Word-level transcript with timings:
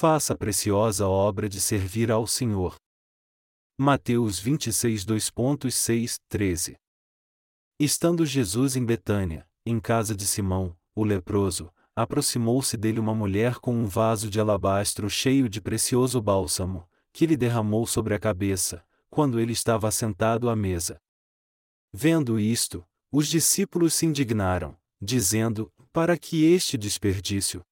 faça 0.00 0.32
a 0.32 0.36
preciosa 0.36 1.08
obra 1.08 1.48
de 1.48 1.60
servir 1.60 2.08
ao 2.12 2.24
Senhor. 2.24 2.76
Mateus 3.76 4.38
26 4.38 5.04
2.6, 5.04 6.20
13 6.28 6.76
Estando 7.80 8.24
Jesus 8.24 8.76
em 8.76 8.84
Betânia, 8.84 9.44
em 9.66 9.80
casa 9.80 10.14
de 10.14 10.24
Simão, 10.24 10.76
o 10.94 11.02
leproso, 11.02 11.68
aproximou-se 11.96 12.76
dele 12.76 13.00
uma 13.00 13.12
mulher 13.12 13.56
com 13.56 13.74
um 13.74 13.86
vaso 13.86 14.30
de 14.30 14.38
alabastro 14.38 15.10
cheio 15.10 15.48
de 15.48 15.60
precioso 15.60 16.22
bálsamo, 16.22 16.88
que 17.12 17.26
lhe 17.26 17.36
derramou 17.36 17.84
sobre 17.84 18.14
a 18.14 18.20
cabeça, 18.20 18.86
quando 19.10 19.40
ele 19.40 19.52
estava 19.52 19.90
sentado 19.90 20.48
à 20.48 20.54
mesa. 20.54 21.02
Vendo 21.92 22.38
isto, 22.38 22.86
os 23.10 23.26
discípulos 23.26 23.94
se 23.94 24.06
indignaram, 24.06 24.78
dizendo: 25.02 25.72
Para 25.92 26.16
que 26.16 26.44
este 26.44 26.78
desperdício? 26.78 27.64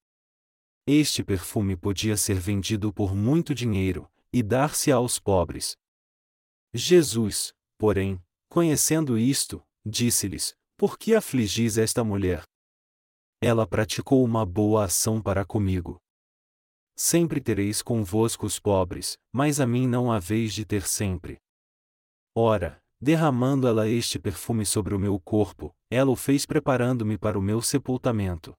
Este 0.87 1.25
perfume 1.25 1.77
podia 1.77 2.17
ser 2.17 2.39
vendido 2.39 2.93
por 2.93 3.13
muito 3.13 3.53
dinheiro, 3.53 4.09
e 4.33 4.41
dar-se 4.41 4.93
aos 4.93 5.19
pobres. 5.19 5.77
Jesus, 6.73 7.53
porém, 7.77 8.23
conhecendo 8.49 9.19
isto, 9.19 9.61
disse-lhes: 9.85 10.55
Por 10.77 10.97
que 10.97 11.15
afligis 11.15 11.77
esta 11.77 12.05
mulher? 12.05 12.45
Ela 13.41 13.67
praticou 13.67 14.25
uma 14.25 14.47
boa 14.47 14.85
ação 14.85 15.21
para 15.21 15.45
comigo. 15.45 16.01
Sempre 16.95 17.41
tereis 17.41 17.83
convosco 17.83 18.47
os 18.47 18.61
pobres, 18.61 19.19
mas 19.33 19.59
a 19.59 19.67
mim 19.67 19.89
não 19.89 20.13
haveis 20.13 20.55
de 20.55 20.65
ter 20.65 20.87
sempre. 20.87 21.39
Ora, 22.33 22.81
derramando 23.01 23.67
ela 23.67 23.89
este 23.89 24.19
perfume 24.19 24.65
sobre 24.65 24.95
o 24.95 24.99
meu 25.01 25.19
corpo, 25.19 25.75
ela 25.91 26.11
o 26.11 26.17
fez 26.17 26.47
preparando-me 26.47 27.19
para 27.19 27.39
o 27.39 27.43
meu 27.43 27.61
sepultamento. 27.61 28.55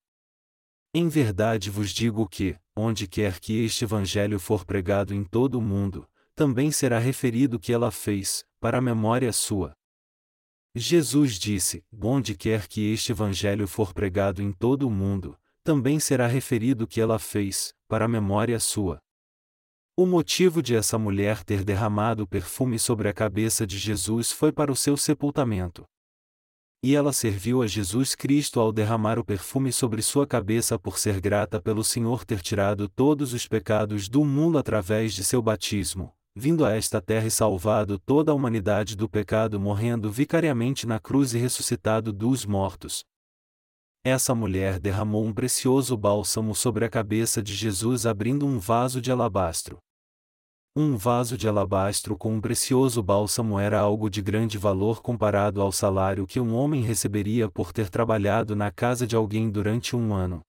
Em 0.94 1.06
verdade 1.08 1.70
vos 1.70 1.90
digo 1.90 2.26
que, 2.26 2.56
onde 2.74 3.06
quer 3.06 3.38
que 3.38 3.64
este 3.64 3.84
evangelho 3.84 4.38
for 4.40 4.64
pregado 4.64 5.12
em 5.12 5.22
todo 5.22 5.58
o 5.58 5.62
mundo, 5.62 6.08
também 6.34 6.70
será 6.70 6.98
referido 6.98 7.56
o 7.56 7.60
que 7.60 7.72
ela 7.72 7.90
fez, 7.90 8.44
para 8.58 8.78
a 8.78 8.80
memória 8.80 9.32
sua. 9.32 9.74
Jesus 10.74 11.38
disse: 11.38 11.84
Onde 12.00 12.34
quer 12.34 12.66
que 12.66 12.92
este 12.92 13.12
evangelho 13.12 13.66
for 13.66 13.92
pregado 13.92 14.40
em 14.40 14.52
todo 14.52 14.86
o 14.86 14.90
mundo, 14.90 15.38
também 15.62 16.00
será 16.00 16.26
referido 16.26 16.84
o 16.84 16.86
que 16.86 17.00
ela 17.00 17.18
fez, 17.18 17.74
para 17.86 18.06
a 18.06 18.08
memória 18.08 18.58
sua. 18.58 18.98
O 19.96 20.06
motivo 20.06 20.62
de 20.62 20.74
essa 20.74 20.96
mulher 20.96 21.42
ter 21.42 21.64
derramado 21.64 22.26
perfume 22.26 22.78
sobre 22.78 23.08
a 23.08 23.12
cabeça 23.12 23.66
de 23.66 23.76
Jesus 23.76 24.30
foi 24.30 24.52
para 24.52 24.70
o 24.70 24.76
seu 24.76 24.96
sepultamento. 24.96 25.84
E 26.80 26.94
ela 26.94 27.12
serviu 27.12 27.60
a 27.60 27.66
Jesus 27.66 28.14
Cristo 28.14 28.60
ao 28.60 28.72
derramar 28.72 29.18
o 29.18 29.24
perfume 29.24 29.72
sobre 29.72 30.00
sua 30.00 30.26
cabeça 30.26 30.78
por 30.78 30.96
ser 30.96 31.20
grata 31.20 31.60
pelo 31.60 31.82
Senhor 31.82 32.24
ter 32.24 32.40
tirado 32.40 32.88
todos 32.88 33.32
os 33.32 33.48
pecados 33.48 34.08
do 34.08 34.24
mundo 34.24 34.58
através 34.58 35.12
de 35.12 35.24
seu 35.24 35.42
batismo, 35.42 36.14
vindo 36.36 36.64
a 36.64 36.72
esta 36.72 37.00
terra 37.00 37.26
e 37.26 37.32
salvado 37.32 37.98
toda 37.98 38.30
a 38.30 38.34
humanidade 38.34 38.96
do 38.96 39.08
pecado 39.08 39.58
morrendo 39.58 40.08
vicariamente 40.08 40.86
na 40.86 41.00
cruz 41.00 41.34
e 41.34 41.38
ressuscitado 41.38 42.12
dos 42.12 42.46
mortos. 42.46 43.04
Essa 44.04 44.32
mulher 44.32 44.78
derramou 44.78 45.24
um 45.24 45.34
precioso 45.34 45.96
bálsamo 45.96 46.54
sobre 46.54 46.84
a 46.84 46.88
cabeça 46.88 47.42
de 47.42 47.54
Jesus 47.54 48.06
abrindo 48.06 48.46
um 48.46 48.60
vaso 48.60 49.00
de 49.00 49.10
alabastro. 49.10 49.78
Um 50.76 50.96
vaso 50.96 51.36
de 51.36 51.48
alabastro 51.48 52.16
com 52.16 52.34
um 52.34 52.40
precioso 52.40 53.02
bálsamo 53.02 53.58
era 53.58 53.80
algo 53.80 54.08
de 54.08 54.22
grande 54.22 54.58
valor 54.58 55.02
comparado 55.02 55.60
ao 55.60 55.72
salário 55.72 56.26
que 56.26 56.38
um 56.38 56.54
homem 56.54 56.82
receberia 56.82 57.50
por 57.50 57.72
ter 57.72 57.88
trabalhado 57.88 58.54
na 58.54 58.70
casa 58.70 59.06
de 59.06 59.16
alguém 59.16 59.50
durante 59.50 59.96
um 59.96 60.14
ano. 60.14 60.42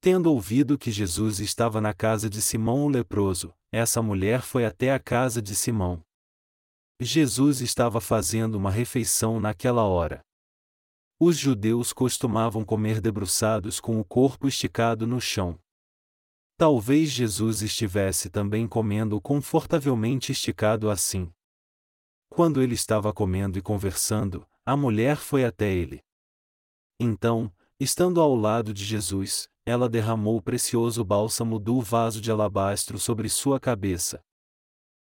Tendo 0.00 0.30
ouvido 0.30 0.78
que 0.78 0.90
Jesus 0.90 1.40
estava 1.40 1.80
na 1.80 1.94
casa 1.94 2.28
de 2.28 2.42
Simão 2.42 2.84
o 2.84 2.88
leproso, 2.88 3.52
essa 3.72 4.02
mulher 4.02 4.42
foi 4.42 4.66
até 4.66 4.92
a 4.92 5.00
casa 5.00 5.40
de 5.40 5.54
Simão. 5.54 6.02
Jesus 7.00 7.60
estava 7.60 8.00
fazendo 8.00 8.54
uma 8.54 8.70
refeição 8.70 9.40
naquela 9.40 9.82
hora. 9.82 10.20
Os 11.18 11.38
judeus 11.38 11.92
costumavam 11.92 12.64
comer 12.64 13.00
debruçados 13.00 13.80
com 13.80 13.98
o 13.98 14.04
corpo 14.04 14.46
esticado 14.46 15.06
no 15.06 15.20
chão. 15.20 15.58
Talvez 16.56 17.10
Jesus 17.10 17.62
estivesse 17.62 18.30
também 18.30 18.68
comendo 18.68 19.20
confortavelmente 19.20 20.30
esticado 20.30 20.88
assim. 20.88 21.32
Quando 22.28 22.62
ele 22.62 22.74
estava 22.74 23.12
comendo 23.12 23.58
e 23.58 23.62
conversando, 23.62 24.46
a 24.64 24.76
mulher 24.76 25.16
foi 25.16 25.44
até 25.44 25.72
ele. 25.72 26.00
Então, 26.98 27.52
estando 27.78 28.20
ao 28.20 28.36
lado 28.36 28.72
de 28.72 28.84
Jesus, 28.84 29.48
ela 29.66 29.88
derramou 29.88 30.36
o 30.36 30.42
precioso 30.42 31.04
bálsamo 31.04 31.58
do 31.58 31.80
vaso 31.80 32.20
de 32.20 32.30
alabastro 32.30 33.00
sobre 33.00 33.28
sua 33.28 33.58
cabeça. 33.58 34.22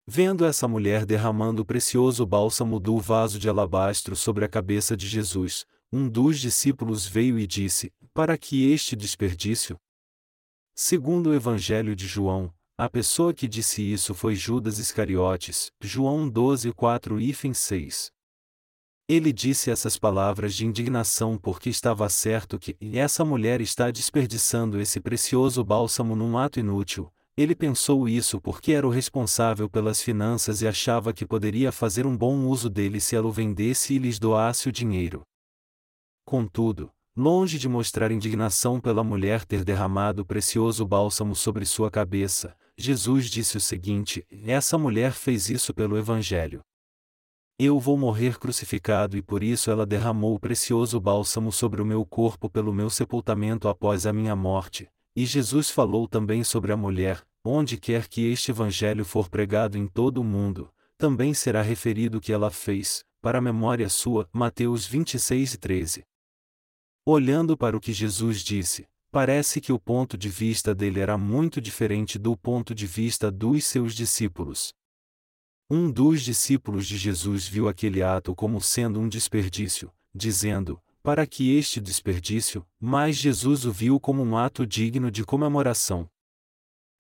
Vendo 0.07 0.47
essa 0.47 0.67
mulher 0.67 1.05
derramando 1.05 1.63
o 1.63 1.65
precioso 1.65 2.25
bálsamo 2.25 2.81
do 2.81 2.99
vaso 2.99 3.39
de 3.39 3.49
alabastro 3.49 4.17
sobre 4.17 4.45
a 4.45 4.49
cabeça 4.49 4.97
de 4.97 5.07
Jesus, 5.07 5.67
um 5.93 6.09
dos 6.09 6.41
discípulos 6.41 7.07
veio 7.07 7.39
e 7.39 7.47
disse: 7.47 7.93
Para 8.13 8.37
que 8.39 8.71
este 8.71 8.97
desperdício? 8.97 9.79
Segundo 10.77 11.31
o 11.31 11.35
Evangelho 11.35 11.95
de 11.95 12.05
João, 12.05 12.53
a 12.77 12.91
pessoa 12.91 13.33
que 13.33 13.47
disse 13.47 13.81
isso 13.81 14.13
foi 14.13 14.35
Judas 14.35 14.81
Iscariotes, 14.81 15.71
João 15.81 16.29
12, 16.29 16.73
4 16.73 17.21
e 17.21 17.33
6. 17.33 18.11
Ele 19.09 19.33
disse 19.33 19.71
essas 19.71 19.97
palavras 19.97 20.53
de 20.53 20.67
indignação 20.67 21.39
porque 21.39 21.71
estava 21.71 22.09
certo 22.09 22.59
que 22.59 22.77
essa 22.93 23.25
mulher 23.25 23.61
está 23.61 23.89
desperdiçando 23.93 24.81
esse 24.81 24.99
precioso 24.99 25.63
bálsamo 25.63 26.17
num 26.17 26.37
ato 26.37 26.59
inútil. 26.59 27.09
Ele 27.37 27.55
pensou 27.55 28.09
isso 28.09 28.41
porque 28.41 28.73
era 28.73 28.85
o 28.85 28.91
responsável 28.91 29.71
pelas 29.71 30.03
finanças 30.03 30.61
e 30.61 30.67
achava 30.67 31.13
que 31.13 31.25
poderia 31.25 31.71
fazer 31.71 32.05
um 32.05 32.17
bom 32.17 32.49
uso 32.49 32.69
dele 32.69 32.99
se 32.99 33.15
ela 33.15 33.29
o 33.29 33.33
vendesse 33.33 33.95
e 33.95 33.99
lhes 33.99 34.19
doasse 34.19 34.69
o 34.69 34.73
dinheiro. 34.73 35.23
Contudo, 36.25 36.91
longe 37.17 37.59
de 37.59 37.69
mostrar 37.69 38.11
indignação 38.11 38.81
pela 38.81 39.05
mulher 39.05 39.45
ter 39.45 39.65
derramado 39.65 40.23
o 40.23 40.25
precioso 40.25 40.85
bálsamo 40.85 41.35
sobre 41.35 41.65
sua 41.65 41.91
cabeça, 41.91 42.57
Jesus 42.77 43.31
disse 43.31 43.57
o 43.57 43.61
seguinte: 43.61 44.27
essa 44.31 44.77
mulher 44.77 45.13
fez 45.13 45.49
isso 45.49 45.73
pelo 45.73 45.97
Evangelho. 45.97 46.61
Eu 47.57 47.79
vou 47.79 47.97
morrer 47.97 48.37
crucificado 48.37 49.17
e 49.17 49.23
por 49.23 49.45
isso 49.45 49.71
ela 49.71 49.87
derramou 49.87 50.35
o 50.35 50.41
precioso 50.41 50.99
bálsamo 50.99 51.53
sobre 51.53 51.81
o 51.81 51.87
meu 51.87 52.05
corpo 52.05 52.51
pelo 52.51 52.75
meu 52.75 52.91
sepultamento 52.91 53.69
após 53.69 54.07
a 54.07 54.13
minha 54.13 54.35
morte. 54.35 54.89
E 55.15 55.25
Jesus 55.25 55.71
falou 55.71 56.09
também 56.09 56.43
sobre 56.43 56.73
a 56.73 56.77
mulher, 56.77 57.23
onde 57.45 57.77
quer 57.77 58.09
que 58.09 58.27
este 58.27 58.51
evangelho 58.51 59.05
for 59.05 59.29
pregado 59.29 59.79
em 59.79 59.87
todo 59.87 60.19
o 60.19 60.25
mundo, 60.25 60.69
também 60.99 61.33
será 61.33 61.63
referido 61.63 62.19
o 62.19 62.21
que 62.21 62.33
ela 62.33 62.51
fez, 62.51 63.05
para 63.23 63.39
a 63.39 63.41
memória 63.41 63.89
sua. 63.89 64.29
Mateus 64.33 64.85
26 64.85 65.55
e 65.55 65.59
13. 65.59 66.05
Olhando 67.07 67.55
para 67.55 67.77
o 67.77 67.81
que 67.81 67.93
Jesus 67.93 68.41
disse, 68.41 68.89
parece 69.11 69.61
que 69.61 69.71
o 69.71 69.79
ponto 69.79 70.17
de 70.17 70.31
vista 70.31 70.75
dele 70.75 71.01
era 71.01 71.19
muito 71.19 71.61
diferente 71.61 72.19
do 72.19 72.35
ponto 72.35 72.75
de 72.75 72.87
vista 72.87 73.31
dos 73.31 73.67
seus 73.67 73.95
discípulos. 73.95 74.73
Um 75.69 75.91
dos 75.91 76.23
discípulos 76.23 76.87
de 76.87 76.97
Jesus 76.97 77.47
viu 77.47 77.69
aquele 77.69 78.03
ato 78.03 78.35
como 78.35 78.59
sendo 78.59 79.01
um 79.01 79.07
desperdício, 79.07 79.93
dizendo: 80.15 80.81
Para 81.03 81.27
que 81.27 81.55
este 81.55 81.79
desperdício, 81.79 82.67
mas 82.81 83.17
Jesus 83.17 83.67
o 83.67 83.73
viu 83.73 84.01
como 84.01 84.23
um 84.23 84.35
ato 84.35 84.67
digno 84.67 85.11
de 85.11 85.25
comemoração. 85.25 86.09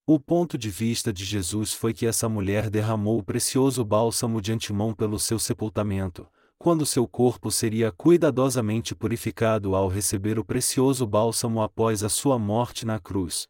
O 0.06 0.20
ponto 0.20 0.58
de 0.58 0.68
vista 0.68 1.14
de 1.14 1.24
Jesus 1.24 1.72
foi 1.72 1.94
que 1.94 2.04
essa 2.04 2.28
mulher 2.28 2.68
derramou 2.68 3.18
o 3.18 3.24
precioso 3.24 3.82
bálsamo 3.82 4.38
de 4.42 4.52
antemão 4.52 4.92
pelo 4.92 5.18
seu 5.18 5.38
sepultamento, 5.38 6.28
quando 6.58 6.86
seu 6.86 7.06
corpo 7.06 7.50
seria 7.50 7.92
cuidadosamente 7.92 8.94
purificado 8.94 9.74
ao 9.74 9.88
receber 9.88 10.38
o 10.38 10.44
precioso 10.44 11.06
bálsamo 11.06 11.62
após 11.62 12.02
a 12.02 12.08
sua 12.08 12.38
morte 12.38 12.86
na 12.86 12.98
cruz. 12.98 13.46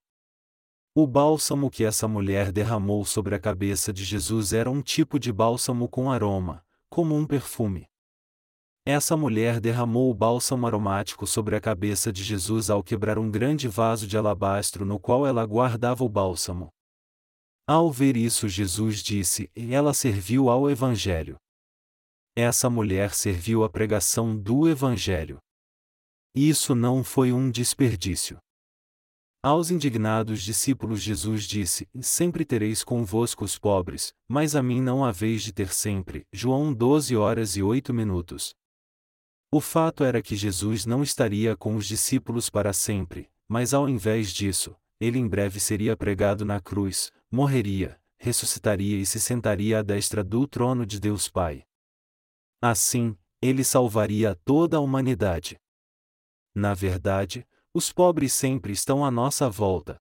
O 0.97 1.07
bálsamo 1.07 1.71
que 1.71 1.85
essa 1.85 2.07
mulher 2.07 2.53
derramou 2.53 3.05
sobre 3.05 3.35
a 3.35 3.39
cabeça 3.39 3.93
de 3.93 4.05
Jesus 4.05 4.53
era 4.53 4.71
um 4.71 4.81
tipo 4.81 5.19
de 5.19 5.33
bálsamo 5.33 5.89
com 5.89 6.11
aroma, 6.11 6.65
como 6.89 7.17
um 7.17 7.27
perfume. 7.27 7.87
Essa 8.87 9.17
mulher 9.17 9.61
derramou 9.61 10.11
o 10.11 10.15
bálsamo 10.15 10.67
aromático 10.67 11.27
sobre 11.27 11.57
a 11.57 11.61
cabeça 11.61 12.13
de 12.13 12.23
Jesus 12.23 12.69
ao 12.69 12.83
quebrar 12.83 13.19
um 13.19 13.31
grande 13.31 13.67
vaso 13.67 14.07
de 14.07 14.17
alabastro 14.17 14.85
no 14.85 15.01
qual 15.01 15.27
ela 15.27 15.45
guardava 15.47 16.05
o 16.05 16.09
bálsamo. 16.09 16.69
Ao 17.67 17.91
ver 17.91 18.15
isso, 18.15 18.47
Jesus 18.47 19.03
disse: 19.03 19.51
e 19.57 19.75
ela 19.75 19.95
serviu 19.95 20.51
ao 20.51 20.71
Evangelho. 20.71 21.39
Essa 22.37 22.69
mulher 22.69 23.15
serviu 23.15 23.63
à 23.63 23.71
pregação 23.71 24.37
do 24.37 24.69
Evangelho. 24.69 25.39
Isso 26.35 26.75
não 26.75 27.05
foi 27.05 27.33
um 27.33 27.49
desperdício. 27.49 28.39
Aos 29.41 29.71
indignados 29.71 30.43
discípulos 30.43 31.01
Jesus 31.01 31.45
disse: 31.45 31.87
Sempre 32.01 32.45
tereis 32.45 32.83
convosco 32.83 33.45
os 33.45 33.57
pobres, 33.57 34.13
mas 34.29 34.57
a 34.57 34.63
mim 34.65 34.81
não 34.81 35.05
haveis 35.05 35.43
de 35.43 35.53
ter 35.53 35.73
sempre. 35.73 36.27
João 36.33 36.75
12 36.75 37.15
horas 37.15 37.57
e 37.57 37.63
8 37.63 37.95
minutos. 37.95 38.53
O 39.53 39.61
fato 39.61 40.03
era 40.03 40.21
que 40.21 40.35
Jesus 40.35 40.85
não 40.85 41.05
estaria 41.05 41.57
com 41.57 41.77
os 41.77 41.87
discípulos 41.87 42.51
para 42.51 42.73
sempre, 42.73 43.31
mas 43.49 43.73
ao 43.73 43.89
invés 43.89 44.33
disso, 44.33 44.75
ele 44.99 45.21
em 45.21 45.29
breve 45.29 45.61
seria 45.61 45.97
pregado 45.97 46.45
na 46.45 46.59
cruz, 46.59 47.13
morreria, 47.31 47.97
ressuscitaria 48.19 48.99
e 48.99 49.07
se 49.07 49.21
sentaria 49.21 49.79
à 49.79 49.83
destra 49.83 50.25
do 50.25 50.49
trono 50.49 50.85
de 50.85 50.99
Deus 50.99 51.29
Pai. 51.29 51.65
Assim, 52.67 53.15
ele 53.43 53.63
salvaria 53.63 54.35
toda 54.43 54.79
a 54.79 54.81
humanidade. 54.81 55.59
Na 56.55 56.73
verdade, 56.73 57.47
os 57.75 57.93
pobres 57.93 58.33
sempre 58.33 58.73
estão 58.73 59.05
à 59.05 59.11
nossa 59.11 59.51
volta. 59.51 59.99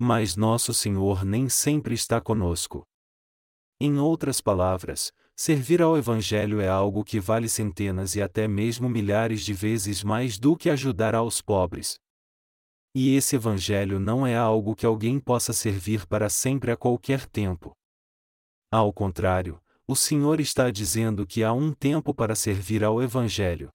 Mas 0.00 0.34
nosso 0.34 0.72
Senhor 0.72 1.26
nem 1.26 1.50
sempre 1.50 1.92
está 1.92 2.22
conosco. 2.22 2.86
Em 3.78 3.98
outras 3.98 4.40
palavras, 4.40 5.12
servir 5.36 5.82
ao 5.82 5.98
Evangelho 5.98 6.58
é 6.58 6.68
algo 6.68 7.04
que 7.04 7.20
vale 7.20 7.50
centenas 7.50 8.14
e 8.14 8.22
até 8.22 8.48
mesmo 8.48 8.88
milhares 8.88 9.44
de 9.44 9.52
vezes 9.52 10.02
mais 10.02 10.38
do 10.38 10.56
que 10.56 10.70
ajudar 10.70 11.14
aos 11.14 11.42
pobres. 11.42 12.00
E 12.94 13.14
esse 13.14 13.36
Evangelho 13.36 14.00
não 14.00 14.26
é 14.26 14.34
algo 14.34 14.74
que 14.74 14.86
alguém 14.86 15.20
possa 15.20 15.52
servir 15.52 16.06
para 16.06 16.30
sempre 16.30 16.70
a 16.70 16.78
qualquer 16.78 17.26
tempo. 17.26 17.76
Ao 18.72 18.90
contrário, 18.90 19.60
o 19.90 19.96
Senhor 19.96 20.38
está 20.38 20.70
dizendo 20.70 21.26
que 21.26 21.42
há 21.42 21.50
um 21.50 21.72
tempo 21.72 22.12
para 22.12 22.34
servir 22.34 22.84
ao 22.84 23.02
Evangelho. 23.02 23.70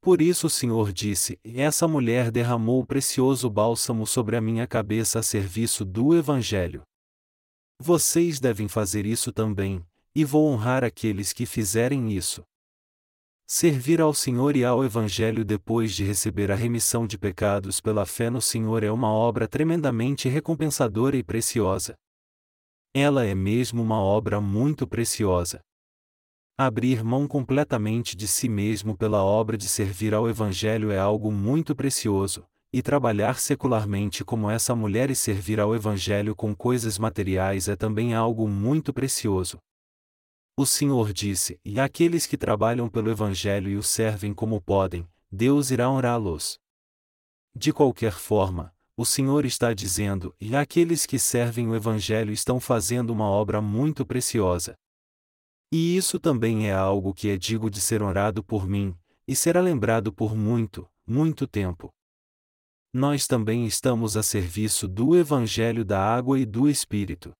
Por 0.00 0.20
isso 0.20 0.48
o 0.48 0.50
Senhor 0.50 0.92
disse: 0.92 1.38
Essa 1.44 1.86
mulher 1.86 2.32
derramou 2.32 2.80
o 2.80 2.84
precioso 2.84 3.48
bálsamo 3.48 4.04
sobre 4.04 4.36
a 4.36 4.40
minha 4.40 4.66
cabeça 4.66 5.20
a 5.20 5.22
serviço 5.22 5.84
do 5.84 6.16
Evangelho. 6.16 6.82
Vocês 7.80 8.40
devem 8.40 8.66
fazer 8.66 9.06
isso 9.06 9.32
também, 9.32 9.86
e 10.12 10.24
vou 10.24 10.48
honrar 10.48 10.82
aqueles 10.82 11.32
que 11.32 11.46
fizerem 11.46 12.10
isso. 12.12 12.42
Servir 13.46 14.00
ao 14.00 14.12
Senhor 14.12 14.56
e 14.56 14.64
ao 14.64 14.84
Evangelho 14.84 15.44
depois 15.44 15.94
de 15.94 16.02
receber 16.02 16.50
a 16.50 16.56
remissão 16.56 17.06
de 17.06 17.16
pecados 17.16 17.80
pela 17.80 18.04
fé 18.04 18.28
no 18.28 18.40
Senhor 18.40 18.82
é 18.82 18.90
uma 18.90 19.12
obra 19.12 19.46
tremendamente 19.46 20.28
recompensadora 20.28 21.16
e 21.16 21.22
preciosa. 21.22 21.94
Ela 22.94 23.24
é 23.24 23.34
mesmo 23.34 23.82
uma 23.82 23.98
obra 23.98 24.38
muito 24.38 24.86
preciosa. 24.86 25.60
Abrir 26.58 27.02
mão 27.02 27.26
completamente 27.26 28.14
de 28.14 28.28
si 28.28 28.50
mesmo 28.50 28.94
pela 28.94 29.24
obra 29.24 29.56
de 29.56 29.66
servir 29.66 30.12
ao 30.12 30.28
Evangelho 30.28 30.90
é 30.90 30.98
algo 30.98 31.32
muito 31.32 31.74
precioso, 31.74 32.44
e 32.70 32.82
trabalhar 32.82 33.38
secularmente 33.38 34.22
como 34.22 34.50
essa 34.50 34.76
mulher 34.76 35.10
e 35.10 35.16
servir 35.16 35.58
ao 35.58 35.74
Evangelho 35.74 36.36
com 36.36 36.54
coisas 36.54 36.98
materiais 36.98 37.66
é 37.66 37.76
também 37.76 38.12
algo 38.12 38.46
muito 38.46 38.92
precioso. 38.92 39.58
O 40.54 40.66
Senhor 40.66 41.14
disse: 41.14 41.58
E 41.64 41.80
aqueles 41.80 42.26
que 42.26 42.36
trabalham 42.36 42.90
pelo 42.90 43.10
Evangelho 43.10 43.70
e 43.70 43.76
o 43.76 43.82
servem 43.82 44.34
como 44.34 44.60
podem, 44.60 45.08
Deus 45.30 45.70
irá 45.70 45.90
honrá-los. 45.90 46.58
De 47.54 47.72
qualquer 47.72 48.12
forma, 48.12 48.71
o 48.96 49.04
Senhor 49.04 49.44
está 49.44 49.72
dizendo: 49.72 50.34
E 50.40 50.54
aqueles 50.54 51.06
que 51.06 51.18
servem 51.18 51.68
o 51.68 51.74
Evangelho 51.74 52.32
estão 52.32 52.60
fazendo 52.60 53.10
uma 53.10 53.24
obra 53.24 53.60
muito 53.60 54.04
preciosa. 54.04 54.74
E 55.72 55.96
isso 55.96 56.20
também 56.20 56.68
é 56.68 56.72
algo 56.72 57.14
que 57.14 57.30
é 57.30 57.36
digo 57.36 57.70
de 57.70 57.80
ser 57.80 58.02
honrado 58.02 58.44
por 58.44 58.68
mim, 58.68 58.94
e 59.26 59.34
será 59.34 59.60
lembrado 59.60 60.12
por 60.12 60.36
muito, 60.36 60.86
muito 61.06 61.46
tempo. 61.46 61.90
Nós 62.92 63.26
também 63.26 63.66
estamos 63.66 64.16
a 64.18 64.22
serviço 64.22 64.86
do 64.86 65.16
Evangelho 65.16 65.82
da 65.82 65.98
Água 65.98 66.38
e 66.38 66.44
do 66.44 66.68
Espírito. 66.68 67.32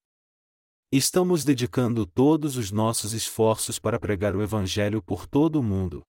Estamos 0.90 1.44
dedicando 1.44 2.06
todos 2.06 2.56
os 2.56 2.70
nossos 2.70 3.12
esforços 3.12 3.78
para 3.78 4.00
pregar 4.00 4.34
o 4.34 4.42
Evangelho 4.42 5.02
por 5.02 5.26
todo 5.26 5.60
o 5.60 5.62
mundo. 5.62 6.02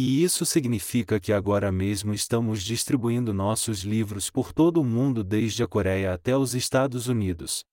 E 0.00 0.22
isso 0.22 0.46
significa 0.46 1.18
que 1.18 1.32
agora 1.32 1.72
mesmo 1.72 2.14
estamos 2.14 2.62
distribuindo 2.62 3.34
nossos 3.34 3.80
livros 3.80 4.30
por 4.30 4.52
todo 4.52 4.80
o 4.80 4.84
mundo 4.84 5.24
desde 5.24 5.64
a 5.64 5.66
Coreia 5.66 6.14
até 6.14 6.36
os 6.36 6.54
Estados 6.54 7.08
Unidos. 7.08 7.64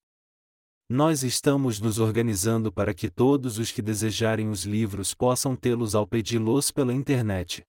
Nós 0.89 1.21
estamos 1.21 1.79
nos 1.79 1.99
organizando 1.99 2.73
para 2.73 2.95
que 2.95 3.11
todos 3.11 3.59
os 3.59 3.71
que 3.71 3.79
desejarem 3.79 4.49
os 4.49 4.65
livros 4.65 5.13
possam 5.13 5.55
tê-los 5.55 5.93
ao 5.93 6.07
pedi-los 6.07 6.71
pela 6.71 6.95
internet. 6.95 7.63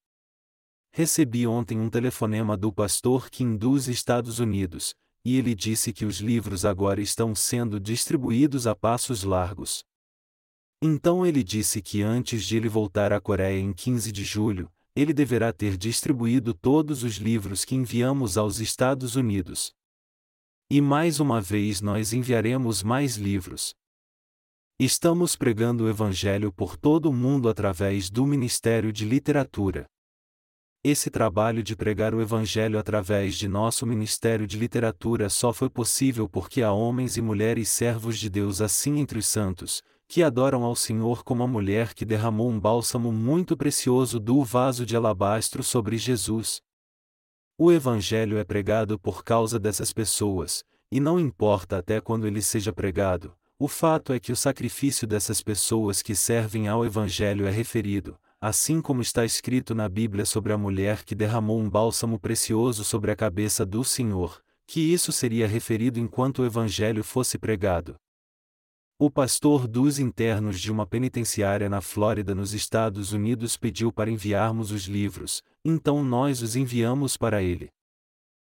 Recebi 0.91 1.47
ontem 1.47 1.79
um 1.79 1.91
telefonema 1.91 2.57
do 2.57 2.73
pastor 2.73 3.29
Kim 3.29 3.59
dos 3.59 3.89
Estados 3.89 4.39
Unidos, 4.39 4.95
e 5.23 5.37
ele 5.37 5.55
disse 5.55 5.93
que 5.93 6.07
os 6.07 6.21
livros 6.21 6.65
agora 6.65 7.03
estão 7.03 7.35
sendo 7.35 7.79
distribuídos 7.79 8.67
a 8.67 8.75
passos 8.75 9.23
largos. 9.23 9.85
Então 10.81 11.25
ele 11.25 11.43
disse 11.43 11.81
que 11.81 12.03
antes 12.03 12.45
de 12.45 12.57
ele 12.57 12.69
voltar 12.69 13.13
à 13.13 13.21
Coreia 13.21 13.59
em 13.59 13.73
15 13.73 14.13
de 14.13 14.25
julho, 14.25 14.71
ele 14.95 15.13
deverá 15.13 15.53
ter 15.53 15.77
distribuído 15.77 16.53
todos 16.53 17.03
os 17.03 17.17
livros 17.17 17.65
que 17.65 17.75
enviamos 17.75 18.37
aos 18.37 18.61
Estados 18.61 19.17
Unidos. 19.17 19.73
E 20.71 20.81
mais 20.81 21.21
uma 21.21 21.41
vez 21.41 21.81
nós 21.81 22.13
enviaremos 22.13 22.83
mais 22.83 23.17
livros. 23.17 23.75
Estamos 24.79 25.35
pregando 25.35 25.85
o 25.85 25.89
Evangelho 25.89 26.53
por 26.53 26.77
todo 26.77 27.09
o 27.09 27.13
mundo 27.13 27.49
através 27.49 28.11
do 28.11 28.27
Ministério 28.27 28.93
de 28.93 29.07
Literatura. 29.07 29.87
Esse 30.85 31.11
trabalho 31.11 31.63
de 31.63 31.75
pregar 31.75 32.15
o 32.15 32.21
Evangelho 32.21 32.79
através 32.79 33.37
de 33.37 33.49
nosso 33.49 33.87
Ministério 33.87 34.47
de 34.47 34.59
Literatura 34.59 35.29
só 35.31 35.53
foi 35.53 35.71
possível 35.71 36.29
porque 36.29 36.63
há 36.63 36.73
homens 36.73 37.17
e 37.17 37.23
mulheres 37.23 37.71
servos 37.71 38.19
de 38.19 38.29
Deus 38.29 38.61
assim 38.61 38.99
entre 38.99 39.19
os 39.19 39.27
santos, 39.27 39.83
que 40.09 40.23
adoram 40.23 40.63
ao 40.63 40.77
Senhor 40.77 41.25
como 41.25 41.43
a 41.43 41.47
mulher 41.47 41.95
que 41.95 42.05
derramou 42.05 42.49
um 42.51 42.59
bálsamo 42.59 43.13
muito 43.13 43.57
precioso 43.57 44.21
do 44.21 44.43
vaso 44.45 44.87
de 44.87 44.97
alabastro 44.97 45.63
sobre 45.63 45.99
Jesus, 45.99 46.63
o 47.59 47.73
Evangelho 47.73 48.37
é 48.37 48.45
pregado 48.45 48.99
por 48.99 49.25
causa 49.25 49.59
dessas 49.59 49.91
pessoas, 49.91 50.63
e 50.93 51.01
não 51.01 51.19
importa 51.19 51.79
até 51.79 52.03
quando 52.03 52.27
ele 52.27 52.43
seja 52.43 52.71
pregado, 52.71 53.35
o 53.59 53.67
fato 53.67 54.13
é 54.13 54.21
que 54.21 54.31
o 54.31 54.37
sacrifício 54.37 55.07
dessas 55.07 55.41
pessoas 55.41 56.03
que 56.03 56.15
servem 56.15 56.69
ao 56.69 56.85
Evangelho 56.85 57.47
é 57.47 57.51
referido, 57.51 58.19
assim 58.39 58.83
como 58.83 59.01
está 59.01 59.25
escrito 59.25 59.75
na 59.75 59.89
Bíblia 59.89 60.27
sobre 60.27 60.53
a 60.53 60.59
mulher 60.59 61.03
que 61.03 61.15
derramou 61.15 61.59
um 61.59 61.71
bálsamo 61.71 62.19
precioso 62.19 62.85
sobre 62.85 63.11
a 63.11 63.17
cabeça 63.17 63.65
do 63.65 63.83
Senhor, 63.83 64.43
que 64.67 64.81
isso 64.81 65.11
seria 65.11 65.49
referido 65.49 65.99
enquanto 65.99 66.41
o 66.41 66.45
Evangelho 66.45 67.03
fosse 67.03 67.39
pregado. 67.39 67.97
O 68.99 69.11
pastor 69.11 69.69
dos 69.69 69.99
internos 69.99 70.59
de 70.59 70.73
uma 70.73 70.87
penitenciária 70.87 71.69
na 71.69 71.83
Flórida, 71.83 72.35
nos 72.35 72.55
Estados 72.55 73.13
Unidos, 73.13 73.55
pediu 73.55 73.93
para 73.93 74.11
enviarmos 74.11 74.71
os 74.71 74.85
livros, 74.85 75.43
então 75.63 76.03
nós 76.03 76.41
os 76.41 76.57
enviamos 76.57 77.15
para 77.15 77.43
ele. 77.43 77.69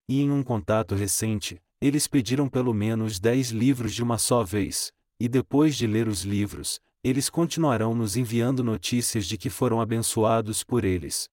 E 0.08 0.22
em 0.22 0.30
um 0.30 0.44
contato 0.44 0.94
recente, 0.94 1.60
eles 1.82 2.08
pediram 2.08 2.48
pelo 2.48 2.72
menos 2.72 3.20
dez 3.20 3.50
livros 3.50 3.96
de 3.96 4.04
uma 4.04 4.20
só 4.20 4.44
vez, 4.44 4.94
e 5.20 5.28
depois 5.28 5.76
de 5.76 5.88
ler 5.88 6.08
os 6.08 6.22
livros, 6.22 6.80
eles 7.04 7.32
continuarão 7.32 7.96
nos 7.96 8.16
enviando 8.16 8.64
notícias 8.64 9.26
de 9.26 9.40
que 9.40 9.50
foram 9.50 9.82
abençoados 9.82 10.64
por 10.64 10.86
eles. 10.86 11.28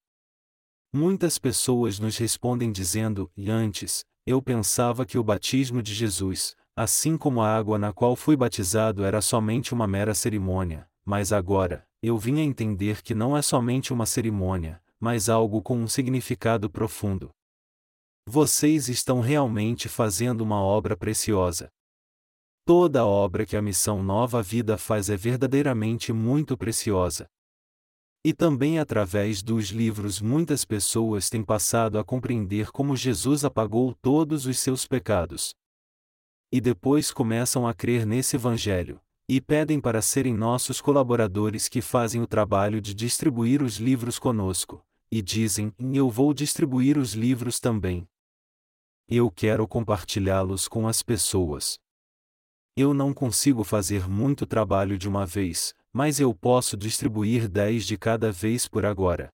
Muitas 0.90 1.38
pessoas 1.38 1.98
nos 1.98 2.16
respondem 2.16 2.72
dizendo: 2.72 3.30
E 3.36 3.50
antes, 3.50 4.02
eu 4.24 4.40
pensava 4.40 5.04
que 5.04 5.18
o 5.18 5.22
batismo 5.22 5.82
de 5.82 5.92
Jesus, 5.92 6.56
Assim 6.76 7.16
como 7.16 7.40
a 7.40 7.56
água 7.56 7.78
na 7.78 7.92
qual 7.92 8.16
fui 8.16 8.36
batizado 8.36 9.04
era 9.04 9.20
somente 9.20 9.72
uma 9.72 9.86
mera 9.86 10.12
cerimônia, 10.12 10.90
mas 11.04 11.32
agora, 11.32 11.86
eu 12.02 12.18
vim 12.18 12.40
a 12.40 12.42
entender 12.42 13.00
que 13.00 13.14
não 13.14 13.36
é 13.36 13.42
somente 13.42 13.92
uma 13.92 14.04
cerimônia, 14.04 14.82
mas 14.98 15.28
algo 15.28 15.62
com 15.62 15.76
um 15.76 15.86
significado 15.86 16.68
profundo. 16.68 17.30
Vocês 18.26 18.88
estão 18.88 19.20
realmente 19.20 19.88
fazendo 19.88 20.40
uma 20.40 20.60
obra 20.60 20.96
preciosa. 20.96 21.68
Toda 22.66 23.06
obra 23.06 23.46
que 23.46 23.56
a 23.56 23.62
Missão 23.62 24.02
Nova 24.02 24.42
Vida 24.42 24.76
faz 24.76 25.08
é 25.08 25.16
verdadeiramente 25.16 26.12
muito 26.12 26.56
preciosa. 26.56 27.26
E 28.24 28.32
também 28.32 28.80
através 28.80 29.44
dos 29.44 29.66
livros 29.66 30.20
muitas 30.20 30.64
pessoas 30.64 31.30
têm 31.30 31.44
passado 31.44 32.00
a 32.00 32.04
compreender 32.04 32.72
como 32.72 32.96
Jesus 32.96 33.44
apagou 33.44 33.94
todos 34.02 34.44
os 34.44 34.58
seus 34.58 34.88
pecados 34.88 35.54
e 36.54 36.60
depois 36.60 37.10
começam 37.10 37.66
a 37.66 37.74
crer 37.74 38.06
nesse 38.06 38.36
Evangelho, 38.36 39.00
e 39.28 39.40
pedem 39.40 39.80
para 39.80 40.00
serem 40.00 40.32
nossos 40.32 40.80
colaboradores 40.80 41.68
que 41.68 41.80
fazem 41.80 42.22
o 42.22 42.28
trabalho 42.28 42.80
de 42.80 42.94
distribuir 42.94 43.60
os 43.60 43.78
livros 43.78 44.20
conosco, 44.20 44.80
e 45.10 45.20
dizem: 45.20 45.74
Eu 45.92 46.08
vou 46.08 46.32
distribuir 46.32 46.96
os 46.96 47.12
livros 47.12 47.58
também. 47.58 48.06
Eu 49.08 49.32
quero 49.32 49.66
compartilhá-los 49.66 50.68
com 50.68 50.86
as 50.86 51.02
pessoas. 51.02 51.76
Eu 52.76 52.94
não 52.94 53.12
consigo 53.12 53.64
fazer 53.64 54.08
muito 54.08 54.46
trabalho 54.46 54.96
de 54.96 55.08
uma 55.08 55.26
vez, 55.26 55.74
mas 55.92 56.20
eu 56.20 56.32
posso 56.32 56.76
distribuir 56.76 57.48
dez 57.48 57.84
de 57.84 57.98
cada 57.98 58.30
vez 58.30 58.68
por 58.68 58.86
agora. 58.86 59.28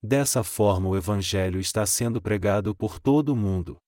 Dessa 0.00 0.44
forma 0.44 0.90
o 0.90 0.96
Evangelho 0.96 1.58
está 1.58 1.84
sendo 1.84 2.22
pregado 2.22 2.72
por 2.72 3.00
todo 3.00 3.30
o 3.30 3.36
mundo. 3.36 3.80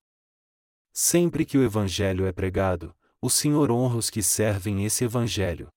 Sempre 0.92 1.46
que 1.46 1.56
o 1.56 1.64
Evangelho 1.64 2.26
é 2.26 2.32
pregado, 2.32 2.94
o 3.20 3.30
Senhor 3.30 3.70
honra 3.70 3.96
os 3.96 4.10
que 4.10 4.22
servem 4.22 4.84
esse 4.84 5.04
Evangelho. 5.04 5.68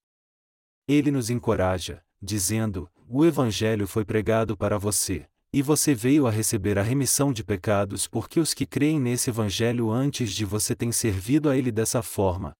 Ele 0.88 1.10
nos 1.10 1.29
encoraja, 1.29 2.03
dizendo: 2.22 2.89
O 3.07 3.24
Evangelho 3.25 3.88
foi 3.88 4.03
pregado 4.03 4.57
para 4.57 4.77
você, 4.77 5.25
E 5.53 5.62
você 5.62 5.95
veio 5.95 6.27
a 6.27 6.31
receber 6.31 6.77
a 6.77 6.81
remissão 6.81 7.31
de 7.31 7.41
pecados 7.41 8.07
porque 8.07 8.41
os 8.41 8.53
que 8.53 8.65
creem 8.65 9.00
nesse 9.00 9.29
Evangelho 9.29 9.89
antes 9.89 10.34
de 10.34 10.43
você 10.43 10.75
têm 10.75 10.91
servido 10.91 11.50
a 11.50 11.55
ele 11.55 11.72
dessa 11.72 12.01
forma. 12.01 12.53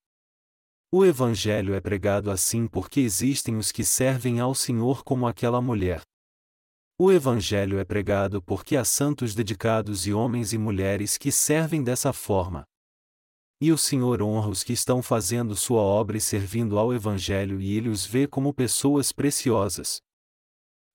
O 0.90 1.04
Evangelho 1.04 1.74
é 1.74 1.82
pregado 1.82 2.32
assim 2.32 2.68
porque 2.68 3.02
existem 3.02 3.58
os 3.58 3.70
que 3.70 3.84
servem 3.84 4.40
ao 4.40 4.56
Senhor 4.56 5.04
como 5.04 5.28
aquela 5.28 5.60
mulher. 5.62 6.02
O 6.98 7.12
Evangelho 7.12 7.78
é 7.78 7.84
pregado 7.84 8.42
porque 8.42 8.78
há 8.78 8.86
santos 8.86 9.36
dedicados 9.36 10.08
e 10.08 10.14
homens 10.14 10.54
e 10.54 10.58
mulheres 10.58 11.18
que 11.18 11.30
servem 11.30 11.84
dessa 11.84 12.14
forma. 12.14 12.64
E 13.60 13.70
o 13.70 13.78
Senhor 13.78 14.22
honra 14.22 14.48
os 14.48 14.64
que 14.64 14.72
estão 14.72 15.04
fazendo 15.04 15.58
sua 15.58 15.82
obra 15.82 16.16
e 16.16 16.22
servindo 16.22 16.80
ao 16.80 16.94
Evangelho 16.94 17.60
e 17.60 17.76
ele 17.76 17.90
os 17.90 18.06
vê 18.06 18.26
como 18.26 18.54
pessoas 18.54 19.12
preciosas. 19.12 20.02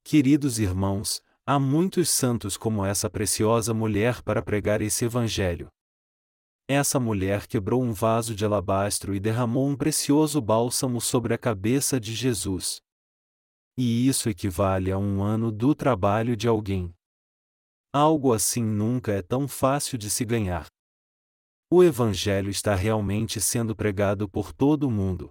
Queridos 0.02 0.59
irmãos, 0.59 1.21
há 1.45 1.59
muitos 1.59 2.09
santos 2.09 2.57
como 2.57 2.83
essa 2.83 3.11
preciosa 3.11 3.75
mulher 3.75 4.23
para 4.23 4.40
pregar 4.40 4.80
esse 4.80 5.04
Evangelho. 5.04 5.69
Essa 6.66 6.99
mulher 6.99 7.47
quebrou 7.47 7.83
um 7.83 7.92
vaso 7.92 8.35
de 8.35 8.42
alabastro 8.42 9.14
e 9.14 9.21
derramou 9.21 9.69
um 9.69 9.76
precioso 9.76 10.40
bálsamo 10.40 10.99
sobre 10.99 11.35
a 11.35 11.38
cabeça 11.38 12.00
de 12.00 12.14
Jesus. 12.14 12.80
E 13.82 14.06
isso 14.06 14.28
equivale 14.28 14.92
a 14.92 14.99
um 14.99 15.22
ano 15.22 15.50
do 15.50 15.75
trabalho 15.75 16.37
de 16.37 16.46
alguém. 16.46 16.94
Algo 17.90 18.34
assim 18.34 18.62
nunca 18.62 19.10
é 19.10 19.22
tão 19.22 19.49
fácil 19.49 19.96
de 19.96 20.10
se 20.10 20.22
ganhar. 20.22 20.66
O 21.72 21.82
Evangelho 21.82 22.50
está 22.50 22.75
realmente 22.75 23.40
sendo 23.40 23.75
pregado 23.75 24.28
por 24.28 24.52
todo 24.52 24.87
o 24.87 24.90
mundo. 24.90 25.30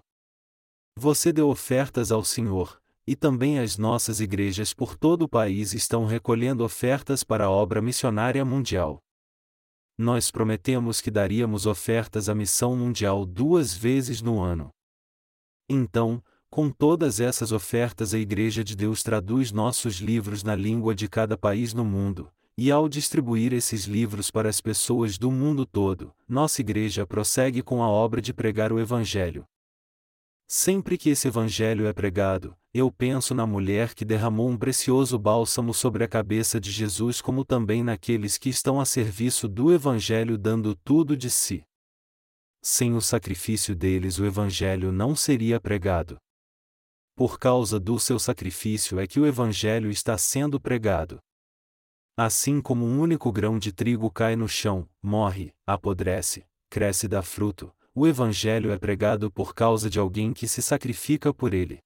Você 0.97 1.31
deu 1.31 1.47
ofertas 1.47 2.11
ao 2.11 2.23
Senhor, 2.23 2.81
e 3.05 3.15
também 3.15 3.59
as 3.59 3.77
nossas 3.77 4.19
igrejas 4.19 4.73
por 4.73 4.97
todo 4.97 5.25
o 5.25 5.29
país 5.29 5.75
estão 5.75 6.07
recolhendo 6.07 6.63
ofertas 6.63 7.23
para 7.23 7.45
a 7.45 7.51
obra 7.51 7.83
missionária 7.83 8.43
mundial. 8.43 8.97
Nós 9.95 10.31
prometemos 10.31 11.01
que 11.01 11.11
daríamos 11.11 11.67
ofertas 11.67 12.27
à 12.27 12.33
missão 12.33 12.75
mundial 12.75 13.27
duas 13.27 13.75
vezes 13.75 14.23
no 14.23 14.41
ano. 14.41 14.71
Então, 15.69 16.19
com 16.49 16.69
todas 16.69 17.19
essas 17.19 17.51
ofertas, 17.51 18.13
a 18.13 18.19
Igreja 18.19 18.63
de 18.63 18.75
Deus 18.75 19.03
traduz 19.03 19.51
nossos 19.51 19.97
livros 19.97 20.43
na 20.43 20.55
língua 20.55 20.95
de 20.95 21.07
cada 21.07 21.37
país 21.37 21.73
no 21.73 21.85
mundo, 21.85 22.29
e 22.57 22.71
ao 22.71 22.89
distribuir 22.89 23.53
esses 23.53 23.85
livros 23.85 24.29
para 24.31 24.49
as 24.49 24.59
pessoas 24.59 25.17
do 25.17 25.31
mundo 25.31 25.65
todo, 25.65 26.13
nossa 26.27 26.61
Igreja 26.61 27.05
prossegue 27.05 27.61
com 27.61 27.83
a 27.83 27.87
obra 27.87 28.21
de 28.21 28.33
pregar 28.33 28.73
o 28.73 28.79
Evangelho. 28.79 29.45
Sempre 30.51 30.97
que 30.97 31.11
esse 31.11 31.27
evangelho 31.27 31.85
é 31.85 31.93
pregado, 31.93 32.57
eu 32.73 32.91
penso 32.91 33.35
na 33.35 33.45
mulher 33.45 33.93
que 33.93 34.03
derramou 34.03 34.49
um 34.49 34.57
precioso 34.57 35.19
bálsamo 35.19 35.75
sobre 35.75 36.03
a 36.03 36.07
cabeça 36.07 36.59
de 36.59 36.71
Jesus, 36.71 37.21
como 37.21 37.45
também 37.45 37.83
naqueles 37.83 38.35
que 38.35 38.49
estão 38.49 38.81
a 38.81 38.85
serviço 38.85 39.47
do 39.47 39.71
evangelho 39.71 40.39
dando 40.39 40.73
tudo 40.73 41.15
de 41.15 41.29
si. 41.29 41.63
Sem 42.63 42.95
o 42.95 43.01
sacrifício 43.01 43.75
deles, 43.75 44.17
o 44.17 44.25
evangelho 44.25 44.91
não 44.91 45.15
seria 45.15 45.59
pregado. 45.59 46.17
Por 47.19 47.37
causa 47.37 47.77
do 47.77 47.99
seu 47.99 48.17
sacrifício 48.17 48.97
é 48.97 49.05
que 49.05 49.19
o 49.19 49.27
evangelho 49.27 49.91
está 49.91 50.17
sendo 50.17 50.57
pregado. 50.57 51.19
Assim 52.15 52.61
como 52.61 52.85
um 52.85 52.97
único 52.97 53.29
grão 53.29 53.59
de 53.59 53.73
trigo 53.73 54.09
cai 54.09 54.37
no 54.37 54.47
chão, 54.47 54.87
morre, 55.03 55.53
apodrece, 55.67 56.45
cresce 56.69 57.07
e 57.07 57.09
dá 57.09 57.21
fruto, 57.21 57.75
o 57.93 58.07
Evangelho 58.07 58.71
é 58.71 58.77
pregado 58.77 59.29
por 59.29 59.53
causa 59.53 59.89
de 59.89 59.99
alguém 59.99 60.31
que 60.31 60.47
se 60.47 60.61
sacrifica 60.61 61.33
por 61.33 61.53
ele. 61.53 61.79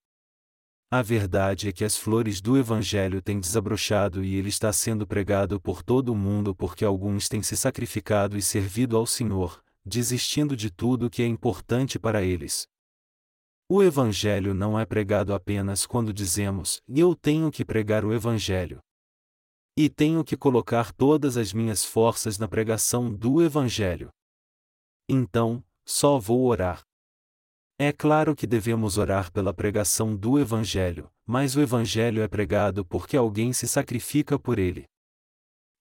A 0.91 1.01
verdade 1.01 1.67
é 1.67 1.71
que 1.71 1.83
as 1.83 1.97
flores 1.97 2.39
do 2.39 2.55
Evangelho 2.55 3.19
têm 3.19 3.39
desabrochado 3.39 4.23
e 4.23 4.35
ele 4.35 4.49
está 4.49 4.71
sendo 4.71 5.07
pregado 5.07 5.59
por 5.59 5.81
todo 5.81 6.09
o 6.09 6.15
mundo 6.15 6.53
porque 6.53 6.85
alguns 6.85 7.27
têm 7.27 7.41
se 7.41 7.57
sacrificado 7.57 8.37
e 8.37 8.41
servido 8.43 8.95
ao 8.95 9.07
Senhor, 9.07 9.63
desistindo 9.83 10.55
de 10.55 10.69
tudo 10.69 11.09
que 11.09 11.23
é 11.23 11.25
importante 11.25 11.97
para 11.97 12.21
eles. 12.21 12.71
O 13.69 13.81
Evangelho 13.81 14.53
não 14.53 14.77
é 14.77 14.85
pregado 14.85 15.33
apenas 15.33 15.85
quando 15.85 16.13
dizemos, 16.13 16.81
eu 16.87 17.15
tenho 17.15 17.49
que 17.49 17.63
pregar 17.63 18.03
o 18.03 18.13
Evangelho. 18.13 18.79
E 19.75 19.89
tenho 19.89 20.23
que 20.23 20.35
colocar 20.35 20.91
todas 20.91 21.37
as 21.37 21.53
minhas 21.53 21.83
forças 21.83 22.37
na 22.37 22.47
pregação 22.47 23.11
do 23.11 23.41
Evangelho. 23.41 24.09
Então, 25.09 25.63
só 25.85 26.19
vou 26.19 26.45
orar. 26.45 26.83
É 27.79 27.91
claro 27.91 28.35
que 28.35 28.45
devemos 28.45 28.97
orar 28.97 29.31
pela 29.31 29.53
pregação 29.53 30.15
do 30.15 30.37
Evangelho, 30.37 31.09
mas 31.25 31.55
o 31.55 31.61
Evangelho 31.61 32.21
é 32.21 32.27
pregado 32.27 32.85
porque 32.85 33.17
alguém 33.17 33.51
se 33.51 33.67
sacrifica 33.67 34.37
por 34.37 34.59
ele. 34.59 34.85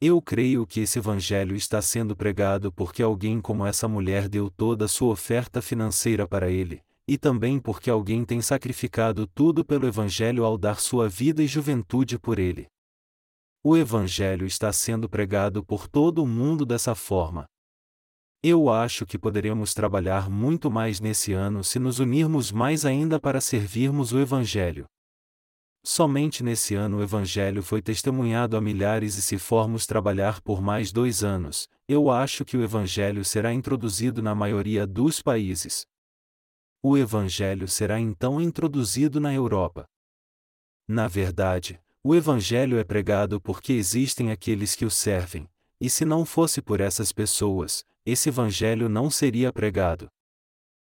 Eu 0.00 0.22
creio 0.22 0.66
que 0.66 0.80
esse 0.80 0.98
Evangelho 0.98 1.54
está 1.54 1.82
sendo 1.82 2.16
pregado 2.16 2.72
porque 2.72 3.02
alguém 3.02 3.40
como 3.40 3.66
essa 3.66 3.86
mulher 3.86 4.28
deu 4.28 4.50
toda 4.50 4.86
a 4.86 4.88
sua 4.88 5.12
oferta 5.12 5.60
financeira 5.60 6.26
para 6.26 6.50
ele, 6.50 6.82
e 7.12 7.18
também 7.18 7.58
porque 7.58 7.90
alguém 7.90 8.24
tem 8.24 8.40
sacrificado 8.40 9.26
tudo 9.26 9.64
pelo 9.64 9.86
Evangelho 9.86 10.44
ao 10.44 10.56
dar 10.56 10.80
sua 10.80 11.08
vida 11.08 11.42
e 11.42 11.46
juventude 11.46 12.18
por 12.18 12.38
ele. 12.38 12.66
O 13.62 13.76
Evangelho 13.76 14.46
está 14.46 14.72
sendo 14.72 15.08
pregado 15.08 15.64
por 15.64 15.88
todo 15.88 16.22
o 16.22 16.26
mundo 16.26 16.66
dessa 16.66 16.94
forma, 16.94 17.46
eu 18.44 18.68
acho 18.68 19.06
que 19.06 19.16
poderemos 19.16 19.72
trabalhar 19.72 20.28
muito 20.28 20.68
mais 20.68 20.98
nesse 20.98 21.32
ano 21.32 21.62
se 21.62 21.78
nos 21.78 22.00
unirmos 22.00 22.50
mais 22.50 22.84
ainda 22.84 23.20
para 23.20 23.40
servirmos 23.40 24.12
o 24.12 24.18
Evangelho. 24.18 24.86
Somente 25.84 26.42
nesse 26.42 26.74
ano 26.74 26.96
o 26.96 27.02
Evangelho 27.04 27.62
foi 27.62 27.80
testemunhado 27.80 28.56
a 28.56 28.60
milhares 28.60 29.16
e 29.16 29.22
se 29.22 29.38
formos 29.38 29.86
trabalhar 29.86 30.40
por 30.40 30.60
mais 30.60 30.90
dois 30.90 31.22
anos, 31.22 31.68
eu 31.86 32.10
acho 32.10 32.44
que 32.44 32.56
o 32.56 32.64
Evangelho 32.64 33.24
será 33.24 33.54
introduzido 33.54 34.20
na 34.20 34.34
maioria 34.34 34.88
dos 34.88 35.22
países. 35.22 35.86
O 36.84 36.98
Evangelho 36.98 37.68
será 37.68 38.00
então 38.00 38.40
introduzido 38.40 39.20
na 39.20 39.32
Europa. 39.32 39.86
Na 40.88 41.06
verdade, 41.06 41.80
o 42.02 42.12
Evangelho 42.12 42.76
é 42.76 42.82
pregado 42.82 43.40
porque 43.40 43.72
existem 43.72 44.32
aqueles 44.32 44.74
que 44.74 44.84
o 44.84 44.90
servem, 44.90 45.48
e 45.80 45.88
se 45.88 46.04
não 46.04 46.24
fosse 46.24 46.60
por 46.60 46.80
essas 46.80 47.12
pessoas, 47.12 47.84
esse 48.04 48.28
evangelho 48.28 48.88
não 48.88 49.08
seria 49.08 49.52
pregado. 49.52 50.08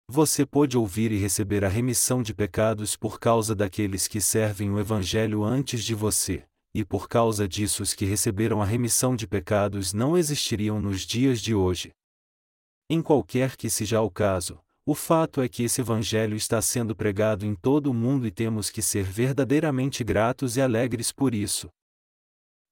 Você 0.07 0.43
pôde 0.43 0.75
ouvir 0.75 1.11
e 1.11 1.19
receber 1.19 1.63
a 1.63 1.69
remissão 1.69 2.23
de 2.23 2.33
pecados 2.33 2.95
por 2.95 3.19
causa 3.19 3.53
daqueles 3.53 4.07
que 4.07 4.19
servem 4.19 4.71
o 4.71 4.79
evangelho 4.79 5.43
antes 5.43 5.83
de 5.83 5.93
você, 5.93 6.43
e 6.73 6.83
por 6.83 7.07
causa 7.07 7.47
disso 7.47 7.83
os 7.83 7.93
que 7.93 8.05
receberam 8.05 8.59
a 8.59 8.65
remissão 8.65 9.15
de 9.15 9.27
pecados 9.27 9.93
não 9.93 10.17
existiriam 10.17 10.81
nos 10.81 11.01
dias 11.01 11.39
de 11.39 11.53
hoje. 11.53 11.93
Em 12.89 13.03
qualquer 13.03 13.55
que 13.55 13.69
seja 13.69 14.01
o 14.01 14.09
caso, 14.09 14.59
o 14.85 14.93
fato 14.93 15.41
é 15.41 15.49
que 15.49 15.63
esse 15.63 15.81
evangelho 15.81 16.35
está 16.35 16.61
sendo 16.61 16.95
pregado 16.95 17.45
em 17.45 17.55
todo 17.55 17.87
o 17.91 17.93
mundo 17.93 18.27
e 18.27 18.31
temos 18.31 18.69
que 18.69 18.81
ser 18.81 19.03
verdadeiramente 19.03 20.03
gratos 20.03 20.57
e 20.57 20.61
alegres 20.61 21.11
por 21.11 21.33
isso. 21.33 21.69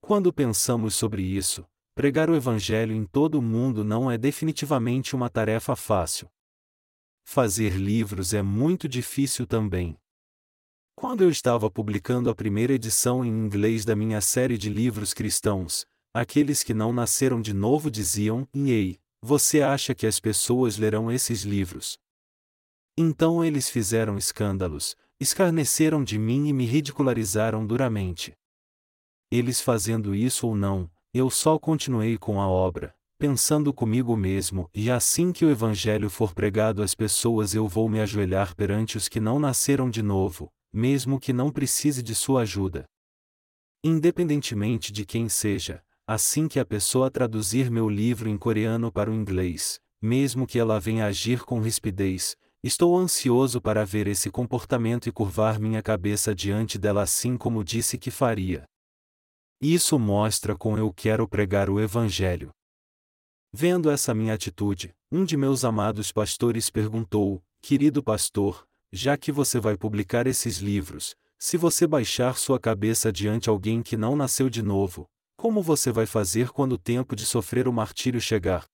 Quando 0.00 0.32
pensamos 0.32 0.94
sobre 0.94 1.22
isso, 1.22 1.64
Pregar 1.94 2.28
o 2.28 2.34
Evangelho 2.34 2.92
em 2.92 3.06
todo 3.06 3.38
o 3.38 3.42
mundo 3.42 3.84
não 3.84 4.10
é 4.10 4.18
definitivamente 4.18 5.14
uma 5.14 5.30
tarefa 5.30 5.76
fácil. 5.76 6.28
Fazer 7.24 7.76
livros 7.76 8.34
é 8.34 8.42
muito 8.42 8.88
difícil 8.88 9.46
também. 9.46 9.96
Quando 10.96 11.22
eu 11.22 11.30
estava 11.30 11.70
publicando 11.70 12.28
a 12.28 12.34
primeira 12.34 12.72
edição 12.72 13.24
em 13.24 13.28
inglês 13.28 13.84
da 13.84 13.94
minha 13.94 14.20
série 14.20 14.58
de 14.58 14.68
livros 14.68 15.14
cristãos, 15.14 15.86
aqueles 16.12 16.64
que 16.64 16.74
não 16.74 16.92
nasceram 16.92 17.40
de 17.40 17.54
novo 17.54 17.88
diziam: 17.88 18.44
Ei, 18.52 18.98
você 19.22 19.62
acha 19.62 19.94
que 19.94 20.06
as 20.06 20.18
pessoas 20.18 20.76
lerão 20.76 21.12
esses 21.12 21.42
livros? 21.42 21.96
Então 22.96 23.44
eles 23.44 23.68
fizeram 23.68 24.16
escândalos, 24.16 24.96
escarneceram 25.18 26.04
de 26.04 26.18
mim 26.18 26.46
e 26.48 26.52
me 26.52 26.64
ridicularizaram 26.64 27.66
duramente. 27.66 28.34
Eles 29.30 29.60
fazendo 29.60 30.14
isso 30.14 30.46
ou 30.46 30.54
não, 30.54 30.88
eu 31.12 31.28
só 31.28 31.58
continuei 31.58 32.16
com 32.16 32.40
a 32.40 32.48
obra, 32.48 32.94
pensando 33.18 33.72
comigo 33.72 34.16
mesmo, 34.16 34.68
e 34.72 34.90
assim 34.90 35.32
que 35.32 35.44
o 35.44 35.50
Evangelho 35.50 36.08
for 36.08 36.32
pregado 36.32 36.82
às 36.82 36.94
pessoas 36.94 37.54
eu 37.54 37.66
vou 37.66 37.88
me 37.88 38.00
ajoelhar 38.00 38.54
perante 38.54 38.96
os 38.96 39.08
que 39.08 39.18
não 39.18 39.40
nasceram 39.40 39.90
de 39.90 40.02
novo, 40.02 40.52
mesmo 40.72 41.18
que 41.18 41.32
não 41.32 41.50
precise 41.50 42.02
de 42.02 42.14
sua 42.14 42.42
ajuda. 42.42 42.84
Independentemente 43.82 44.92
de 44.92 45.04
quem 45.04 45.28
seja, 45.28 45.82
assim 46.06 46.46
que 46.46 46.60
a 46.60 46.64
pessoa 46.64 47.10
traduzir 47.10 47.70
meu 47.70 47.88
livro 47.88 48.28
em 48.28 48.36
coreano 48.38 48.92
para 48.92 49.10
o 49.10 49.14
inglês, 49.14 49.80
mesmo 50.00 50.46
que 50.46 50.58
ela 50.58 50.78
venha 50.78 51.06
agir 51.06 51.44
com 51.44 51.60
rispidez, 51.60 52.36
estou 52.66 52.96
ansioso 52.96 53.60
para 53.60 53.84
ver 53.84 54.06
esse 54.06 54.30
comportamento 54.30 55.06
e 55.06 55.12
curvar 55.12 55.60
minha 55.60 55.82
cabeça 55.82 56.34
diante 56.34 56.78
dela 56.78 57.02
assim 57.02 57.36
como 57.36 57.62
disse 57.62 57.98
que 57.98 58.10
faria. 58.10 58.64
Isso 59.60 59.98
mostra 59.98 60.56
como 60.56 60.78
eu 60.78 60.90
quero 60.90 61.28
pregar 61.28 61.68
o 61.68 61.78
Evangelho. 61.78 62.50
Vendo 63.52 63.90
essa 63.90 64.14
minha 64.14 64.32
atitude, 64.32 64.94
um 65.12 65.26
de 65.26 65.36
meus 65.36 65.62
amados 65.62 66.10
pastores 66.10 66.70
perguntou: 66.70 67.42
Querido 67.60 68.02
pastor, 68.02 68.66
já 68.90 69.14
que 69.16 69.30
você 69.30 69.60
vai 69.60 69.76
publicar 69.76 70.26
esses 70.26 70.56
livros, 70.56 71.14
se 71.38 71.58
você 71.58 71.86
baixar 71.86 72.38
sua 72.38 72.58
cabeça 72.58 73.12
diante 73.12 73.50
alguém 73.50 73.82
que 73.82 73.96
não 73.96 74.16
nasceu 74.16 74.48
de 74.48 74.62
novo, 74.62 75.06
Como 75.36 75.60
você 75.60 75.92
vai 75.92 76.06
fazer 76.06 76.50
quando 76.50 76.72
o 76.72 76.78
tempo 76.78 77.14
de 77.14 77.26
sofrer 77.26 77.68
o 77.68 77.72
martírio 77.72 78.20
chegar? 78.20 78.64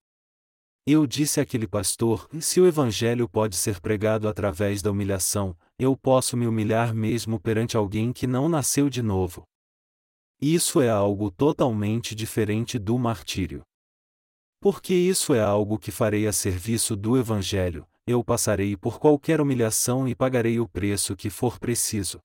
Eu 0.87 1.07
disse 1.07 1.41
àquele 1.41 1.67
pastor: 1.67 2.29
se 2.41 2.61
o 2.61 2.67
Evangelho 2.67 3.29
pode 3.29 3.57
ser 3.57 3.81
pregado 3.81 4.29
através 4.29 4.81
da 4.83 4.91
humilhação, 4.91 5.57
eu 5.79 5.97
posso 5.97 6.37
me 6.37 6.47
humilhar 6.47 6.95
mesmo 6.95 7.39
perante 7.39 7.77
alguém 7.77 8.13
que 8.13 8.27
não 8.27 8.49
nasceu 8.49 8.89
de 8.89 9.03
novo. 9.03 9.45
Isso 10.41 10.81
é 10.81 10.89
algo 10.89 11.31
totalmente 11.31 12.15
diferente 12.15 12.79
do 12.79 12.99
martírio. 12.99 13.63
Porque 14.59 14.95
isso 14.95 15.35
é 15.35 15.41
algo 15.41 15.79
que 15.79 15.91
farei 15.91 16.27
a 16.27 16.33
serviço 16.33 16.97
do 16.97 17.17
Evangelho, 17.17 17.87
eu 18.07 18.25
passarei 18.25 18.77
por 18.77 18.99
qualquer 18.99 19.41
humilhação 19.41 20.09
e 20.09 20.15
pagarei 20.15 20.59
o 20.59 20.69
preço 20.69 21.15
que 21.15 21.31
for 21.31 21.59
preciso. 21.59 22.21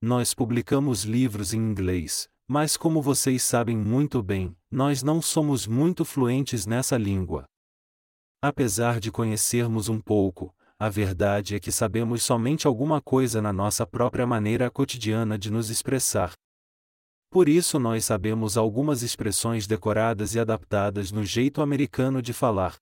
Nós 0.00 0.32
publicamos 0.32 1.02
livros 1.02 1.52
em 1.52 1.58
inglês, 1.58 2.28
mas 2.48 2.78
como 2.78 3.02
vocês 3.02 3.42
sabem 3.42 3.76
muito 3.76 4.22
bem, 4.22 4.56
nós 4.70 5.02
não 5.02 5.20
somos 5.20 5.66
muito 5.66 6.02
fluentes 6.02 6.64
nessa 6.64 6.96
língua. 6.96 7.44
Apesar 8.40 8.98
de 8.98 9.12
conhecermos 9.12 9.90
um 9.90 10.00
pouco, 10.00 10.54
a 10.78 10.88
verdade 10.88 11.54
é 11.54 11.60
que 11.60 11.70
sabemos 11.70 12.22
somente 12.22 12.66
alguma 12.66 13.02
coisa 13.02 13.42
na 13.42 13.52
nossa 13.52 13.86
própria 13.86 14.26
maneira 14.26 14.70
cotidiana 14.70 15.38
de 15.38 15.50
nos 15.50 15.68
expressar. 15.68 16.32
Por 17.30 17.50
isso 17.50 17.78
nós 17.78 18.06
sabemos 18.06 18.56
algumas 18.56 19.02
expressões 19.02 19.66
decoradas 19.66 20.34
e 20.34 20.40
adaptadas 20.40 21.12
no 21.12 21.24
jeito 21.24 21.60
americano 21.60 22.22
de 22.22 22.32
falar. 22.32 22.76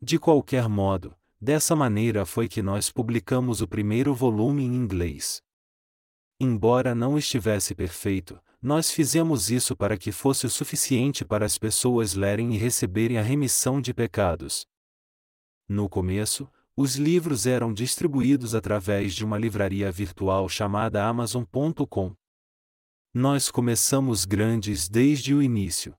De 0.00 0.20
qualquer 0.20 0.68
modo, 0.68 1.16
dessa 1.40 1.74
maneira 1.74 2.24
foi 2.24 2.46
que 2.46 2.62
nós 2.62 2.92
publicamos 2.92 3.60
o 3.60 3.66
primeiro 3.66 4.14
volume 4.14 4.62
em 4.62 4.72
inglês. 4.72 5.42
Embora 6.38 6.94
não 6.94 7.18
estivesse 7.18 7.74
perfeito, 7.74 8.40
nós 8.60 8.90
fizemos 8.90 9.50
isso 9.50 9.76
para 9.76 9.96
que 9.96 10.10
fosse 10.10 10.46
o 10.46 10.50
suficiente 10.50 11.24
para 11.24 11.46
as 11.46 11.56
pessoas 11.56 12.14
lerem 12.14 12.54
e 12.54 12.58
receberem 12.58 13.16
a 13.16 13.22
remissão 13.22 13.80
de 13.80 13.94
pecados. 13.94 14.66
No 15.68 15.88
começo, 15.88 16.50
os 16.76 16.96
livros 16.96 17.46
eram 17.46 17.72
distribuídos 17.72 18.54
através 18.54 19.14
de 19.14 19.24
uma 19.24 19.38
livraria 19.38 19.90
virtual 19.92 20.48
chamada 20.48 21.04
Amazon.com. 21.04 22.14
Nós 23.12 23.50
começamos 23.50 24.24
grandes 24.24 24.88
desde 24.88 25.34
o 25.34 25.42
início. 25.42 25.96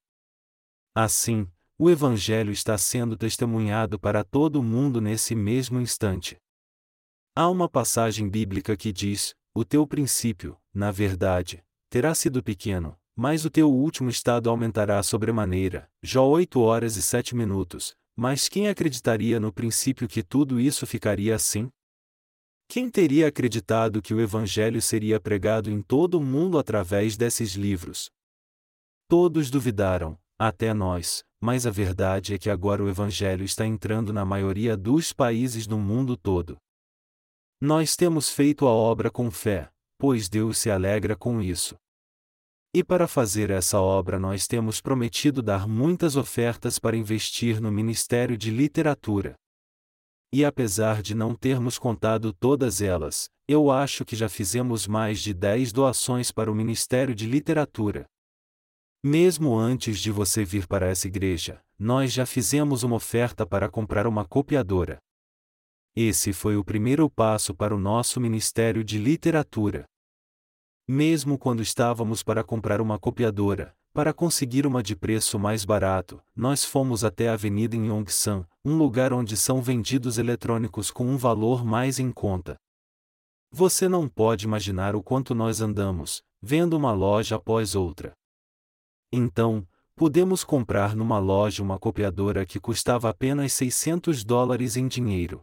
Assim, 0.93 1.49
o 1.77 1.89
Evangelho 1.89 2.51
está 2.51 2.77
sendo 2.77 3.15
testemunhado 3.15 3.97
para 3.97 4.23
todo 4.23 4.59
o 4.59 4.63
mundo 4.63 4.99
nesse 4.99 5.33
mesmo 5.33 5.79
instante. 5.79 6.37
Há 7.35 7.47
uma 7.49 7.69
passagem 7.69 8.29
bíblica 8.29 8.75
que 8.75 8.91
diz: 8.91 9.33
O 9.53 9.63
teu 9.63 9.87
princípio, 9.87 10.57
na 10.73 10.91
verdade, 10.91 11.63
terá 11.89 12.13
sido 12.13 12.43
pequeno, 12.43 12.97
mas 13.15 13.43
o 13.43 13.49
teu 13.49 13.71
último 13.71 14.09
estado 14.09 14.49
aumentará 14.49 15.01
sobremaneira. 15.01 15.89
Jó 16.01 16.25
8 16.27 16.59
horas 16.61 16.95
e 16.95 17.01
7 17.01 17.35
minutos, 17.35 17.95
mas 18.15 18.47
quem 18.47 18.67
acreditaria 18.67 19.39
no 19.39 19.51
princípio 19.51 20.07
que 20.07 20.21
tudo 20.21 20.59
isso 20.59 20.85
ficaria 20.85 21.35
assim? 21.35 21.69
Quem 22.67 22.89
teria 22.89 23.27
acreditado 23.27 24.01
que 24.01 24.13
o 24.13 24.21
Evangelho 24.21 24.81
seria 24.81 25.19
pregado 25.19 25.71
em 25.71 25.81
todo 25.81 26.19
o 26.19 26.23
mundo 26.23 26.59
através 26.59 27.17
desses 27.17 27.53
livros? 27.53 28.11
Todos 29.07 29.49
duvidaram, 29.49 30.19
até 30.37 30.71
nós, 30.73 31.25
mas 31.41 31.65
a 31.65 31.71
verdade 31.71 32.35
é 32.35 32.37
que 32.37 32.49
agora 32.49 32.83
o 32.83 32.87
Evangelho 32.87 33.43
está 33.43 33.65
entrando 33.65 34.13
na 34.13 34.23
maioria 34.23 34.77
dos 34.77 35.11
países 35.11 35.65
do 35.65 35.79
mundo 35.79 36.15
todo. 36.15 36.57
Nós 37.59 37.95
temos 37.95 38.29
feito 38.29 38.67
a 38.67 38.71
obra 38.71 39.09
com 39.09 39.31
fé, 39.31 39.71
pois 39.99 40.29
Deus 40.29 40.57
se 40.57 40.71
alegra 40.71 41.15
com 41.15 41.39
isso. 41.39 41.75
E 42.73 42.83
para 42.83 43.07
fazer 43.07 43.49
essa 43.49 43.79
obra 43.81 44.17
nós 44.17 44.47
temos 44.47 44.79
prometido 44.79 45.41
dar 45.41 45.67
muitas 45.67 46.15
ofertas 46.15 46.79
para 46.79 46.95
investir 46.95 47.59
no 47.59 47.71
Ministério 47.71 48.37
de 48.37 48.49
Literatura. 48.49 49.35
E 50.31 50.45
apesar 50.45 51.01
de 51.01 51.13
não 51.13 51.35
termos 51.35 51.77
contado 51.77 52.31
todas 52.31 52.81
elas, 52.81 53.27
eu 53.47 53.71
acho 53.71 54.05
que 54.05 54.15
já 54.15 54.29
fizemos 54.29 54.87
mais 54.87 55.19
de 55.19 55.33
10 55.33 55.73
doações 55.73 56.31
para 56.31 56.51
o 56.51 56.55
Ministério 56.55 57.15
de 57.15 57.25
Literatura. 57.25 58.05
Mesmo 59.03 59.57
antes 59.57 59.99
de 59.99 60.11
você 60.11 60.45
vir 60.45 60.67
para 60.67 60.87
essa 60.87 61.07
igreja, 61.07 61.59
nós 61.77 62.13
já 62.13 62.25
fizemos 62.25 62.83
uma 62.83 62.97
oferta 62.97 63.45
para 63.45 63.67
comprar 63.67 64.05
uma 64.05 64.23
copiadora. 64.23 64.99
Esse 65.95 66.31
foi 66.31 66.55
o 66.55 66.63
primeiro 66.63 67.09
passo 67.09 67.55
para 67.55 67.73
o 67.73 67.79
nosso 67.79 68.21
Ministério 68.21 68.83
de 68.83 68.99
Literatura. 68.99 69.88
Mesmo 70.91 71.37
quando 71.37 71.61
estávamos 71.61 72.23
para 72.23 72.43
comprar 72.43 72.81
uma 72.81 72.97
copiadora, 72.97 73.75
para 73.93 74.11
conseguir 74.11 74.65
uma 74.65 74.81
de 74.81 74.95
preço 74.95 75.37
mais 75.37 75.63
barato, 75.63 76.19
nós 76.35 76.65
fomos 76.65 77.03
até 77.03 77.29
a 77.29 77.33
avenida 77.33 77.75
em 77.75 77.89
Yongsan, 77.89 78.43
um 78.65 78.75
lugar 78.75 79.13
onde 79.13 79.37
são 79.37 79.61
vendidos 79.61 80.17
eletrônicos 80.17 80.89
com 80.89 81.05
um 81.05 81.15
valor 81.15 81.63
mais 81.63 81.99
em 81.99 82.11
conta. 82.11 82.57
Você 83.51 83.87
não 83.87 84.09
pode 84.09 84.45
imaginar 84.45 84.95
o 84.95 85.03
quanto 85.03 85.35
nós 85.35 85.61
andamos, 85.61 86.23
vendo 86.41 86.75
uma 86.75 86.91
loja 86.91 87.35
após 87.35 87.75
outra. 87.75 88.13
Então, 89.11 89.67
pudemos 89.95 90.43
comprar 90.43 90.95
numa 90.95 91.19
loja 91.19 91.61
uma 91.61 91.77
copiadora 91.77 92.47
que 92.47 92.59
custava 92.59 93.11
apenas 93.11 93.53
600 93.53 94.23
dólares 94.23 94.75
em 94.75 94.87
dinheiro. 94.87 95.41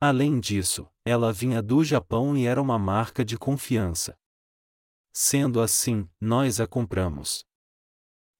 Além 0.00 0.40
disso, 0.40 0.88
ela 1.04 1.32
vinha 1.32 1.62
do 1.62 1.84
Japão 1.84 2.36
e 2.36 2.46
era 2.46 2.60
uma 2.60 2.80
marca 2.80 3.24
de 3.24 3.38
confiança. 3.38 4.18
Sendo 5.12 5.60
assim, 5.60 6.08
nós 6.20 6.60
a 6.60 6.66
compramos. 6.66 7.44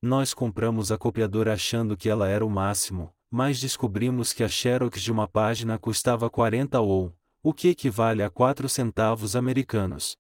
Nós 0.00 0.33
compramos 0.33 0.92
a 0.92 0.96
copiadora 0.96 1.52
achando 1.52 1.96
que 1.96 2.09
ela 2.09 2.28
era 2.28 2.46
o 2.46 2.50
máximo, 2.50 3.12
mas 3.28 3.61
descobrimos 3.61 4.33
que 4.33 4.44
a 4.44 4.48
xerox 4.48 5.02
de 5.02 5.11
uma 5.11 5.26
página 5.26 5.78
custava 5.78 6.30
40 6.30 6.80
ou, 6.80 7.12
o 7.42 7.52
que 7.52 7.68
equivale 7.68 8.22
a 8.22 8.30
4 8.30 8.68
centavos 8.68 9.35
americanos. 9.35 10.16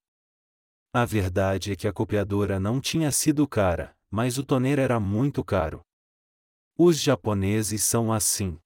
A 0.92 1.04
verdade 1.04 1.72
é 1.72 1.76
que 1.76 1.86
a 1.86 1.92
copiadora 1.92 2.58
não 2.58 2.80
tinha 2.80 3.12
sido 3.12 3.46
cara, 3.46 3.96
mas 4.10 4.36
o 4.36 4.44
toner 4.44 4.80
era 4.80 4.98
muito 4.98 5.44
caro. 5.44 5.82
Os 6.76 7.00
japoneses 7.00 7.84
são 7.84 8.12
assim. 8.12 8.58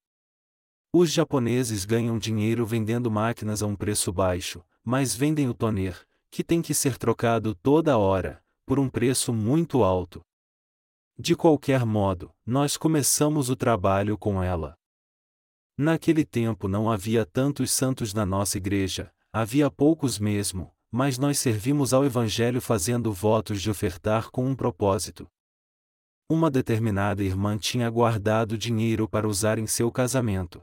Os 0.91 1.13
japoneses 1.13 1.85
ganham 1.85 2.19
dinheiro 2.19 2.65
vendendo 2.65 3.11
máquinas 3.11 3.63
a 3.63 3.67
um 3.67 3.77
preço 3.77 4.11
baixo, 4.11 4.65
mas 4.83 5.15
vendem 5.15 5.49
o 5.49 5.55
toner, 5.55 6.07
que 6.35 6.43
tem 6.43 6.61
que 6.61 6.75
ser 6.75 6.99
trocado 6.99 7.55
toda 7.55 7.97
hora, 7.97 8.43
por 8.67 8.81
um 8.81 8.91
preço 8.91 9.33
muito 9.33 9.85
alto. 9.85 10.21
De 11.17 11.37
qualquer 11.37 11.87
modo, 11.87 12.35
nós 12.45 12.77
começamos 12.77 13.51
o 13.51 13.55
trabalho 13.55 14.19
com 14.19 14.43
ela. 14.43 14.75
Naquele 15.79 16.25
tempo 16.25 16.67
não 16.67 16.91
havia 16.91 17.25
tantos 17.25 17.71
santos 17.71 18.13
na 18.13 18.27
nossa 18.27 18.59
igreja, 18.59 19.15
havia 19.33 19.71
poucos 19.71 20.19
mesmo, 20.19 20.75
mas 20.91 21.19
nós 21.19 21.39
servimos 21.39 21.95
ao 21.95 22.05
Evangelho 22.05 22.61
fazendo 22.61 23.13
votos 23.13 23.63
de 23.63 23.71
ofertar 23.71 24.29
com 24.33 24.45
um 24.45 24.57
propósito. 24.57 25.29
Uma 26.29 26.51
determinada 26.51 27.23
irmã 27.23 27.57
tinha 27.57 27.89
guardado 27.89 28.59
dinheiro 28.59 29.09
para 29.09 29.29
usar 29.29 29.57
em 29.57 29.69
seu 29.69 29.89
casamento. 29.93 30.61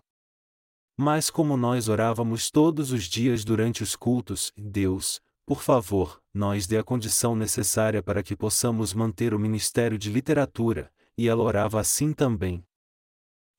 Mas 0.97 1.29
como 1.29 1.55
nós 1.55 1.87
orávamos 1.87 2.51
todos 2.51 2.91
os 2.91 3.05
dias 3.05 3.45
durante 3.45 3.81
os 3.81 3.95
cultos, 3.95 4.51
Deus, 4.57 5.21
por 5.45 5.61
favor, 5.61 6.21
nós 6.33 6.67
dê 6.67 6.77
a 6.77 6.83
condição 6.83 7.35
necessária 7.35 8.01
para 8.01 8.23
que 8.23 8.35
possamos 8.35 8.93
manter 8.93 9.33
o 9.33 9.39
Ministério 9.39 9.97
de 9.97 10.09
Literatura, 10.09 10.91
e 11.17 11.27
ela 11.27 11.43
orava 11.43 11.79
assim 11.79 12.13
também. 12.13 12.63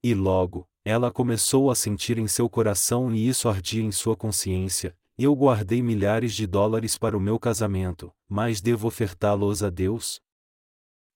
E 0.03 0.15
logo, 0.15 0.67
ela 0.85 1.13
começou 1.13 1.71
a 1.71 1.75
sentir 1.75 2.19
em 2.19 2.27
seu 2.27 2.49
coração 2.49 3.15
e 3.15 3.29
isso 3.29 3.49
ardia 3.49 3.83
em 3.83 3.93
sua 3.93 4.17
consciência, 4.17 4.97
eu 5.17 5.35
guardei 5.37 5.83
milhares 5.83 6.35
de 6.35 6.47
dólares 6.47 6.97
para 6.99 7.17
o 7.17 7.21
meu 7.21 7.39
casamento, 7.39 8.13
mas 8.29 8.61
devo 8.61 8.89
ofertá-los 8.89 9.63
a 9.63 9.71
Deus? 9.71 10.21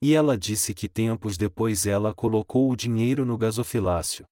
E 0.00 0.14
ela 0.14 0.37
disse 0.37 0.74
que 0.74 0.88
tempos 0.88 1.37
depois 1.37 1.87
ela 1.87 2.14
colocou 2.14 2.70
o 2.70 2.76
dinheiro 2.76 3.24
no 3.24 3.38
gasofilácio. 3.38 4.26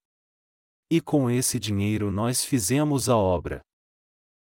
E 0.90 1.01
com 1.01 1.31
esse 1.31 1.59
dinheiro 1.59 2.12
nós 2.12 2.44
fizemos 2.44 3.09
a 3.09 3.16
obra. 3.16 3.62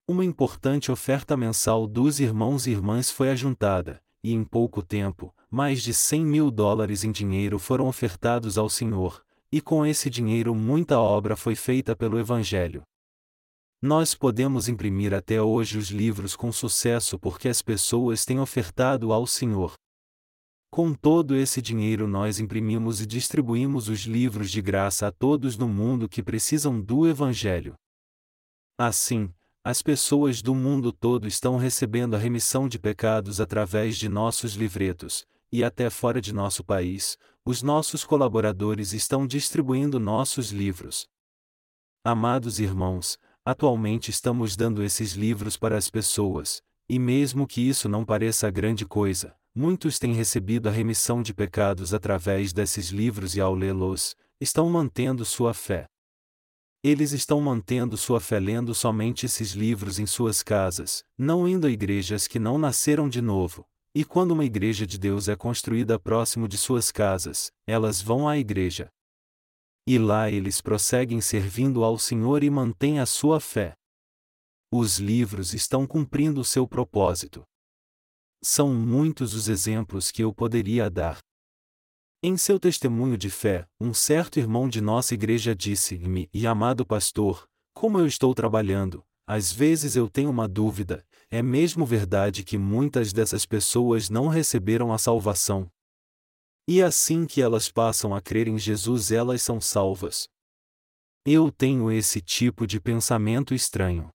Uma 0.05 0.25
importante 0.25 0.91
oferta 0.91 1.37
mensal 1.37 1.87
dos 1.87 2.19
irmãos 2.19 2.67
e 2.67 2.71
irmãs 2.71 3.09
foi 3.09 3.29
ajuntada, 3.29 4.03
e 4.21 4.33
em 4.33 4.43
pouco 4.43 4.83
tempo, 4.83 5.33
mais 5.49 5.81
de 5.81 5.93
100 5.93 6.25
mil 6.25 6.51
dólares 6.51 7.05
em 7.05 7.11
dinheiro 7.11 7.57
foram 7.57 7.87
ofertados 7.87 8.57
ao 8.57 8.67
Senhor, 8.67 9.23
e 9.49 9.61
com 9.61 9.85
esse 9.85 10.09
dinheiro 10.09 10.53
muita 10.53 10.99
obra 10.99 11.37
foi 11.37 11.55
feita 11.55 11.95
pelo 11.95 12.19
Evangelho. 12.19 12.83
Nós 13.81 14.13
podemos 14.13 14.67
imprimir 14.67 15.13
até 15.13 15.41
hoje 15.41 15.77
os 15.77 15.89
livros 15.89 16.35
com 16.35 16.51
sucesso 16.51 17.17
porque 17.17 17.47
as 17.47 17.61
pessoas 17.61 18.25
têm 18.25 18.41
ofertado 18.41 19.13
ao 19.13 19.25
Senhor. 19.25 19.73
Com 20.69 20.93
todo 20.93 21.33
esse 21.33 21.61
dinheiro 21.61 22.09
nós 22.09 22.39
imprimimos 22.39 22.99
e 22.99 23.05
distribuímos 23.05 23.87
os 23.87 24.01
livros 24.01 24.51
de 24.51 24.61
graça 24.61 25.07
a 25.07 25.11
todos 25.13 25.57
no 25.57 25.69
mundo 25.69 26.09
que 26.09 26.21
precisam 26.21 26.81
do 26.81 27.07
Evangelho. 27.07 27.75
Assim, 28.77 29.33
as 29.65 29.81
pessoas 29.81 30.41
do 30.41 30.53
mundo 30.53 30.91
todo 30.91 31.25
estão 31.25 31.55
recebendo 31.55 32.15
a 32.15 32.19
remissão 32.19 32.67
de 32.67 32.77
pecados 32.77 33.39
através 33.39 33.97
de 33.97 34.09
nossos 34.09 34.55
livretos, 34.55 35.25
e 35.49 35.63
até 35.63 35.89
fora 35.89 36.19
de 36.19 36.33
nosso 36.33 36.65
país, 36.65 37.17
os 37.45 37.63
nossos 37.63 38.03
colaboradores 38.03 38.91
estão 38.91 39.25
distribuindo 39.25 40.01
nossos 40.01 40.51
livros. 40.51 41.07
Amados 42.03 42.59
irmãos, 42.59 43.17
atualmente 43.45 44.11
estamos 44.11 44.57
dando 44.57 44.83
esses 44.83 45.13
livros 45.13 45.55
para 45.55 45.77
as 45.77 45.89
pessoas, 45.89 46.61
e 46.89 46.99
mesmo 46.99 47.47
que 47.47 47.61
isso 47.61 47.87
não 47.87 48.03
pareça 48.03 48.51
grande 48.51 48.85
coisa, 48.85 49.33
muitos 49.55 49.97
têm 49.97 50.11
recebido 50.11 50.67
a 50.67 50.73
remissão 50.73 51.23
de 51.23 51.33
pecados 51.33 51.93
através 51.93 52.51
desses 52.51 52.89
livros 52.89 53.33
e 53.37 53.39
ao 53.39 53.55
lê-los, 53.55 54.13
estão 54.41 54.69
mantendo 54.69 55.23
sua 55.23 55.53
fé. 55.53 55.87
Eles 56.83 57.13
estão 57.13 57.39
mantendo 57.39 57.95
sua 57.95 58.19
fé 58.19 58.37
lendo 58.39 58.75
somente 58.75 59.25
esses 59.25 59.53
livros 59.53 59.99
em 59.99 60.05
suas 60.05 60.43
casas, 60.43 61.01
não 61.17 61.47
indo 61.47 61.65
a 61.65 61.71
igrejas 61.71 62.27
que 62.27 62.37
não 62.37 62.57
nasceram 62.57 63.07
de 63.07 63.21
novo, 63.21 63.65
e 63.95 64.03
quando 64.03 64.31
uma 64.31 64.43
igreja 64.43 64.85
de 64.85 64.97
Deus 64.97 65.29
é 65.29 65.35
construída 65.35 65.97
próximo 65.97 66.45
de 66.45 66.57
suas 66.57 66.91
casas, 66.91 67.49
elas 67.65 68.01
vão 68.01 68.27
à 68.27 68.37
igreja. 68.37 68.89
E 69.87 69.97
lá 69.97 70.29
eles 70.29 70.59
prosseguem 70.59 71.21
servindo 71.21 71.85
ao 71.85 71.97
Senhor 71.97 72.43
e 72.43 72.49
mantêm 72.49 72.99
a 72.99 73.05
sua 73.05 73.39
fé. 73.39 73.73
Os 74.69 74.99
livros 74.99 75.53
estão 75.53 75.87
cumprindo 75.87 76.43
seu 76.43 76.67
propósito. 76.67 77.43
São 78.43 78.73
muitos 78.73 79.33
os 79.33 79.47
exemplos 79.47 80.11
que 80.11 80.21
eu 80.21 80.33
poderia 80.33 80.89
dar. 80.89 81.17
Em 82.25 82.37
seu 82.37 82.57
testemunho 82.57 83.17
de 83.17 83.29
fé, 83.29 83.67
um 83.81 83.93
certo 83.93 84.39
irmão 84.39 84.69
de 84.69 84.79
nossa 84.79 85.13
igreja 85.13 85.53
disse-me: 85.53 86.29
E 86.33 86.47
amado 86.47 86.85
pastor, 86.85 87.49
como 87.73 87.99
eu 87.99 88.07
estou 88.07 88.33
trabalhando, 88.33 89.03
às 89.27 89.51
vezes 89.51 89.97
eu 89.97 90.07
tenho 90.09 90.29
uma 90.29 90.47
dúvida, 90.47 91.05
é 91.29 91.41
mesmo 91.41 91.85
verdade 91.85 92.45
que 92.45 92.57
muitas 92.57 93.11
dessas 93.11 93.45
pessoas 93.45 94.09
não 94.09 94.29
receberam 94.29 94.93
a 94.93 94.97
salvação? 94.97 95.69
E 96.65 96.81
assim 96.81 97.25
que 97.25 97.41
elas 97.41 97.69
passam 97.69 98.15
a 98.15 98.21
crer 98.21 98.47
em 98.47 98.57
Jesus, 98.57 99.11
elas 99.11 99.41
são 99.41 99.59
salvas. 99.59 100.29
Eu 101.25 101.51
tenho 101.51 101.91
esse 101.91 102.21
tipo 102.21 102.65
de 102.65 102.79
pensamento 102.79 103.53
estranho. 103.53 104.09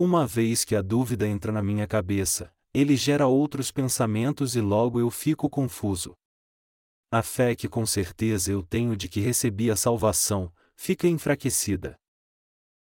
Uma 0.00 0.26
vez 0.26 0.64
que 0.64 0.74
a 0.74 0.82
dúvida 0.82 1.28
entra 1.28 1.52
na 1.52 1.62
minha 1.62 1.86
cabeça, 1.86 2.52
ele 2.74 2.96
gera 2.96 3.28
outros 3.28 3.70
pensamentos 3.70 4.56
e 4.56 4.60
logo 4.60 4.98
eu 4.98 5.12
fico 5.12 5.48
confuso. 5.48 6.12
A 7.14 7.22
fé 7.22 7.54
que 7.54 7.68
com 7.68 7.86
certeza 7.86 8.50
eu 8.50 8.60
tenho 8.60 8.96
de 8.96 9.08
que 9.08 9.20
recebi 9.20 9.70
a 9.70 9.76
salvação, 9.76 10.52
fica 10.74 11.06
enfraquecida. 11.06 11.96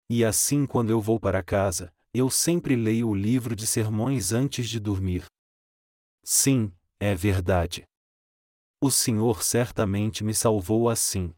E 0.09 0.23
assim, 0.23 0.65
quando 0.65 0.89
eu 0.89 1.01
vou 1.01 1.19
para 1.19 1.43
casa, 1.43 1.93
eu 2.13 2.29
sempre 2.29 2.77
leio 2.77 3.09
o 3.09 3.13
livro 3.13 3.53
de 3.53 3.67
sermões 3.67 4.31
antes 4.31 4.69
de 4.69 4.79
dormir. 4.79 5.25
Sim, 6.23 6.71
é 6.97 7.13
verdade. 7.13 7.83
O 8.79 8.89
Senhor 8.89 9.43
certamente 9.43 10.23
me 10.23 10.33
salvou 10.33 10.87
assim. 10.87 11.35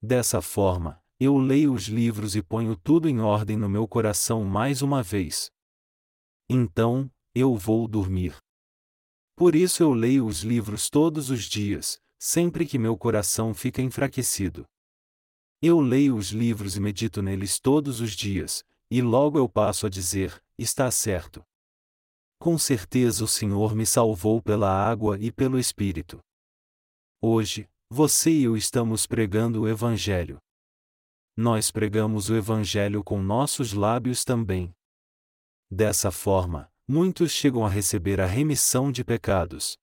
Dessa 0.00 0.40
forma, 0.40 1.04
eu 1.20 1.36
leio 1.36 1.74
os 1.74 1.82
livros 1.82 2.34
e 2.34 2.42
ponho 2.42 2.76
tudo 2.76 3.10
em 3.10 3.20
ordem 3.20 3.58
no 3.58 3.68
meu 3.68 3.86
coração 3.86 4.42
mais 4.42 4.80
uma 4.80 5.02
vez. 5.02 5.50
Então, 6.48 7.10
eu 7.34 7.54
vou 7.54 7.86
dormir. 7.86 8.34
Por 9.40 9.56
isso 9.56 9.82
eu 9.82 9.94
leio 9.94 10.26
os 10.26 10.42
livros 10.42 10.90
todos 10.90 11.30
os 11.30 11.44
dias, 11.44 11.98
sempre 12.18 12.66
que 12.66 12.78
meu 12.78 12.94
coração 12.94 13.54
fica 13.54 13.80
enfraquecido. 13.80 14.66
Eu 15.62 15.80
leio 15.80 16.14
os 16.14 16.28
livros 16.28 16.76
e 16.76 16.80
medito 16.80 17.22
neles 17.22 17.58
todos 17.58 18.02
os 18.02 18.12
dias, 18.12 18.62
e 18.90 19.00
logo 19.00 19.38
eu 19.38 19.48
passo 19.48 19.86
a 19.86 19.88
dizer: 19.88 20.44
está 20.58 20.90
certo. 20.90 21.42
Com 22.38 22.58
certeza 22.58 23.24
o 23.24 23.26
Senhor 23.26 23.74
me 23.74 23.86
salvou 23.86 24.42
pela 24.42 24.70
água 24.70 25.18
e 25.18 25.32
pelo 25.32 25.58
Espírito. 25.58 26.22
Hoje, 27.18 27.66
você 27.88 28.30
e 28.30 28.42
eu 28.42 28.58
estamos 28.58 29.06
pregando 29.06 29.62
o 29.62 29.68
Evangelho. 29.68 30.38
Nós 31.34 31.70
pregamos 31.70 32.28
o 32.28 32.36
Evangelho 32.36 33.02
com 33.02 33.22
nossos 33.22 33.72
lábios 33.72 34.22
também. 34.22 34.70
Dessa 35.70 36.10
forma, 36.10 36.69
muitos 36.90 37.30
chegam 37.30 37.64
a 37.64 37.68
receber 37.68 38.20
a 38.20 38.26
remissão 38.26 38.90
de 38.90 39.04
pecados. 39.04 39.78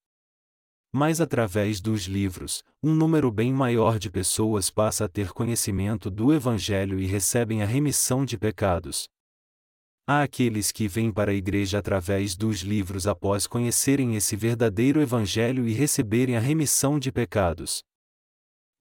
Mas 0.91 1.21
através 1.21 1.79
dos 1.79 2.01
livros, 2.03 2.65
um 2.83 2.93
número 2.93 3.31
bem 3.31 3.53
maior 3.53 3.97
de 3.97 4.11
pessoas 4.11 4.69
passa 4.69 5.05
a 5.05 5.07
ter 5.07 5.31
conhecimento 5.31 6.11
do 6.11 6.33
Evangelho 6.33 6.99
e 6.99 7.05
recebem 7.05 7.63
a 7.63 7.65
remissão 7.65 8.25
de 8.25 8.37
pecados. 8.37 9.07
Há 10.05 10.23
aqueles 10.23 10.69
que 10.69 10.85
vêm 10.85 11.09
para 11.09 11.31
a 11.31 11.33
igreja 11.33 11.79
através 11.79 12.35
dos 12.35 12.59
livros 12.59 13.07
após 13.07 13.47
conhecerem 13.47 14.17
esse 14.17 14.35
verdadeiro 14.35 15.01
Evangelho 15.01 15.65
e 15.65 15.71
receberem 15.71 16.35
a 16.35 16.41
remissão 16.41 16.99
de 16.99 17.09
pecados. 17.09 17.85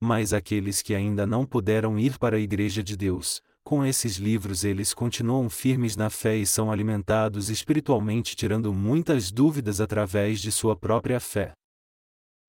Mas 0.00 0.32
aqueles 0.32 0.82
que 0.82 0.96
ainda 0.96 1.28
não 1.28 1.46
puderam 1.46 1.96
ir 1.96 2.18
para 2.18 2.36
a 2.36 2.40
igreja 2.40 2.82
de 2.82 2.96
Deus, 2.96 3.40
com 3.66 3.84
esses 3.84 4.14
livros 4.14 4.62
eles 4.62 4.94
continuam 4.94 5.50
firmes 5.50 5.96
na 5.96 6.08
fé 6.08 6.36
e 6.36 6.46
são 6.46 6.70
alimentados 6.70 7.50
espiritualmente, 7.50 8.36
tirando 8.36 8.72
muitas 8.72 9.32
dúvidas 9.32 9.80
através 9.80 10.40
de 10.40 10.52
sua 10.52 10.76
própria 10.76 11.18
fé. 11.18 11.52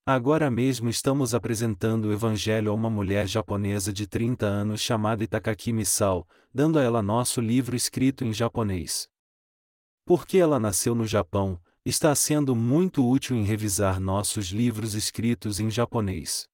Agora 0.06 0.52
mesmo 0.52 0.90
estamos 0.90 1.34
apresentando 1.34 2.06
o 2.06 2.14
Evangelho 2.14 2.70
a 2.70 2.76
uma 2.76 2.88
mulher 2.88 3.26
japonesa 3.26 3.92
de 3.92 4.06
30 4.06 4.46
anos 4.46 4.80
chamada 4.80 5.24
Itakaki 5.24 5.74
Misao, 5.74 6.24
dando 6.54 6.78
a 6.78 6.84
ela 6.84 7.02
nosso 7.02 7.42
livro 7.42 7.76
escrito 7.76 8.24
em 8.24 8.32
japonês. 8.32 9.08
Porque 10.06 10.38
ela 10.38 10.60
nasceu 10.60 10.94
no 10.94 11.08
Japão, 11.08 11.60
está 11.84 12.14
sendo 12.14 12.56
muito 12.56 13.04
útil 13.04 13.36
em 13.36 13.44
revisar 13.44 14.00
nossos 14.00 14.50
livros 14.50 14.94
escritos 14.94 15.60
em 15.60 15.72
japonês. 15.72 16.48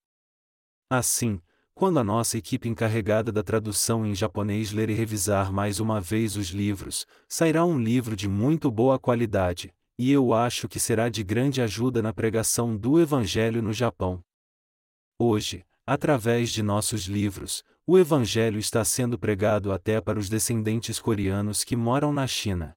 Assim, 0.90 1.42
quando 1.76 2.00
a 2.00 2.04
nossa 2.04 2.38
equipe 2.38 2.70
encarregada 2.70 3.32
da 3.32 3.42
tradução 3.42 4.06
em 4.06 4.14
japonês 4.14 4.72
ler 4.72 4.90
e 4.90 4.94
revisar 4.94 5.52
mais 5.52 5.80
uma 5.80 6.00
vez 6.00 6.36
os 6.36 6.50
livros, 6.50 7.08
sairá 7.28 7.66
um 7.66 7.80
livro 7.80 8.16
de 8.16 8.28
muito 8.28 8.70
boa 8.70 9.00
qualidade, 9.00 9.74
e 9.98 10.12
eu 10.12 10.34
acho 10.34 10.68
que 10.68 10.80
será 10.80 11.10
de 11.10 11.24
grande 11.24 11.62
ajuda 11.62 12.02
na 12.02 12.14
pregação 12.14 12.78
do 12.78 13.00
Evangelho 13.00 13.62
no 13.62 13.74
Japão. 13.74 14.24
Hoje, 15.18 15.66
através 15.86 16.52
de 16.52 16.62
nossos 16.62 17.06
livros, 17.06 17.64
o 17.86 17.98
Evangelho 17.98 18.60
está 18.60 18.86
sendo 18.86 19.18
pregado 19.18 19.72
até 19.72 20.00
para 20.00 20.20
os 20.20 20.30
descendentes 20.30 21.00
coreanos 21.00 21.64
que 21.64 21.76
moram 21.76 22.14
na 22.14 22.28
China. 22.28 22.76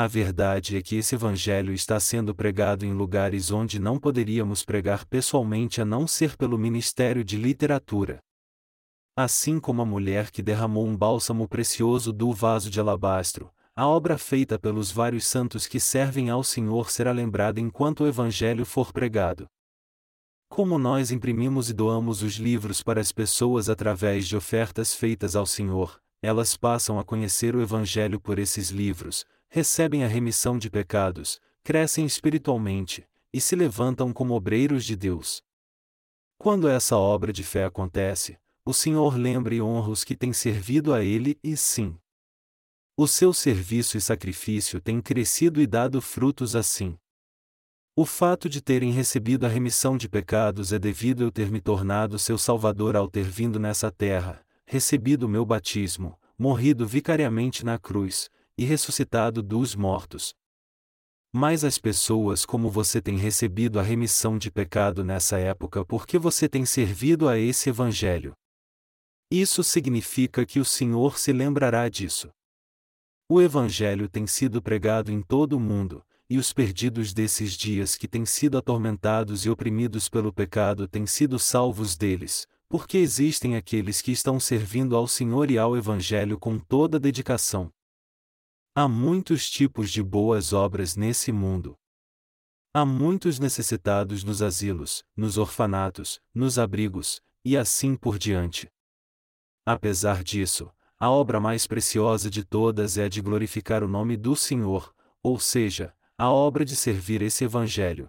A 0.00 0.06
verdade 0.06 0.76
é 0.76 0.80
que 0.80 0.94
esse 0.94 1.16
Evangelho 1.16 1.72
está 1.74 1.98
sendo 1.98 2.32
pregado 2.32 2.86
em 2.86 2.92
lugares 2.92 3.50
onde 3.50 3.80
não 3.80 3.98
poderíamos 3.98 4.64
pregar 4.64 5.04
pessoalmente 5.04 5.80
a 5.80 5.84
não 5.84 6.06
ser 6.06 6.36
pelo 6.36 6.56
Ministério 6.56 7.24
de 7.24 7.36
Literatura. 7.36 8.20
Assim 9.16 9.58
como 9.58 9.82
a 9.82 9.84
mulher 9.84 10.30
que 10.30 10.40
derramou 10.40 10.86
um 10.86 10.96
bálsamo 10.96 11.48
precioso 11.48 12.12
do 12.12 12.32
vaso 12.32 12.70
de 12.70 12.78
alabastro, 12.78 13.50
a 13.74 13.88
obra 13.88 14.16
feita 14.16 14.56
pelos 14.56 14.92
vários 14.92 15.26
santos 15.26 15.66
que 15.66 15.80
servem 15.80 16.30
ao 16.30 16.44
Senhor 16.44 16.92
será 16.92 17.10
lembrada 17.10 17.58
enquanto 17.58 18.04
o 18.04 18.06
Evangelho 18.06 18.64
for 18.64 18.92
pregado. 18.92 19.48
Como 20.48 20.78
nós 20.78 21.10
imprimimos 21.10 21.70
e 21.70 21.72
doamos 21.72 22.22
os 22.22 22.34
livros 22.34 22.84
para 22.84 23.00
as 23.00 23.10
pessoas 23.10 23.68
através 23.68 24.28
de 24.28 24.36
ofertas 24.36 24.94
feitas 24.94 25.34
ao 25.34 25.44
Senhor, 25.44 26.00
elas 26.22 26.56
passam 26.56 27.00
a 27.00 27.04
conhecer 27.04 27.56
o 27.56 27.60
Evangelho 27.60 28.20
por 28.20 28.38
esses 28.38 28.70
livros, 28.70 29.24
recebem 29.48 30.04
a 30.04 30.08
remissão 30.08 30.58
de 30.58 30.70
pecados, 30.70 31.40
crescem 31.62 32.04
espiritualmente, 32.04 33.06
e 33.32 33.40
se 33.40 33.54
levantam 33.56 34.12
como 34.12 34.34
obreiros 34.34 34.84
de 34.84 34.96
Deus. 34.96 35.42
Quando 36.38 36.68
essa 36.68 36.96
obra 36.96 37.32
de 37.32 37.42
fé 37.42 37.64
acontece, 37.64 38.38
o 38.64 38.72
Senhor 38.72 39.16
lembra 39.16 39.54
e 39.54 39.62
honra 39.62 39.90
os 39.90 40.04
que 40.04 40.16
têm 40.16 40.32
servido 40.32 40.94
a 40.94 41.02
Ele 41.02 41.38
e 41.42 41.56
sim. 41.56 41.96
O 42.96 43.06
seu 43.06 43.32
serviço 43.32 43.96
e 43.96 44.00
sacrifício 44.00 44.80
têm 44.80 45.00
crescido 45.00 45.60
e 45.60 45.66
dado 45.66 46.00
frutos 46.00 46.54
assim. 46.54 46.98
O 47.94 48.04
fato 48.04 48.48
de 48.48 48.60
terem 48.60 48.92
recebido 48.92 49.44
a 49.44 49.48
remissão 49.48 49.96
de 49.96 50.08
pecados 50.08 50.72
é 50.72 50.78
devido 50.78 51.22
eu 51.22 51.32
ter 51.32 51.50
me 51.50 51.60
tornado 51.60 52.18
seu 52.18 52.38
Salvador 52.38 52.94
ao 52.94 53.08
ter 53.08 53.24
vindo 53.24 53.58
nessa 53.58 53.90
terra, 53.90 54.40
recebido 54.66 55.24
o 55.24 55.28
meu 55.28 55.44
batismo, 55.44 56.18
morrido 56.38 56.86
vicariamente 56.86 57.64
na 57.64 57.78
cruz, 57.78 58.30
e 58.58 58.64
ressuscitado 58.64 59.42
dos 59.42 59.76
mortos. 59.76 60.34
Mas 61.32 61.62
as 61.62 61.78
pessoas 61.78 62.44
como 62.44 62.68
você 62.68 63.00
têm 63.00 63.16
recebido 63.16 63.78
a 63.78 63.82
remissão 63.82 64.36
de 64.36 64.50
pecado 64.50 65.04
nessa 65.04 65.38
época 65.38 65.84
porque 65.84 66.18
você 66.18 66.48
tem 66.48 66.66
servido 66.66 67.28
a 67.28 67.38
esse 67.38 67.68
Evangelho. 67.68 68.34
Isso 69.30 69.62
significa 69.62 70.44
que 70.44 70.58
o 70.58 70.64
Senhor 70.64 71.18
se 71.18 71.32
lembrará 71.32 71.88
disso. 71.88 72.30
O 73.28 73.40
Evangelho 73.40 74.08
tem 74.08 74.26
sido 74.26 74.60
pregado 74.60 75.12
em 75.12 75.20
todo 75.20 75.52
o 75.52 75.60
mundo, 75.60 76.02
e 76.30 76.38
os 76.38 76.52
perdidos 76.52 77.12
desses 77.12 77.52
dias 77.52 77.94
que 77.94 78.08
têm 78.08 78.24
sido 78.24 78.56
atormentados 78.58 79.44
e 79.44 79.50
oprimidos 79.50 80.08
pelo 80.08 80.32
pecado 80.32 80.88
têm 80.88 81.06
sido 81.06 81.38
salvos 81.38 81.94
deles, 81.94 82.46
porque 82.70 82.96
existem 82.96 83.54
aqueles 83.54 84.00
que 84.00 84.12
estão 84.12 84.40
servindo 84.40 84.96
ao 84.96 85.06
Senhor 85.06 85.50
e 85.50 85.58
ao 85.58 85.76
Evangelho 85.76 86.38
com 86.38 86.58
toda 86.58 86.98
dedicação. 86.98 87.70
Há 88.80 88.86
muitos 88.86 89.50
tipos 89.50 89.90
de 89.90 90.00
boas 90.00 90.52
obras 90.52 90.94
nesse 90.94 91.32
mundo. 91.32 91.76
Há 92.72 92.86
muitos 92.86 93.40
necessitados 93.40 94.22
nos 94.22 94.40
asilos, 94.40 95.04
nos 95.16 95.36
orfanatos, 95.36 96.20
nos 96.32 96.60
abrigos, 96.60 97.20
e 97.44 97.56
assim 97.56 97.96
por 97.96 98.16
diante. 98.16 98.70
Apesar 99.66 100.22
disso, 100.22 100.70
a 100.96 101.10
obra 101.10 101.40
mais 101.40 101.66
preciosa 101.66 102.30
de 102.30 102.44
todas 102.44 102.96
é 102.96 103.06
a 103.06 103.08
de 103.08 103.20
glorificar 103.20 103.82
o 103.82 103.88
nome 103.88 104.16
do 104.16 104.36
Senhor, 104.36 104.94
ou 105.24 105.40
seja, 105.40 105.92
a 106.16 106.30
obra 106.30 106.64
de 106.64 106.76
servir 106.76 107.20
esse 107.20 107.42
Evangelho. 107.42 108.06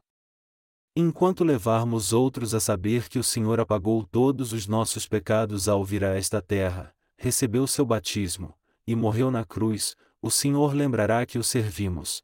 Enquanto 0.95 1.43
levarmos 1.43 2.13
outros 2.13 2.53
a 2.53 2.59
saber 2.59 3.09
que 3.09 3.17
o 3.17 3.23
Senhor 3.23 3.59
apagou 3.59 4.05
todos 4.05 4.53
os 4.53 4.67
nossos 4.67 5.07
pecados 5.07 5.67
ao 5.67 5.83
vir 5.83 6.03
a 6.03 6.15
esta 6.15 6.43
terra, 6.43 6.93
recebeu 7.17 7.65
seu 7.65 7.87
batismo, 7.87 8.53
e 8.85 8.95
morreu 8.95 9.31
na 9.31 9.43
cruz, 9.43 9.95
o 10.21 10.29
Senhor 10.29 10.73
lembrará 10.73 11.25
que 11.25 11.37
o 11.37 11.43
servimos. 11.43 12.21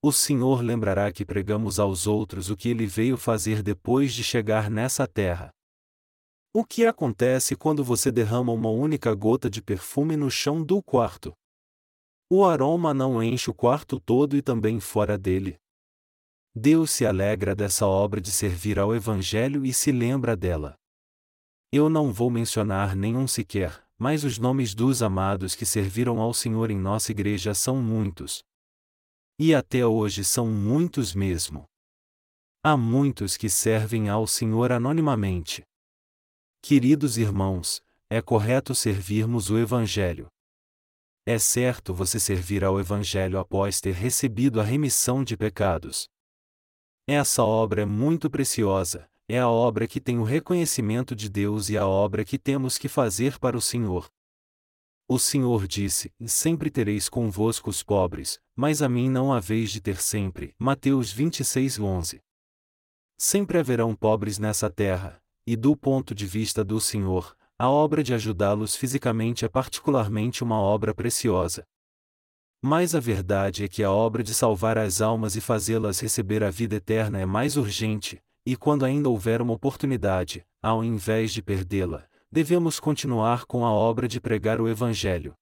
O 0.00 0.12
Senhor 0.12 0.62
lembrará 0.62 1.12
que 1.12 1.24
pregamos 1.24 1.78
aos 1.78 2.06
outros 2.06 2.50
o 2.50 2.56
que 2.56 2.68
ele 2.68 2.86
veio 2.86 3.16
fazer 3.16 3.62
depois 3.62 4.12
de 4.12 4.22
chegar 4.22 4.70
nessa 4.70 5.06
terra. 5.06 5.50
O 6.54 6.64
que 6.64 6.86
acontece 6.86 7.56
quando 7.56 7.82
você 7.82 8.12
derrama 8.12 8.52
uma 8.52 8.68
única 8.68 9.14
gota 9.14 9.48
de 9.48 9.62
perfume 9.62 10.16
no 10.16 10.30
chão 10.30 10.62
do 10.62 10.82
quarto? 10.82 11.32
O 12.30 12.44
aroma 12.44 12.92
não 12.92 13.22
enche 13.22 13.50
o 13.50 13.54
quarto 13.54 14.00
todo 14.00 14.36
e 14.36 14.42
também 14.42 14.78
fora 14.78 15.18
dele. 15.18 15.58
Deus 16.54 16.90
se 16.90 17.06
alegra 17.06 17.54
dessa 17.54 17.86
obra 17.86 18.20
de 18.20 18.30
servir 18.30 18.78
ao 18.78 18.94
Evangelho 18.94 19.64
e 19.64 19.72
se 19.72 19.90
lembra 19.90 20.36
dela. 20.36 20.76
Eu 21.72 21.88
não 21.88 22.12
vou 22.12 22.30
mencionar 22.30 22.94
nenhum 22.94 23.26
sequer, 23.26 23.82
mas 23.98 24.24
os 24.24 24.38
nomes 24.38 24.74
dos 24.74 25.02
amados 25.02 25.54
que 25.54 25.64
serviram 25.64 26.20
ao 26.20 26.34
Senhor 26.34 26.70
em 26.70 26.78
nossa 26.78 27.12
igreja 27.12 27.54
são 27.54 27.82
muitos. 27.82 28.42
E 29.38 29.54
até 29.54 29.86
hoje 29.86 30.24
são 30.24 30.46
muitos 30.46 31.14
mesmo. 31.14 31.64
Há 32.64 32.76
muitos 32.76 33.36
que 33.36 33.48
servem 33.48 34.08
ao 34.08 34.26
Senhor 34.26 34.70
anonimamente. 34.70 35.62
Queridos 36.60 37.18
irmãos, 37.18 37.82
é 38.08 38.22
correto 38.22 38.74
servirmos 38.74 39.50
o 39.50 39.58
Evangelho. 39.58 40.28
É 41.26 41.38
certo 41.38 41.94
você 41.94 42.20
servir 42.20 42.64
ao 42.64 42.78
Evangelho 42.78 43.38
após 43.38 43.80
ter 43.80 43.94
recebido 43.94 44.60
a 44.60 44.64
remissão 44.64 45.24
de 45.24 45.36
pecados. 45.36 46.08
Essa 47.06 47.42
obra 47.42 47.82
é 47.82 47.84
muito 47.84 48.30
preciosa, 48.30 49.08
é 49.32 49.38
a 49.38 49.48
obra 49.48 49.88
que 49.88 49.98
tem 49.98 50.18
o 50.18 50.24
reconhecimento 50.24 51.16
de 51.16 51.26
Deus 51.26 51.70
e 51.70 51.78
a 51.78 51.86
obra 51.86 52.22
que 52.22 52.38
temos 52.38 52.76
que 52.76 52.86
fazer 52.86 53.38
para 53.38 53.56
o 53.56 53.62
Senhor. 53.62 54.10
O 55.08 55.18
Senhor 55.18 55.66
disse: 55.66 56.12
Sempre 56.26 56.70
tereis 56.70 57.08
convosco 57.08 57.70
os 57.70 57.82
pobres, 57.82 58.38
mas 58.54 58.82
a 58.82 58.90
mim 58.90 59.08
não 59.08 59.32
haveis 59.32 59.70
de 59.70 59.80
ter 59.80 59.96
sempre. 59.96 60.54
Mateus 60.58 61.10
26, 61.10 61.80
11. 61.80 62.20
Sempre 63.16 63.56
haverão 63.56 63.96
pobres 63.96 64.38
nessa 64.38 64.68
terra, 64.68 65.18
e 65.46 65.56
do 65.56 65.74
ponto 65.74 66.14
de 66.14 66.26
vista 66.26 66.62
do 66.62 66.78
Senhor, 66.78 67.34
a 67.58 67.70
obra 67.70 68.02
de 68.02 68.12
ajudá-los 68.12 68.76
fisicamente 68.76 69.46
é 69.46 69.48
particularmente 69.48 70.44
uma 70.44 70.60
obra 70.60 70.94
preciosa. 70.94 71.64
Mas 72.62 72.94
a 72.94 73.00
verdade 73.00 73.64
é 73.64 73.68
que 73.68 73.82
a 73.82 73.90
obra 73.90 74.22
de 74.22 74.34
salvar 74.34 74.76
as 74.76 75.00
almas 75.00 75.36
e 75.36 75.40
fazê-las 75.40 76.00
receber 76.00 76.44
a 76.44 76.50
vida 76.50 76.76
eterna 76.76 77.18
é 77.18 77.24
mais 77.24 77.56
urgente, 77.56 78.22
e 78.44 78.56
quando 78.56 78.84
ainda 78.84 79.08
houver 79.08 79.40
uma 79.40 79.54
oportunidade, 79.54 80.44
ao 80.62 80.82
invés 80.82 81.32
de 81.32 81.42
perdê-la, 81.42 82.06
devemos 82.30 82.80
continuar 82.80 83.44
com 83.44 83.64
a 83.64 83.70
obra 83.70 84.08
de 84.08 84.20
pregar 84.20 84.60
o 84.60 84.68
Evangelho. 84.68 85.34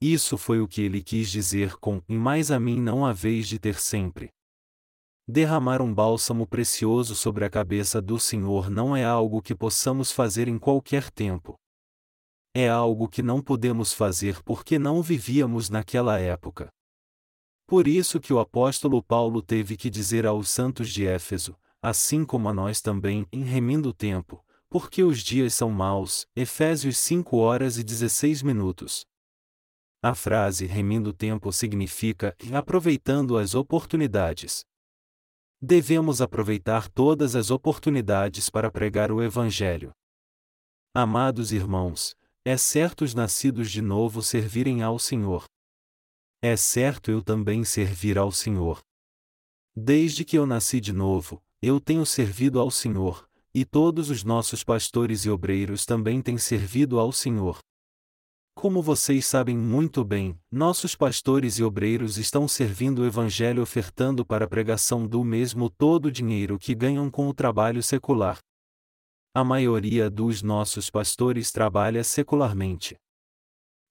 Isso 0.00 0.36
foi 0.36 0.60
o 0.60 0.66
que 0.66 0.82
ele 0.82 1.02
quis 1.02 1.30
dizer 1.30 1.76
com: 1.76 2.02
E 2.08 2.16
mais 2.16 2.50
a 2.50 2.58
mim 2.58 2.80
não 2.80 3.06
haveis 3.06 3.46
de 3.46 3.58
ter 3.58 3.76
sempre. 3.76 4.30
Derramar 5.28 5.80
um 5.80 5.94
bálsamo 5.94 6.46
precioso 6.46 7.14
sobre 7.14 7.44
a 7.44 7.50
cabeça 7.50 8.02
do 8.02 8.18
Senhor 8.18 8.68
não 8.68 8.96
é 8.96 9.04
algo 9.04 9.40
que 9.40 9.54
possamos 9.54 10.10
fazer 10.10 10.48
em 10.48 10.58
qualquer 10.58 11.08
tempo. 11.10 11.54
É 12.52 12.68
algo 12.68 13.08
que 13.08 13.22
não 13.22 13.40
podemos 13.40 13.92
fazer 13.92 14.42
porque 14.42 14.78
não 14.78 15.00
vivíamos 15.00 15.70
naquela 15.70 16.18
época. 16.18 16.68
Por 17.66 17.86
isso 17.86 18.20
que 18.20 18.32
o 18.32 18.40
apóstolo 18.40 19.02
Paulo 19.02 19.40
teve 19.40 19.76
que 19.76 19.88
dizer 19.88 20.26
aos 20.26 20.50
santos 20.50 20.90
de 20.90 21.06
Éfeso, 21.06 21.56
assim 21.82 22.24
como 22.24 22.48
a 22.48 22.54
nós 22.54 22.80
também, 22.80 23.26
em 23.32 23.42
remindo 23.42 23.88
o 23.88 23.92
tempo, 23.92 24.42
porque 24.70 25.02
os 25.02 25.18
dias 25.18 25.52
são 25.52 25.70
maus. 25.70 26.26
Efésios 26.34 26.96
5 26.98 27.36
horas 27.36 27.76
e 27.76 27.82
16 27.82 28.42
minutos. 28.42 29.04
A 30.00 30.14
frase 30.14 30.64
remindo 30.66 31.10
o 31.10 31.12
tempo 31.12 31.52
significa 31.52 32.34
aproveitando 32.56 33.36
as 33.36 33.54
oportunidades. 33.54 34.64
Devemos 35.60 36.20
aproveitar 36.20 36.88
todas 36.88 37.36
as 37.36 37.50
oportunidades 37.50 38.48
para 38.48 38.70
pregar 38.70 39.12
o 39.12 39.22
Evangelho. 39.22 39.92
Amados 40.94 41.52
irmãos, 41.52 42.16
é 42.44 42.56
certo 42.56 43.04
os 43.04 43.14
nascidos 43.14 43.70
de 43.70 43.80
novo 43.80 44.22
servirem 44.22 44.82
ao 44.82 44.98
Senhor. 44.98 45.44
É 46.42 46.56
certo 46.56 47.10
eu 47.10 47.22
também 47.22 47.64
servir 47.64 48.18
ao 48.18 48.32
Senhor. 48.32 48.82
Desde 49.76 50.24
que 50.24 50.36
eu 50.36 50.44
nasci 50.44 50.80
de 50.80 50.92
novo, 50.92 51.40
eu 51.62 51.80
tenho 51.80 52.04
servido 52.04 52.58
ao 52.58 52.72
Senhor, 52.72 53.24
e 53.54 53.64
todos 53.64 54.10
os 54.10 54.24
nossos 54.24 54.64
pastores 54.64 55.24
e 55.24 55.30
obreiros 55.30 55.86
também 55.86 56.20
têm 56.20 56.36
servido 56.36 56.98
ao 56.98 57.12
Senhor. 57.12 57.60
Como 58.54 58.82
vocês 58.82 59.24
sabem 59.24 59.56
muito 59.56 60.04
bem, 60.04 60.36
nossos 60.50 60.96
pastores 60.96 61.58
e 61.58 61.64
obreiros 61.64 62.18
estão 62.18 62.48
servindo 62.48 63.02
o 63.02 63.06
Evangelho 63.06 63.62
ofertando 63.62 64.26
para 64.26 64.44
a 64.44 64.48
pregação 64.48 65.06
do 65.06 65.22
mesmo 65.22 65.70
todo 65.70 66.06
o 66.06 66.12
dinheiro 66.12 66.58
que 66.58 66.74
ganham 66.74 67.08
com 67.08 67.28
o 67.28 67.34
trabalho 67.34 67.82
secular. 67.82 68.38
A 69.32 69.44
maioria 69.44 70.10
dos 70.10 70.42
nossos 70.42 70.90
pastores 70.90 71.52
trabalha 71.52 72.02
secularmente. 72.02 72.96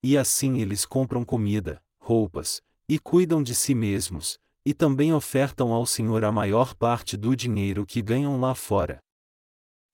E 0.03 0.17
assim 0.17 0.59
eles 0.59 0.85
compram 0.85 1.23
comida, 1.23 1.81
roupas, 1.99 2.61
e 2.87 2.99
cuidam 2.99 3.41
de 3.41 3.55
si 3.55 3.73
mesmos, 3.73 4.37
e 4.65 4.73
também 4.73 5.13
ofertam 5.13 5.71
ao 5.71 5.85
Senhor 5.85 6.23
a 6.23 6.31
maior 6.31 6.75
parte 6.75 7.17
do 7.17 7.35
dinheiro 7.35 7.85
que 7.85 8.01
ganham 8.01 8.39
lá 8.39 8.53
fora. 8.53 8.99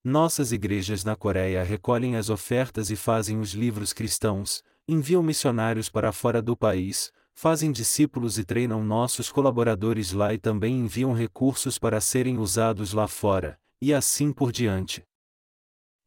Nossas 0.04 0.52
igrejas 0.52 1.04
na 1.04 1.16
Coreia 1.16 1.62
recolhem 1.62 2.16
as 2.16 2.30
ofertas 2.30 2.90
e 2.90 2.96
fazem 2.96 3.40
os 3.40 3.52
livros 3.52 3.92
cristãos, 3.92 4.62
enviam 4.86 5.22
missionários 5.22 5.88
para 5.88 6.12
fora 6.12 6.40
do 6.40 6.56
país, 6.56 7.12
fazem 7.34 7.70
discípulos 7.70 8.38
e 8.38 8.44
treinam 8.44 8.82
nossos 8.84 9.30
colaboradores 9.30 10.12
lá 10.12 10.32
e 10.32 10.38
também 10.38 10.78
enviam 10.78 11.12
recursos 11.12 11.78
para 11.78 12.00
serem 12.00 12.38
usados 12.38 12.92
lá 12.92 13.06
fora, 13.06 13.58
e 13.80 13.92
assim 13.92 14.32
por 14.32 14.50
diante. 14.50 15.04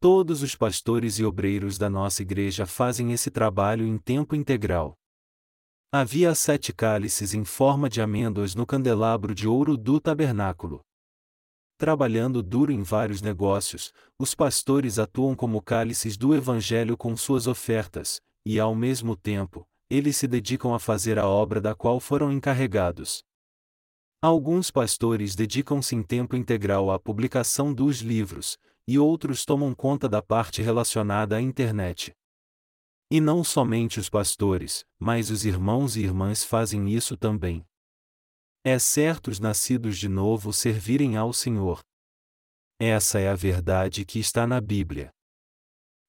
Todos 0.00 0.42
os 0.42 0.56
pastores 0.56 1.18
e 1.18 1.24
obreiros 1.24 1.78
da 1.78 1.88
nossa 1.88 2.22
igreja 2.22 2.66
fazem 2.66 3.12
esse 3.12 3.30
trabalho 3.30 3.86
em 3.86 3.96
tempo 3.96 4.34
integral. 4.34 4.94
Havia 5.94 6.34
sete 6.34 6.72
cálices 6.72 7.34
em 7.34 7.44
forma 7.44 7.88
de 7.88 8.00
amêndoas 8.00 8.54
no 8.54 8.64
candelabro 8.64 9.34
de 9.34 9.46
ouro 9.46 9.76
do 9.76 10.00
tabernáculo 10.00 10.82
trabalhando 11.82 12.44
duro 12.44 12.70
em 12.70 12.80
vários 12.80 13.20
negócios, 13.20 13.92
os 14.16 14.36
pastores 14.36 15.00
atuam 15.00 15.34
como 15.34 15.60
cálices 15.60 16.16
do 16.16 16.32
Evangelho 16.32 16.96
com 16.96 17.16
suas 17.16 17.48
ofertas, 17.48 18.20
e 18.46 18.60
ao 18.60 18.72
mesmo 18.72 19.16
tempo, 19.16 19.66
eles 19.90 20.16
se 20.16 20.28
dedicam 20.28 20.74
a 20.74 20.78
fazer 20.78 21.18
a 21.18 21.26
obra 21.26 21.60
da 21.60 21.74
qual 21.74 21.98
foram 21.98 22.30
encarregados. 22.30 23.24
Alguns 24.22 24.70
pastores 24.70 25.34
dedicam-se 25.34 25.96
em 25.96 26.04
tempo 26.04 26.36
integral 26.36 26.88
à 26.88 27.00
publicação 27.00 27.74
dos 27.74 27.98
livros, 27.98 28.56
e 28.86 28.96
outros 28.96 29.44
tomam 29.44 29.74
conta 29.74 30.08
da 30.08 30.22
parte 30.22 30.62
relacionada 30.62 31.34
à 31.34 31.40
internet. 31.40 32.12
E 33.14 33.20
não 33.20 33.44
somente 33.44 34.00
os 34.00 34.08
pastores, 34.08 34.86
mas 34.98 35.28
os 35.28 35.44
irmãos 35.44 35.96
e 35.96 36.00
irmãs 36.00 36.42
fazem 36.42 36.88
isso 36.88 37.14
também. 37.14 37.62
É 38.64 38.78
certo 38.78 39.30
os 39.30 39.38
nascidos 39.38 39.98
de 39.98 40.08
novo 40.08 40.50
servirem 40.50 41.18
ao 41.18 41.30
Senhor. 41.30 41.82
Essa 42.80 43.20
é 43.20 43.28
a 43.28 43.34
verdade 43.34 44.06
que 44.06 44.18
está 44.18 44.46
na 44.46 44.62
Bíblia. 44.62 45.12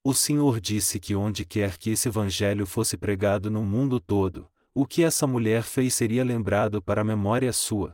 O 0.01 0.13
Senhor 0.13 0.61
disse 0.61 0.97
que 0.97 1.13
onde 1.13 1.43
quer 1.43 1.77
que 1.77 1.89
esse 1.89 2.07
evangelho 2.07 2.65
fosse 2.65 2.95
pregado 2.95 3.51
no 3.51 3.65
mundo 3.65 3.99
todo, 3.99 4.49
o 4.73 4.85
que 4.85 5.03
essa 5.03 5.27
mulher 5.27 5.63
fez 5.63 5.93
seria 5.93 6.23
lembrado 6.23 6.81
para 6.81 7.01
a 7.01 7.03
memória 7.03 7.51
sua. 7.51 7.91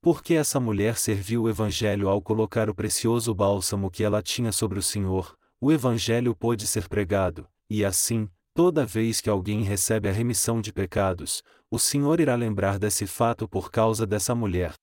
Porque 0.00 0.34
essa 0.34 0.60
mulher 0.60 0.98
serviu 0.98 1.42
o 1.42 1.48
evangelho 1.48 2.08
ao 2.08 2.22
colocar 2.22 2.70
o 2.70 2.74
precioso 2.76 3.34
bálsamo 3.34 3.90
que 3.90 4.04
ela 4.04 4.22
tinha 4.22 4.52
sobre 4.52 4.78
o 4.78 4.82
Senhor, 4.84 5.36
o 5.60 5.72
evangelho 5.72 6.32
pôde 6.36 6.64
ser 6.64 6.88
pregado, 6.88 7.48
e 7.68 7.84
assim, 7.84 8.28
toda 8.54 8.86
vez 8.86 9.20
que 9.20 9.30
alguém 9.30 9.62
recebe 9.62 10.08
a 10.08 10.12
remissão 10.12 10.60
de 10.60 10.72
pecados, 10.72 11.42
o 11.70 11.78
Senhor 11.78 12.20
irá 12.20 12.34
lembrar 12.34 12.78
desse 12.78 13.06
fato 13.06 13.48
por 13.48 13.70
causa 13.70 14.06
dessa 14.06 14.34
mulher. 14.34 14.74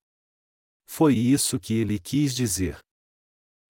Foi 0.85 1.15
isso 1.15 1.59
que 1.59 1.73
ele 1.73 1.97
quis 1.97 2.35
dizer. 2.35 2.77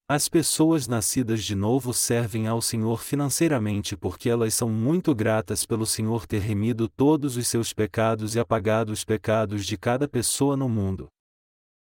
As 0.09 0.27
pessoas 0.27 0.87
nascidas 0.87 1.43
de 1.43 1.55
novo 1.55 1.93
servem 1.93 2.45
ao 2.45 2.61
Senhor 2.61 3.01
financeiramente 3.01 3.95
porque 3.95 4.29
elas 4.29 4.53
são 4.53 4.69
muito 4.69 5.15
gratas 5.15 5.65
pelo 5.65 5.85
Senhor 5.85 6.27
ter 6.27 6.39
remido 6.39 6.89
todos 6.89 7.37
os 7.37 7.47
seus 7.47 7.71
pecados 7.71 8.35
e 8.35 8.39
apagado 8.39 8.91
os 8.91 9.05
pecados 9.05 9.65
de 9.65 9.77
cada 9.77 10.09
pessoa 10.09 10.57
no 10.57 10.67
mundo. 10.67 11.07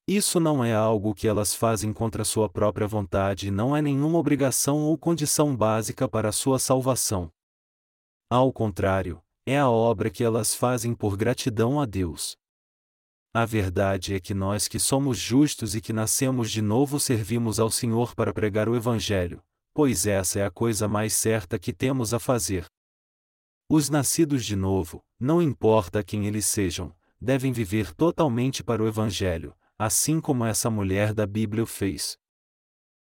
Isso 0.07 0.37
não 0.37 0.61
é 0.61 0.73
algo 0.73 1.15
que 1.15 1.29
elas 1.29 1.55
fazem 1.55 1.93
contra 1.93 2.25
sua 2.25 2.49
própria 2.49 2.85
vontade 2.85 3.47
e 3.47 3.51
não 3.51 3.75
é 3.75 3.81
nenhuma 3.81 4.19
obrigação 4.19 4.79
ou 4.79 4.97
condição 4.97 5.55
básica 5.55 6.09
para 6.09 6.33
sua 6.33 6.59
salvação. 6.59 7.31
Ao 8.29 8.51
contrário, 8.51 9.23
é 9.45 9.57
a 9.57 9.69
obra 9.69 10.09
que 10.09 10.21
elas 10.21 10.53
fazem 10.53 10.93
por 10.93 11.15
gratidão 11.15 11.79
a 11.79 11.85
Deus. 11.85 12.37
A 13.33 13.45
verdade 13.45 14.13
é 14.13 14.19
que 14.19 14.33
nós 14.33 14.67
que 14.67 14.77
somos 14.77 15.17
justos 15.17 15.73
e 15.73 15.79
que 15.79 15.93
nascemos 15.93 16.51
de 16.51 16.61
novo 16.61 16.99
servimos 16.99 17.57
ao 17.57 17.71
Senhor 17.71 18.13
para 18.13 18.33
pregar 18.33 18.67
o 18.67 18.75
Evangelho, 18.75 19.41
pois 19.73 20.05
essa 20.05 20.39
é 20.39 20.45
a 20.45 20.51
coisa 20.51 20.85
mais 20.85 21.13
certa 21.13 21.57
que 21.57 21.71
temos 21.71 22.13
a 22.13 22.19
fazer. 22.19 22.65
Os 23.69 23.89
nascidos 23.89 24.45
de 24.45 24.55
novo, 24.55 25.01
não 25.17 25.41
importa 25.41 26.03
quem 26.03 26.27
eles 26.27 26.45
sejam, 26.45 26.93
devem 27.19 27.53
viver 27.53 27.93
totalmente 27.95 28.63
para 28.63 28.83
o 28.83 28.87
Evangelho, 28.87 29.55
assim 29.85 30.21
como 30.21 30.45
essa 30.45 30.69
mulher 30.69 31.13
da 31.13 31.27
Bíblia 31.27 31.61
o 31.61 31.67
fez. 31.67 32.17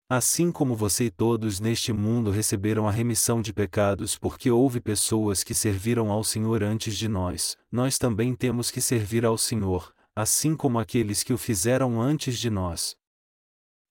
Assim 0.09 0.53
como 0.53 0.77
você 0.77 1.07
e 1.07 1.11
todos 1.11 1.59
neste 1.59 1.93
mundo 1.93 2.31
receberam 2.31 2.87
a 2.87 2.93
remissão 2.93 3.43
de 3.43 3.53
pecados 3.53 4.17
porque 4.17 4.49
houve 4.49 4.81
pessoas 4.81 5.43
que 5.43 5.55
serviram 5.55 6.13
ao 6.13 6.23
Senhor 6.23 6.63
antes 6.63 6.97
de 6.97 7.09
nós, 7.09 7.57
nós 7.69 7.99
também 7.99 8.33
temos 8.33 8.71
que 8.71 8.81
servir 8.81 9.27
ao 9.27 9.37
Senhor, 9.37 9.93
assim 10.15 10.55
como 10.55 10.79
aqueles 10.79 11.25
que 11.25 11.33
o 11.33 11.37
fizeram 11.37 12.01
antes 12.01 12.39
de 12.39 12.49
nós. 12.49 12.95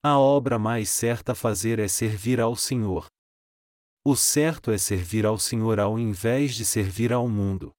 A 0.02 0.18
obra 0.18 0.58
mais 0.58 0.88
certa 0.88 1.32
a 1.32 1.34
fazer 1.34 1.78
é 1.78 1.88
servir 1.88 2.40
ao 2.40 2.56
Senhor. 2.56 3.06
O 4.02 4.16
certo 4.16 4.70
é 4.70 4.78
servir 4.78 5.26
ao 5.26 5.38
Senhor 5.38 5.78
ao 5.78 5.98
invés 5.98 6.54
de 6.54 6.64
servir 6.64 7.12
ao 7.12 7.28
mundo. 7.28 7.70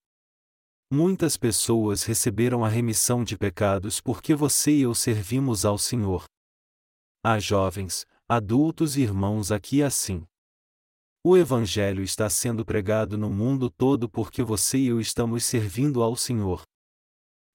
Muitas 0.91 1.37
pessoas 1.37 2.03
receberam 2.03 2.65
a 2.65 2.67
remissão 2.67 3.23
de 3.23 3.37
pecados 3.37 4.01
porque 4.01 4.33
você 4.33 4.71
e 4.71 4.81
eu 4.81 4.95
servimos 4.95 5.63
ao 5.63 5.77
Senhor. 5.77 6.23
Há 7.23 7.37
jovens, 7.37 8.07
adultos 8.27 8.97
e 8.97 9.01
irmãos 9.01 9.51
aqui 9.51 9.83
assim. 9.83 10.25
O 11.23 11.37
Evangelho 11.37 12.01
está 12.01 12.27
sendo 12.27 12.65
pregado 12.65 13.19
no 13.19 13.29
mundo 13.29 13.69
todo 13.69 14.09
porque 14.09 14.41
você 14.41 14.79
e 14.79 14.87
eu 14.87 14.99
estamos 14.99 15.45
servindo 15.45 16.01
ao 16.01 16.15
Senhor. 16.15 16.63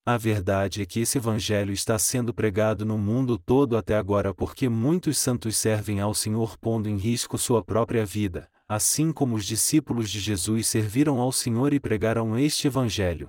A 0.07 0.17
verdade 0.17 0.81
é 0.81 0.87
que 0.87 1.01
esse 1.01 1.19
Evangelho 1.19 1.73
está 1.73 1.99
sendo 1.99 2.33
pregado 2.33 2.85
no 2.85 2.97
mundo 2.97 3.37
todo 3.37 3.77
até 3.77 3.97
agora 3.97 4.33
porque 4.33 4.69
muitos 4.69 5.19
santos 5.19 5.57
servem 5.57 5.99
ao 5.99 6.15
Senhor 6.15 6.57
pondo 6.57 6.89
em 6.89 6.99
risco 6.99 7.37
sua 7.37 7.65
própria 7.65 8.07
vida, 8.07 8.49
assim 8.75 9.13
como 9.13 9.37
os 9.37 9.47
discípulos 9.47 10.11
de 10.11 10.19
Jesus 10.19 10.67
serviram 10.67 11.21
ao 11.21 11.31
Senhor 11.31 11.73
e 11.73 11.79
pregaram 11.79 12.37
este 12.37 12.67
Evangelho. 12.67 13.29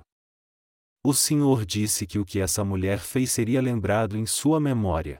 O 1.04 1.14
Senhor 1.14 1.64
disse 1.64 2.04
que 2.04 2.18
o 2.18 2.24
que 2.24 2.40
essa 2.40 2.64
mulher 2.64 2.98
fez 2.98 3.30
seria 3.30 3.62
lembrado 3.62 4.16
em 4.16 4.26
sua 4.26 4.58
memória. 4.58 5.18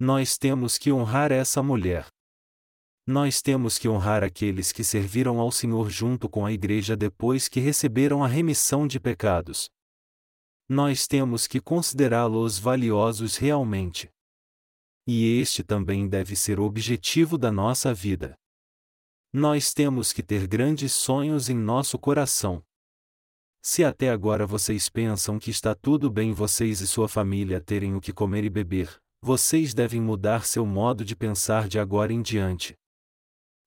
Nós 0.00 0.38
temos 0.38 0.78
que 0.78 0.90
honrar 0.90 1.30
essa 1.30 1.62
mulher. 1.62 2.06
Nós 3.06 3.42
temos 3.42 3.78
que 3.78 3.86
honrar 3.86 4.24
aqueles 4.24 4.72
que 4.72 4.82
serviram 4.82 5.38
ao 5.40 5.52
Senhor 5.52 5.90
junto 5.90 6.26
com 6.26 6.46
a 6.46 6.52
igreja 6.52 6.96
depois 6.96 7.48
que 7.48 7.60
receberam 7.60 8.24
a 8.24 8.26
remissão 8.26 8.86
de 8.86 8.98
pecados. 8.98 9.68
Nós 10.66 11.06
temos 11.06 11.46
que 11.46 11.60
considerá-los 11.60 12.58
valiosos 12.58 13.36
realmente. 13.36 14.08
E 15.06 15.38
este 15.38 15.62
também 15.62 16.08
deve 16.08 16.34
ser 16.34 16.58
o 16.58 16.64
objetivo 16.64 17.36
da 17.36 17.52
nossa 17.52 17.92
vida. 17.92 18.34
Nós 19.32 19.74
temos 19.74 20.10
que 20.10 20.22
ter 20.22 20.46
grandes 20.46 20.92
sonhos 20.92 21.50
em 21.50 21.54
nosso 21.54 21.98
coração. 21.98 22.64
Se 23.60 23.84
até 23.84 24.08
agora 24.08 24.46
vocês 24.46 24.88
pensam 24.88 25.38
que 25.38 25.50
está 25.50 25.74
tudo 25.74 26.10
bem 26.10 26.32
vocês 26.32 26.80
e 26.80 26.86
sua 26.86 27.08
família 27.08 27.60
terem 27.60 27.94
o 27.94 28.00
que 28.00 28.10
comer 28.10 28.44
e 28.44 28.48
beber, 28.48 28.98
vocês 29.20 29.74
devem 29.74 30.00
mudar 30.00 30.46
seu 30.46 30.64
modo 30.64 31.04
de 31.04 31.14
pensar 31.14 31.68
de 31.68 31.78
agora 31.78 32.10
em 32.10 32.22
diante. 32.22 32.74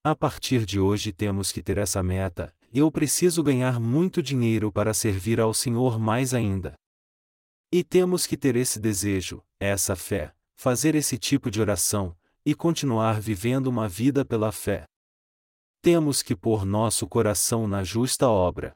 A 0.03 0.15
partir 0.15 0.65
de 0.65 0.79
hoje 0.79 1.13
temos 1.13 1.51
que 1.51 1.61
ter 1.61 1.77
essa 1.77 2.01
meta: 2.01 2.51
eu 2.73 2.91
preciso 2.91 3.43
ganhar 3.43 3.79
muito 3.79 4.19
dinheiro 4.23 4.71
para 4.71 4.95
servir 4.95 5.39
ao 5.39 5.53
Senhor 5.53 5.99
mais 5.99 6.33
ainda. 6.33 6.73
E 7.71 7.83
temos 7.83 8.25
que 8.25 8.35
ter 8.35 8.55
esse 8.55 8.79
desejo, 8.79 9.43
essa 9.59 9.95
fé, 9.95 10.33
fazer 10.57 10.95
esse 10.95 11.19
tipo 11.19 11.51
de 11.51 11.61
oração, 11.61 12.17
e 12.43 12.55
continuar 12.55 13.21
vivendo 13.21 13.67
uma 13.67 13.87
vida 13.87 14.25
pela 14.25 14.51
fé 14.51 14.87
temos 15.81 16.21
que 16.21 16.35
pôr 16.35 16.63
nosso 16.63 17.07
coração 17.07 17.67
na 17.67 17.83
justa 17.83 18.29
obra. 18.29 18.71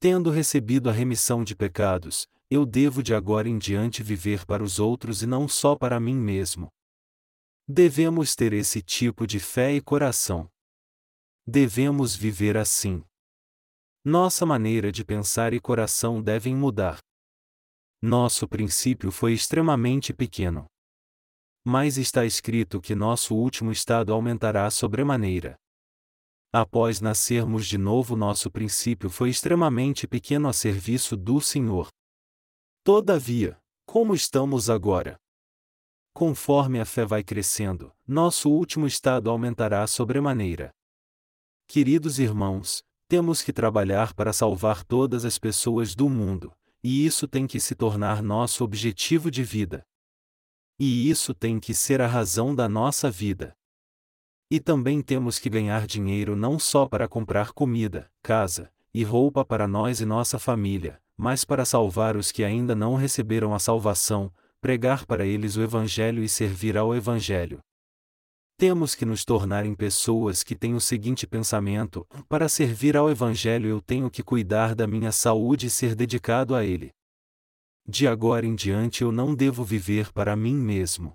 Tendo 0.00 0.30
recebido 0.30 0.90
a 0.90 0.92
remissão 0.92 1.44
de 1.44 1.54
pecados, 1.54 2.26
eu 2.50 2.66
devo 2.66 3.00
de 3.00 3.14
agora 3.14 3.48
em 3.48 3.56
diante 3.56 4.02
viver 4.02 4.44
para 4.44 4.62
os 4.62 4.80
outros 4.80 5.22
e 5.22 5.26
não 5.26 5.46
só 5.46 5.76
para 5.76 6.00
mim 6.00 6.16
mesmo. 6.16 6.68
Devemos 7.68 8.34
ter 8.34 8.52
esse 8.52 8.82
tipo 8.82 9.24
de 9.24 9.38
fé 9.38 9.72
e 9.72 9.80
coração. 9.80 10.50
Devemos 11.46 12.16
viver 12.16 12.56
assim. 12.56 13.04
Nossa 14.04 14.44
maneira 14.44 14.90
de 14.90 15.04
pensar 15.04 15.52
e 15.52 15.60
coração 15.60 16.20
devem 16.20 16.56
mudar. 16.56 16.98
Nosso 18.02 18.48
princípio 18.48 19.12
foi 19.12 19.32
extremamente 19.34 20.12
pequeno. 20.12 20.66
Mas 21.64 21.98
está 21.98 22.24
escrito 22.24 22.80
que 22.80 22.94
nosso 22.96 23.36
último 23.36 23.70
estado 23.70 24.12
aumentará 24.12 24.68
sobremaneira. 24.70 25.56
Após 26.52 27.00
nascermos 27.00 27.64
de 27.66 27.78
novo, 27.78 28.16
nosso 28.16 28.50
princípio 28.50 29.08
foi 29.08 29.30
extremamente 29.30 30.08
pequeno 30.08 30.48
a 30.48 30.52
serviço 30.52 31.16
do 31.16 31.40
Senhor. 31.40 31.88
Todavia, 32.82 33.56
como 33.86 34.14
estamos 34.14 34.68
agora? 34.68 35.16
Conforme 36.12 36.80
a 36.80 36.84
fé 36.84 37.04
vai 37.04 37.22
crescendo, 37.22 37.92
nosso 38.04 38.50
último 38.50 38.84
estado 38.86 39.30
aumentará 39.30 39.86
sobremaneira. 39.86 40.72
Queridos 41.68 42.18
irmãos, 42.18 42.82
temos 43.06 43.42
que 43.42 43.52
trabalhar 43.52 44.12
para 44.12 44.32
salvar 44.32 44.82
todas 44.82 45.24
as 45.24 45.38
pessoas 45.38 45.94
do 45.94 46.08
mundo, 46.08 46.52
e 46.82 47.06
isso 47.06 47.28
tem 47.28 47.46
que 47.46 47.60
se 47.60 47.76
tornar 47.76 48.24
nosso 48.24 48.64
objetivo 48.64 49.30
de 49.30 49.44
vida. 49.44 49.86
E 50.80 51.08
isso 51.08 51.32
tem 51.32 51.60
que 51.60 51.74
ser 51.74 52.00
a 52.00 52.08
razão 52.08 52.54
da 52.54 52.68
nossa 52.68 53.08
vida. 53.08 53.54
E 54.50 54.58
também 54.58 55.00
temos 55.00 55.38
que 55.38 55.48
ganhar 55.48 55.86
dinheiro 55.86 56.34
não 56.34 56.58
só 56.58 56.86
para 56.86 57.06
comprar 57.06 57.52
comida, 57.52 58.10
casa 58.20 58.70
e 58.92 59.04
roupa 59.04 59.44
para 59.44 59.68
nós 59.68 60.00
e 60.00 60.04
nossa 60.04 60.38
família, 60.38 61.00
mas 61.16 61.44
para 61.44 61.64
salvar 61.64 62.16
os 62.16 62.32
que 62.32 62.42
ainda 62.42 62.74
não 62.74 62.96
receberam 62.96 63.54
a 63.54 63.60
salvação, 63.60 64.32
pregar 64.60 65.06
para 65.06 65.24
eles 65.24 65.56
o 65.56 65.62
Evangelho 65.62 66.22
e 66.22 66.28
servir 66.28 66.76
ao 66.76 66.94
Evangelho. 66.94 67.60
Temos 68.56 68.94
que 68.94 69.06
nos 69.06 69.24
tornar 69.24 69.64
em 69.64 69.74
pessoas 69.74 70.42
que 70.42 70.54
têm 70.54 70.74
o 70.74 70.80
seguinte 70.80 71.26
pensamento: 71.26 72.06
para 72.28 72.48
servir 72.48 72.96
ao 72.96 73.08
Evangelho 73.08 73.68
eu 73.68 73.80
tenho 73.80 74.10
que 74.10 74.22
cuidar 74.22 74.74
da 74.74 74.86
minha 74.86 75.12
saúde 75.12 75.66
e 75.66 75.70
ser 75.70 75.94
dedicado 75.94 76.54
a 76.54 76.64
ele. 76.64 76.90
De 77.88 78.06
agora 78.06 78.44
em 78.44 78.54
diante 78.54 79.02
eu 79.02 79.10
não 79.12 79.34
devo 79.34 79.64
viver 79.64 80.12
para 80.12 80.36
mim 80.36 80.54
mesmo. 80.54 81.12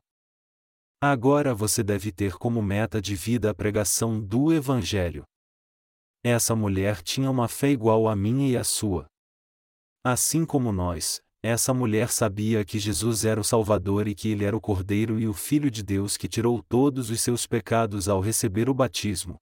Agora 1.07 1.53
você 1.53 1.83
deve 1.83 2.11
ter 2.11 2.33
como 2.33 2.63
meta 2.63 2.99
de 2.99 3.13
vida 3.13 3.51
a 3.51 3.53
pregação 3.53 4.19
do 4.19 4.51
Evangelho. 4.51 5.23
Essa 6.23 6.55
mulher 6.55 7.03
tinha 7.03 7.29
uma 7.29 7.47
fé 7.47 7.69
igual 7.69 8.07
à 8.07 8.15
minha 8.15 8.49
e 8.49 8.57
à 8.57 8.63
sua. 8.63 9.05
Assim 10.03 10.43
como 10.43 10.71
nós, 10.71 11.21
essa 11.43 11.75
mulher 11.75 12.09
sabia 12.09 12.65
que 12.65 12.79
Jesus 12.79 13.23
era 13.23 13.39
o 13.39 13.43
Salvador 13.43 14.07
e 14.07 14.15
que 14.15 14.29
ele 14.29 14.45
era 14.45 14.57
o 14.57 14.59
Cordeiro 14.59 15.19
e 15.19 15.27
o 15.27 15.33
Filho 15.33 15.69
de 15.69 15.83
Deus 15.83 16.17
que 16.17 16.27
tirou 16.27 16.63
todos 16.63 17.11
os 17.11 17.21
seus 17.21 17.45
pecados 17.45 18.09
ao 18.09 18.19
receber 18.19 18.67
o 18.67 18.73
batismo. 18.73 19.35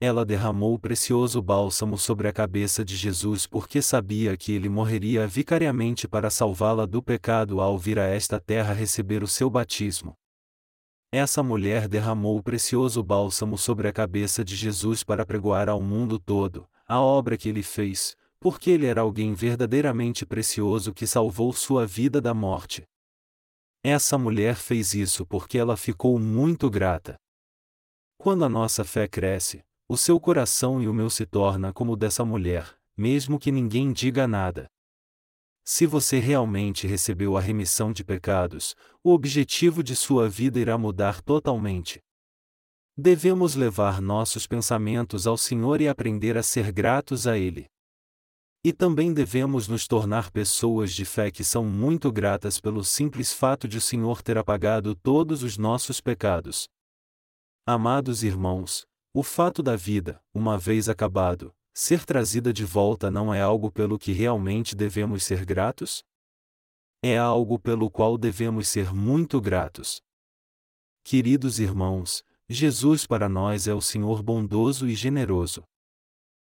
Ela 0.00 0.24
derramou 0.24 0.74
o 0.74 0.78
precioso 0.78 1.42
bálsamo 1.42 1.98
sobre 1.98 2.28
a 2.28 2.32
cabeça 2.32 2.84
de 2.84 2.94
Jesus 2.94 3.44
porque 3.44 3.82
sabia 3.82 4.36
que 4.36 4.52
ele 4.52 4.68
morreria 4.68 5.26
vicariamente 5.26 6.06
para 6.06 6.30
salvá-la 6.30 6.86
do 6.86 7.02
pecado 7.02 7.60
ao 7.60 7.76
vir 7.76 7.98
a 7.98 8.06
esta 8.06 8.38
terra 8.38 8.72
receber 8.72 9.24
o 9.24 9.26
seu 9.26 9.50
batismo. 9.50 10.14
Essa 11.12 11.42
mulher 11.42 11.88
derramou 11.88 12.38
o 12.38 12.42
precioso 12.42 13.02
bálsamo 13.02 13.58
sobre 13.58 13.88
a 13.88 13.92
cabeça 13.92 14.44
de 14.44 14.54
Jesus 14.54 15.02
para 15.02 15.26
pregoar 15.26 15.68
ao 15.68 15.82
mundo 15.82 16.20
todo 16.20 16.68
a 16.86 17.00
obra 17.00 17.36
que 17.36 17.48
ele 17.48 17.62
fez, 17.62 18.16
porque 18.38 18.70
ele 18.70 18.86
era 18.86 19.00
alguém 19.00 19.34
verdadeiramente 19.34 20.24
precioso 20.24 20.92
que 20.94 21.06
salvou 21.06 21.52
sua 21.52 21.86
vida 21.86 22.20
da 22.20 22.32
morte. 22.32 22.84
Essa 23.82 24.16
mulher 24.16 24.54
fez 24.54 24.94
isso 24.94 25.26
porque 25.26 25.58
ela 25.58 25.76
ficou 25.76 26.18
muito 26.18 26.70
grata. 26.70 27.16
Quando 28.18 28.44
a 28.44 28.48
nossa 28.48 28.84
fé 28.84 29.08
cresce, 29.08 29.62
o 29.88 29.96
seu 29.96 30.20
coração 30.20 30.80
e 30.80 30.86
o 30.86 30.94
meu 30.94 31.10
se 31.10 31.26
torna 31.26 31.72
como 31.72 31.92
o 31.92 31.96
dessa 31.96 32.24
mulher, 32.24 32.76
mesmo 32.96 33.38
que 33.38 33.50
ninguém 33.50 33.92
diga 33.92 34.28
nada. 34.28 34.68
Se 35.72 35.86
você 35.86 36.18
realmente 36.18 36.84
recebeu 36.88 37.36
a 37.36 37.40
remissão 37.40 37.92
de 37.92 38.02
pecados, 38.02 38.74
o 39.04 39.12
objetivo 39.12 39.84
de 39.84 39.94
sua 39.94 40.28
vida 40.28 40.58
irá 40.58 40.76
mudar 40.76 41.22
totalmente. 41.22 42.00
Devemos 42.98 43.54
levar 43.54 44.02
nossos 44.02 44.48
pensamentos 44.48 45.28
ao 45.28 45.38
Senhor 45.38 45.80
e 45.80 45.86
aprender 45.86 46.36
a 46.36 46.42
ser 46.42 46.72
gratos 46.72 47.24
a 47.28 47.38
Ele. 47.38 47.66
E 48.64 48.72
também 48.72 49.14
devemos 49.14 49.68
nos 49.68 49.86
tornar 49.86 50.32
pessoas 50.32 50.92
de 50.92 51.04
fé 51.04 51.30
que 51.30 51.44
são 51.44 51.64
muito 51.64 52.10
gratas 52.10 52.60
pelo 52.60 52.82
simples 52.84 53.32
fato 53.32 53.68
de 53.68 53.78
o 53.78 53.80
Senhor 53.80 54.22
ter 54.22 54.36
apagado 54.36 54.96
todos 54.96 55.44
os 55.44 55.56
nossos 55.56 56.00
pecados. 56.00 56.66
Amados 57.64 58.24
irmãos, 58.24 58.84
o 59.14 59.22
fato 59.22 59.62
da 59.62 59.76
vida, 59.76 60.20
uma 60.34 60.58
vez 60.58 60.88
acabado, 60.88 61.54
ser 61.72 62.04
trazida 62.04 62.52
de 62.52 62.64
volta 62.64 63.10
não 63.10 63.32
é 63.32 63.40
algo 63.40 63.70
pelo 63.70 63.98
que 63.98 64.12
realmente 64.12 64.74
devemos 64.74 65.24
ser 65.24 65.44
gratos? 65.44 66.04
É 67.02 67.16
algo 67.16 67.58
pelo 67.58 67.90
qual 67.90 68.18
devemos 68.18 68.68
ser 68.68 68.92
muito 68.92 69.40
gratos. 69.40 70.02
Queridos 71.02 71.58
irmãos, 71.58 72.22
Jesus 72.48 73.06
para 73.06 73.28
nós 73.28 73.66
é 73.66 73.72
o 73.72 73.80
Senhor 73.80 74.22
bondoso 74.22 74.86
e 74.86 74.94
generoso. 74.94 75.62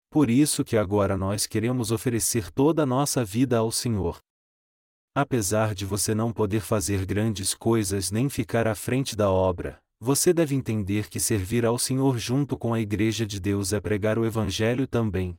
Por 0.10 0.30
isso 0.30 0.64
que 0.64 0.76
agora 0.76 1.16
nós 1.16 1.46
queremos 1.46 1.92
oferecer 1.92 2.52
toda 2.52 2.84
a 2.84 2.86
nossa 2.86 3.24
vida 3.24 3.58
ao 3.58 3.72
Senhor. 3.72 4.20
Apesar 5.14 5.76
de 5.76 5.86
você 5.86 6.16
não 6.16 6.32
poder 6.32 6.62
fazer 6.62 7.06
grandes 7.06 7.54
coisas 7.54 8.10
nem 8.10 8.28
ficar 8.30 8.68
à 8.68 8.74
frente 8.74 9.16
da 9.16 9.30
obra, 9.30 9.80
você 10.02 10.34
deve 10.34 10.56
entender 10.56 11.10
que 11.10 11.20
servir 11.20 11.66
ao 11.66 11.78
Senhor 11.78 12.18
junto 12.18 12.58
com 12.58 12.74
a 12.74 12.80
Igreja 12.80 13.26
de 13.26 13.38
Deus 13.38 13.74
é 13.74 13.82
pregar 13.82 14.18
o 14.18 14.26
Evangelho 14.26 14.88
também. 14.88 15.38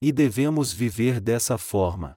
E 0.00 0.12
devemos 0.12 0.72
viver 0.72 1.20
dessa 1.20 1.58
forma. 1.58 2.16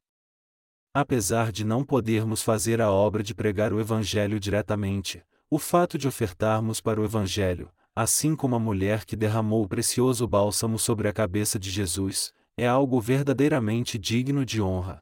Apesar 0.93 1.51
de 1.51 1.65
não 1.65 1.83
podermos 1.83 2.43
fazer 2.43 2.79
a 2.81 2.91
obra 2.91 3.23
de 3.23 3.33
pregar 3.33 3.73
o 3.73 3.79
Evangelho 3.79 4.39
diretamente, 4.39 5.23
o 5.49 5.57
fato 5.57 5.97
de 5.97 6.07
ofertarmos 6.07 6.79
para 6.79 7.01
o 7.01 7.03
Evangelho, 7.03 7.71
assim 7.95 8.35
como 8.35 8.55
a 8.55 8.59
mulher 8.59 9.03
que 9.03 9.15
derramou 9.15 9.63
o 9.63 9.67
precioso 9.67 10.27
bálsamo 10.27 10.77
sobre 10.77 11.07
a 11.07 11.13
cabeça 11.13 11.57
de 11.57 11.71
Jesus, 11.71 12.31
é 12.55 12.67
algo 12.67 13.01
verdadeiramente 13.01 13.97
digno 13.97 14.45
de 14.45 14.61
honra. 14.61 14.99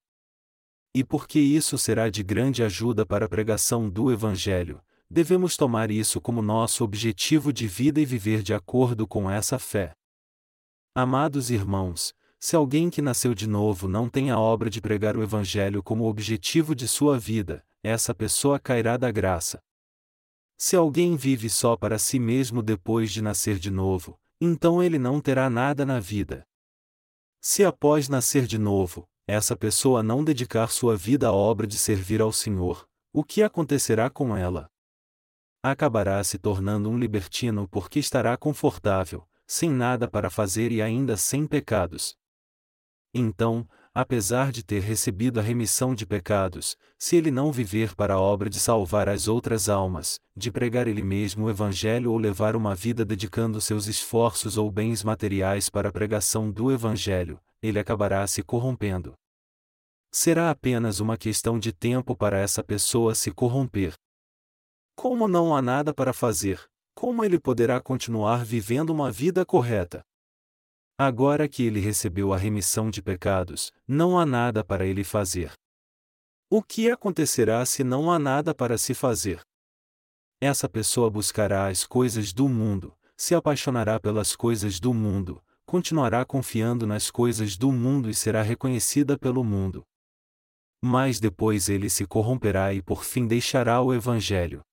E 0.95 1.03
porque 1.03 1.39
isso 1.39 1.77
será 1.77 2.09
de 2.09 2.23
grande 2.23 2.63
ajuda 2.63 3.05
para 3.05 3.25
a 3.25 3.29
pregação 3.29 3.89
do 3.89 4.11
Evangelho, 4.11 4.81
devemos 5.09 5.55
tomar 5.55 5.89
isso 5.89 6.19
como 6.19 6.41
nosso 6.41 6.83
objetivo 6.83 7.53
de 7.53 7.67
vida 7.67 7.99
e 7.99 8.05
viver 8.05 8.41
de 8.41 8.53
acordo 8.53 9.07
com 9.07 9.29
essa 9.29 9.57
fé. 9.57 9.93
Amados 10.93 11.49
irmãos, 11.49 12.13
se 12.39 12.55
alguém 12.55 12.89
que 12.89 13.01
nasceu 13.01 13.33
de 13.33 13.47
novo 13.47 13.87
não 13.87 14.09
tem 14.09 14.29
a 14.29 14.39
obra 14.39 14.69
de 14.69 14.81
pregar 14.81 15.17
o 15.17 15.23
Evangelho 15.23 15.81
como 15.81 16.07
objetivo 16.07 16.75
de 16.75 16.87
sua 16.87 17.17
vida, 17.17 17.65
essa 17.83 18.13
pessoa 18.13 18.59
cairá 18.59 18.97
da 18.97 19.11
graça. 19.11 19.59
Se 20.57 20.75
alguém 20.75 21.15
vive 21.15 21.49
só 21.49 21.77
para 21.77 21.99
si 21.99 22.19
mesmo 22.19 22.61
depois 22.61 23.11
de 23.11 23.21
nascer 23.21 23.59
de 23.59 23.71
novo, 23.71 24.19
então 24.41 24.81
ele 24.81 24.99
não 24.99 25.21
terá 25.21 25.49
nada 25.49 25.85
na 25.85 25.99
vida. 25.99 26.43
Se 27.39 27.63
após 27.63 28.09
nascer 28.09 28.45
de 28.45 28.57
novo, 28.57 29.07
essa 29.27 29.55
pessoa 29.55 30.01
não 30.01 30.23
dedicar 30.23 30.69
sua 30.69 30.95
vida 30.95 31.27
à 31.27 31.31
obra 31.31 31.67
de 31.67 31.77
servir 31.77 32.21
ao 32.21 32.31
Senhor, 32.31 32.87
o 33.13 33.23
que 33.23 33.43
acontecerá 33.43 34.09
com 34.09 34.35
ela? 34.35 34.67
Acabará 35.63 36.23
se 36.23 36.37
tornando 36.37 36.89
um 36.89 36.97
libertino 36.97 37.67
porque 37.67 37.99
estará 37.99 38.37
confortável, 38.37 39.27
sem 39.45 39.69
nada 39.69 40.07
para 40.07 40.29
fazer 40.29 40.71
e 40.71 40.81
ainda 40.81 41.17
sem 41.17 41.47
pecados. 41.47 42.15
Então, 43.13 43.67
apesar 43.93 44.51
de 44.51 44.63
ter 44.63 44.81
recebido 44.81 45.39
a 45.39 45.43
remissão 45.43 45.95
de 45.95 46.05
pecados, 46.05 46.77
se 46.99 47.15
ele 47.15 47.31
não 47.31 47.51
viver 47.51 47.95
para 47.95 48.13
a 48.13 48.19
obra 48.19 48.49
de 48.49 48.59
salvar 48.59 49.09
as 49.09 49.27
outras 49.27 49.69
almas, 49.69 50.19
de 50.35 50.51
pregar 50.51 50.87
ele 50.87 51.01
mesmo 51.01 51.45
o 51.45 51.49
Evangelho 51.49 52.11
ou 52.11 52.17
levar 52.17 52.55
uma 52.55 52.75
vida 52.75 53.03
dedicando 53.03 53.59
seus 53.59 53.87
esforços 53.87 54.57
ou 54.57 54.69
bens 54.69 55.03
materiais 55.03 55.69
para 55.69 55.89
a 55.89 55.91
pregação 55.91 56.51
do 56.51 56.71
Evangelho, 56.71 57.39
ele 57.61 57.79
acabará 57.79 58.27
se 58.27 58.43
corrompendo. 58.43 59.15
Será 60.11 60.51
apenas 60.51 60.99
uma 60.99 61.17
questão 61.17 61.57
de 61.57 61.71
tempo 61.71 62.15
para 62.15 62.39
essa 62.39 62.63
pessoa 62.63 63.15
se 63.15 63.31
corromper, 63.31 63.93
como 64.97 65.27
não 65.27 65.55
há 65.55 65.61
nada 65.61 65.93
para 65.93 66.11
fazer, 66.11 66.59
como 66.95 67.23
ele 67.23 67.39
poderá 67.39 67.79
continuar 67.79 68.43
vivendo 68.43 68.89
uma 68.89 69.11
vida 69.11 69.45
correta? 69.45 70.03
Agora 70.97 71.47
que 71.47 71.61
ele 71.61 71.79
recebeu 71.79 72.33
a 72.33 72.37
remissão 72.37 72.89
de 72.89 72.99
pecados, 72.99 73.71
não 73.87 74.17
há 74.17 74.25
nada 74.25 74.63
para 74.63 74.87
ele 74.87 75.03
fazer. 75.03 75.53
O 76.49 76.63
que 76.63 76.89
acontecerá 76.89 77.63
se 77.63 77.83
não 77.83 78.11
há 78.11 78.17
nada 78.17 78.55
para 78.55 78.75
se 78.75 78.95
fazer? 78.95 79.39
Essa 80.41 80.67
pessoa 80.67 81.11
buscará 81.11 81.67
as 81.67 81.85
coisas 81.85 82.33
do 82.33 82.49
mundo, 82.49 82.91
se 83.15 83.35
apaixonará 83.35 83.99
pelas 83.99 84.35
coisas 84.35 84.79
do 84.79 84.95
mundo, 84.95 85.43
continuará 85.63 86.25
confiando 86.25 86.87
nas 86.87 87.11
coisas 87.11 87.55
do 87.55 87.71
mundo 87.71 88.09
e 88.09 88.15
será 88.15 88.41
reconhecida 88.41 89.15
pelo 89.15 89.43
mundo. 89.43 89.85
Mas 90.81 91.19
depois 91.19 91.69
ele 91.69 91.87
se 91.87 92.07
corromperá 92.07 92.73
e 92.73 92.81
por 92.81 93.03
fim 93.03 93.27
deixará 93.27 93.79
o 93.79 93.93
Evangelho. 93.93 94.63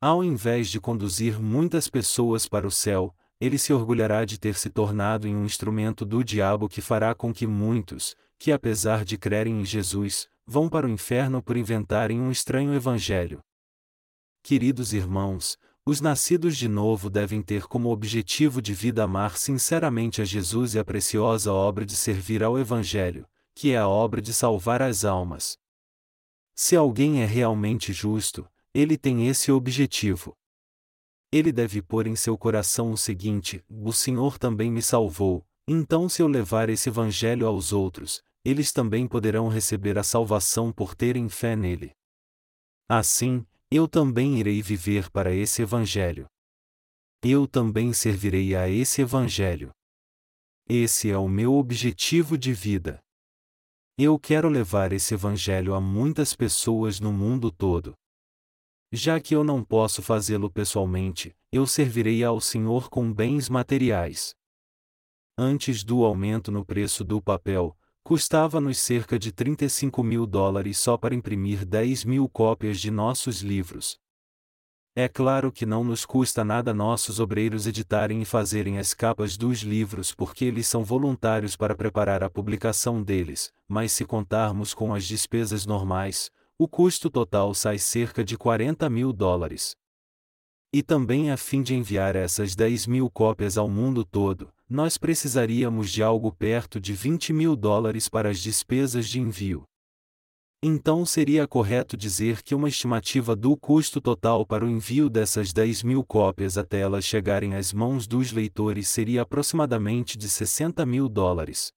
Ao 0.00 0.22
invés 0.22 0.68
de 0.68 0.80
conduzir 0.80 1.40
muitas 1.40 1.88
pessoas 1.88 2.48
para 2.48 2.66
o 2.66 2.70
céu, 2.70 3.12
ele 3.40 3.58
se 3.58 3.72
orgulhará 3.72 4.24
de 4.24 4.38
ter 4.38 4.54
se 4.54 4.70
tornado 4.70 5.26
em 5.26 5.34
um 5.34 5.44
instrumento 5.44 6.04
do 6.04 6.22
diabo 6.22 6.68
que 6.68 6.80
fará 6.80 7.14
com 7.14 7.32
que 7.32 7.46
muitos, 7.46 8.14
que 8.38 8.52
apesar 8.52 9.04
de 9.04 9.18
crerem 9.18 9.60
em 9.60 9.64
Jesus, 9.64 10.28
vão 10.46 10.68
para 10.68 10.86
o 10.86 10.90
inferno 10.90 11.42
por 11.42 11.56
inventarem 11.56 12.20
um 12.20 12.30
estranho 12.30 12.72
evangelho. 12.74 13.40
Queridos 14.42 14.92
irmãos, 14.92 15.58
os 15.84 16.00
nascidos 16.00 16.56
de 16.56 16.68
novo 16.68 17.08
devem 17.10 17.42
ter 17.42 17.66
como 17.66 17.90
objetivo 17.90 18.60
de 18.60 18.74
vida 18.74 19.02
amar 19.02 19.36
sinceramente 19.36 20.20
a 20.20 20.24
Jesus 20.24 20.74
e 20.74 20.78
a 20.78 20.84
preciosa 20.84 21.52
obra 21.52 21.84
de 21.86 21.96
servir 21.96 22.44
ao 22.44 22.58
Evangelho, 22.58 23.26
que 23.54 23.72
é 23.72 23.78
a 23.78 23.88
obra 23.88 24.20
de 24.20 24.34
salvar 24.34 24.82
as 24.82 25.04
almas. 25.04 25.58
Se 26.54 26.76
alguém 26.76 27.22
é 27.22 27.24
realmente 27.24 27.92
justo, 27.92 28.46
ele 28.78 28.96
tem 28.96 29.26
esse 29.26 29.50
objetivo. 29.50 30.36
Ele 31.32 31.50
deve 31.50 31.82
pôr 31.82 32.06
em 32.06 32.14
seu 32.14 32.38
coração 32.38 32.92
o 32.92 32.96
seguinte: 32.96 33.64
o 33.68 33.92
Senhor 33.92 34.38
também 34.38 34.70
me 34.70 34.80
salvou, 34.80 35.44
então 35.66 36.08
se 36.08 36.22
eu 36.22 36.28
levar 36.28 36.70
esse 36.70 36.88
evangelho 36.88 37.48
aos 37.48 37.72
outros, 37.72 38.22
eles 38.44 38.72
também 38.72 39.08
poderão 39.08 39.48
receber 39.48 39.98
a 39.98 40.04
salvação 40.04 40.72
por 40.72 40.94
terem 40.94 41.28
fé 41.28 41.56
nele. 41.56 41.90
Assim, 42.88 43.44
eu 43.68 43.88
também 43.88 44.38
irei 44.38 44.62
viver 44.62 45.10
para 45.10 45.34
esse 45.34 45.60
evangelho. 45.60 46.26
Eu 47.20 47.48
também 47.48 47.92
servirei 47.92 48.54
a 48.54 48.68
esse 48.68 49.02
evangelho. 49.02 49.70
Esse 50.68 51.10
é 51.10 51.18
o 51.18 51.28
meu 51.28 51.54
objetivo 51.54 52.38
de 52.38 52.52
vida. 52.52 53.00
Eu 53.98 54.16
quero 54.20 54.48
levar 54.48 54.92
esse 54.92 55.14
evangelho 55.14 55.74
a 55.74 55.80
muitas 55.80 56.32
pessoas 56.32 57.00
no 57.00 57.12
mundo 57.12 57.50
todo. 57.50 57.96
Já 58.90 59.20
que 59.20 59.36
eu 59.36 59.44
não 59.44 59.62
posso 59.62 60.00
fazê-lo 60.00 60.50
pessoalmente, 60.50 61.36
eu 61.52 61.66
servirei 61.66 62.24
ao 62.24 62.40
Senhor 62.40 62.88
com 62.88 63.12
bens 63.12 63.48
materiais. 63.50 64.34
Antes 65.36 65.84
do 65.84 66.04
aumento 66.04 66.50
no 66.50 66.64
preço 66.64 67.04
do 67.04 67.20
papel, 67.20 67.76
custava-nos 68.02 68.78
cerca 68.78 69.18
de 69.18 69.30
35 69.30 70.02
mil 70.02 70.26
dólares 70.26 70.78
só 70.78 70.96
para 70.96 71.14
imprimir 71.14 71.66
10 71.66 72.04
mil 72.06 72.26
cópias 72.30 72.80
de 72.80 72.90
nossos 72.90 73.42
livros. 73.42 74.00
É 74.96 75.06
claro 75.06 75.52
que 75.52 75.66
não 75.66 75.84
nos 75.84 76.06
custa 76.06 76.42
nada 76.42 76.72
nossos 76.72 77.20
obreiros 77.20 77.66
editarem 77.66 78.22
e 78.22 78.24
fazerem 78.24 78.78
as 78.78 78.94
capas 78.94 79.36
dos 79.36 79.58
livros 79.60 80.14
porque 80.14 80.46
eles 80.46 80.66
são 80.66 80.82
voluntários 80.82 81.54
para 81.54 81.74
preparar 81.76 82.24
a 82.24 82.30
publicação 82.30 83.02
deles, 83.02 83.52
mas 83.68 83.92
se 83.92 84.06
contarmos 84.06 84.72
com 84.72 84.94
as 84.94 85.04
despesas 85.04 85.66
normais, 85.66 86.30
o 86.60 86.66
custo 86.66 87.08
total 87.08 87.54
sai 87.54 87.78
cerca 87.78 88.24
de 88.24 88.36
40 88.36 88.90
mil 88.90 89.12
dólares. 89.12 89.76
E 90.72 90.82
também 90.82 91.30
a 91.30 91.36
fim 91.36 91.62
de 91.62 91.72
enviar 91.72 92.16
essas 92.16 92.56
10 92.56 92.88
mil 92.88 93.08
cópias 93.08 93.56
ao 93.56 93.70
mundo 93.70 94.04
todo, 94.04 94.52
nós 94.68 94.98
precisaríamos 94.98 95.88
de 95.92 96.02
algo 96.02 96.32
perto 96.32 96.80
de 96.80 96.92
20 96.92 97.32
mil 97.32 97.54
dólares 97.54 98.08
para 98.08 98.28
as 98.28 98.40
despesas 98.40 99.08
de 99.08 99.20
envio. 99.20 99.62
Então 100.60 101.06
seria 101.06 101.46
correto 101.46 101.96
dizer 101.96 102.42
que 102.42 102.56
uma 102.56 102.68
estimativa 102.68 103.36
do 103.36 103.56
custo 103.56 104.00
total 104.00 104.44
para 104.44 104.64
o 104.64 104.68
envio 104.68 105.08
dessas 105.08 105.52
10 105.52 105.84
mil 105.84 106.02
cópias 106.02 106.58
até 106.58 106.80
elas 106.80 107.04
chegarem 107.04 107.54
às 107.54 107.72
mãos 107.72 108.08
dos 108.08 108.32
leitores 108.32 108.88
seria 108.88 109.22
aproximadamente 109.22 110.18
de 110.18 110.28
60 110.28 110.84
mil 110.84 111.08
dólares 111.08 111.72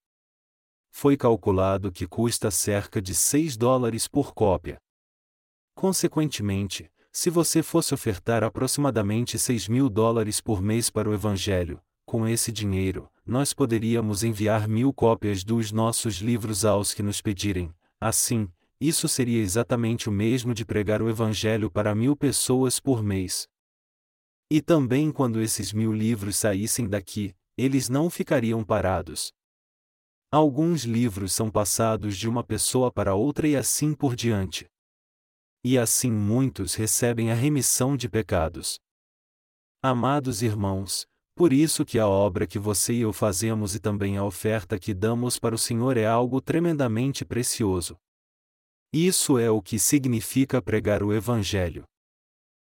foi 0.91 1.17
calculado 1.17 1.91
que 1.91 2.05
custa 2.05 2.51
cerca 2.51 3.01
de 3.01 3.15
6 3.15 3.57
dólares 3.57 4.07
por 4.07 4.33
cópia. 4.33 4.77
Consequentemente, 5.73 6.91
se 7.11 7.29
você 7.29 7.63
fosse 7.63 7.93
ofertar 7.93 8.43
aproximadamente 8.43 9.39
6 9.39 9.67
mil 9.67 9.89
dólares 9.89 10.39
por 10.39 10.61
mês 10.61 10.89
para 10.89 11.09
o 11.09 11.13
Evangelho, 11.13 11.81
com 12.05 12.27
esse 12.27 12.51
dinheiro, 12.51 13.09
nós 13.25 13.53
poderíamos 13.53 14.23
enviar 14.23 14.67
mil 14.67 14.93
cópias 14.93 15.43
dos 15.43 15.71
nossos 15.71 16.17
livros 16.17 16.65
aos 16.65 16.93
que 16.93 17.01
nos 17.01 17.21
pedirem. 17.21 17.73
Assim, 17.99 18.49
isso 18.79 19.07
seria 19.07 19.41
exatamente 19.41 20.09
o 20.09 20.11
mesmo 20.11 20.53
de 20.53 20.65
pregar 20.65 21.01
o 21.01 21.09
Evangelho 21.09 21.71
para 21.71 21.95
mil 21.95 22.15
pessoas 22.15 22.79
por 22.79 23.01
mês. 23.01 23.47
E 24.49 24.61
também 24.61 25.11
quando 25.11 25.41
esses 25.41 25.71
mil 25.71 25.93
livros 25.93 26.35
saíssem 26.35 26.87
daqui, 26.87 27.33
eles 27.57 27.87
não 27.87 28.09
ficariam 28.09 28.63
parados, 28.63 29.31
Alguns 30.33 30.85
livros 30.85 31.33
são 31.33 31.51
passados 31.51 32.17
de 32.17 32.29
uma 32.29 32.41
pessoa 32.41 32.89
para 32.89 33.13
outra 33.13 33.49
e 33.49 33.57
assim 33.57 33.93
por 33.93 34.15
diante. 34.15 34.65
E 35.61 35.77
assim 35.77 36.09
muitos 36.09 36.73
recebem 36.73 37.29
a 37.31 37.35
remissão 37.35 37.97
de 37.97 38.07
pecados. 38.07 38.79
Amados 39.83 40.41
irmãos, 40.41 41.05
por 41.35 41.51
isso 41.51 41.83
que 41.83 41.99
a 41.99 42.07
obra 42.07 42.47
que 42.47 42.57
você 42.57 42.93
e 42.93 43.01
eu 43.01 43.11
fazemos 43.11 43.75
e 43.75 43.79
também 43.81 44.15
a 44.15 44.23
oferta 44.23 44.79
que 44.79 44.93
damos 44.93 45.37
para 45.37 45.53
o 45.53 45.57
Senhor 45.57 45.97
é 45.97 46.05
algo 46.05 46.39
tremendamente 46.39 47.25
precioso. 47.25 47.97
Isso 48.93 49.37
é 49.37 49.51
o 49.51 49.61
que 49.61 49.77
significa 49.77 50.61
pregar 50.61 51.03
o 51.03 51.13
Evangelho. 51.13 51.83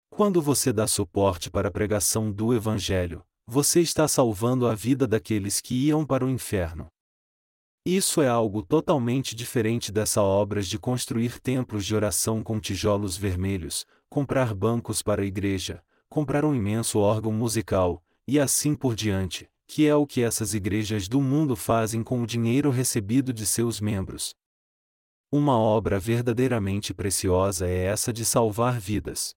Quando 0.09 0.41
você 0.41 0.71
dá 0.71 0.87
suporte 0.87 1.51
para 1.51 1.67
a 1.67 1.71
pregação 1.71 2.31
do 2.31 2.53
Evangelho, 2.53 3.21
você 3.45 3.81
está 3.81 4.07
salvando 4.07 4.65
a 4.65 4.73
vida 4.73 5.05
daqueles 5.05 5.59
que 5.59 5.87
iam 5.87 6.05
para 6.05 6.25
o 6.25 6.29
inferno. 6.29 6.87
Isso 7.85 8.21
é 8.21 8.27
algo 8.27 8.61
totalmente 8.61 9.35
diferente 9.35 9.91
dessa 9.91 10.21
obras 10.21 10.67
de 10.67 10.77
construir 10.77 11.39
templos 11.39 11.85
de 11.85 11.95
oração 11.95 12.43
com 12.43 12.59
tijolos 12.59 13.15
vermelhos, 13.15 13.85
comprar 14.09 14.53
bancos 14.53 15.01
para 15.01 15.21
a 15.21 15.25
igreja, 15.25 15.83
comprar 16.09 16.43
um 16.43 16.53
imenso 16.53 16.99
órgão 16.99 17.31
musical, 17.31 18.03
e 18.27 18.39
assim 18.39 18.75
por 18.75 18.95
diante, 18.95 19.49
que 19.65 19.87
é 19.87 19.95
o 19.95 20.05
que 20.05 20.21
essas 20.21 20.53
igrejas 20.53 21.07
do 21.07 21.21
mundo 21.21 21.55
fazem 21.55 22.03
com 22.03 22.21
o 22.21 22.27
dinheiro 22.27 22.69
recebido 22.69 23.31
de 23.31 23.45
seus 23.45 23.79
membros. 23.79 24.35
Uma 25.31 25.57
obra 25.57 25.99
verdadeiramente 25.99 26.93
preciosa 26.93 27.67
é 27.67 27.85
essa 27.85 28.11
de 28.11 28.25
salvar 28.25 28.79
vidas. 28.79 29.35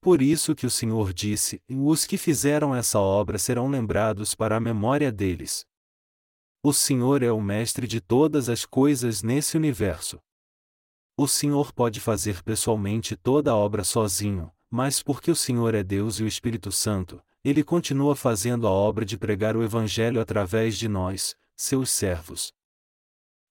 Por 0.00 0.20
isso 0.20 0.54
que 0.54 0.66
o 0.66 0.70
Senhor 0.70 1.12
disse: 1.12 1.62
Os 1.68 2.04
que 2.04 2.16
fizeram 2.16 2.74
essa 2.74 2.98
obra 2.98 3.38
serão 3.38 3.68
lembrados 3.68 4.34
para 4.34 4.56
a 4.56 4.60
memória 4.60 5.10
deles. 5.10 5.64
O 6.68 6.72
Senhor 6.74 7.22
é 7.22 7.32
o 7.32 7.40
mestre 7.40 7.86
de 7.86 7.98
todas 7.98 8.50
as 8.50 8.66
coisas 8.66 9.22
nesse 9.22 9.56
universo. 9.56 10.20
O 11.16 11.26
Senhor 11.26 11.72
pode 11.72 11.98
fazer 11.98 12.42
pessoalmente 12.42 13.16
toda 13.16 13.52
a 13.52 13.56
obra 13.56 13.82
sozinho, 13.82 14.52
mas 14.70 15.02
porque 15.02 15.30
o 15.30 15.34
Senhor 15.34 15.74
é 15.74 15.82
Deus 15.82 16.20
e 16.20 16.24
o 16.24 16.26
Espírito 16.26 16.70
Santo, 16.70 17.22
ele 17.42 17.64
continua 17.64 18.14
fazendo 18.14 18.66
a 18.66 18.70
obra 18.70 19.06
de 19.06 19.16
pregar 19.16 19.56
o 19.56 19.62
Evangelho 19.62 20.20
através 20.20 20.76
de 20.76 20.88
nós, 20.88 21.34
seus 21.56 21.88
servos. 21.88 22.52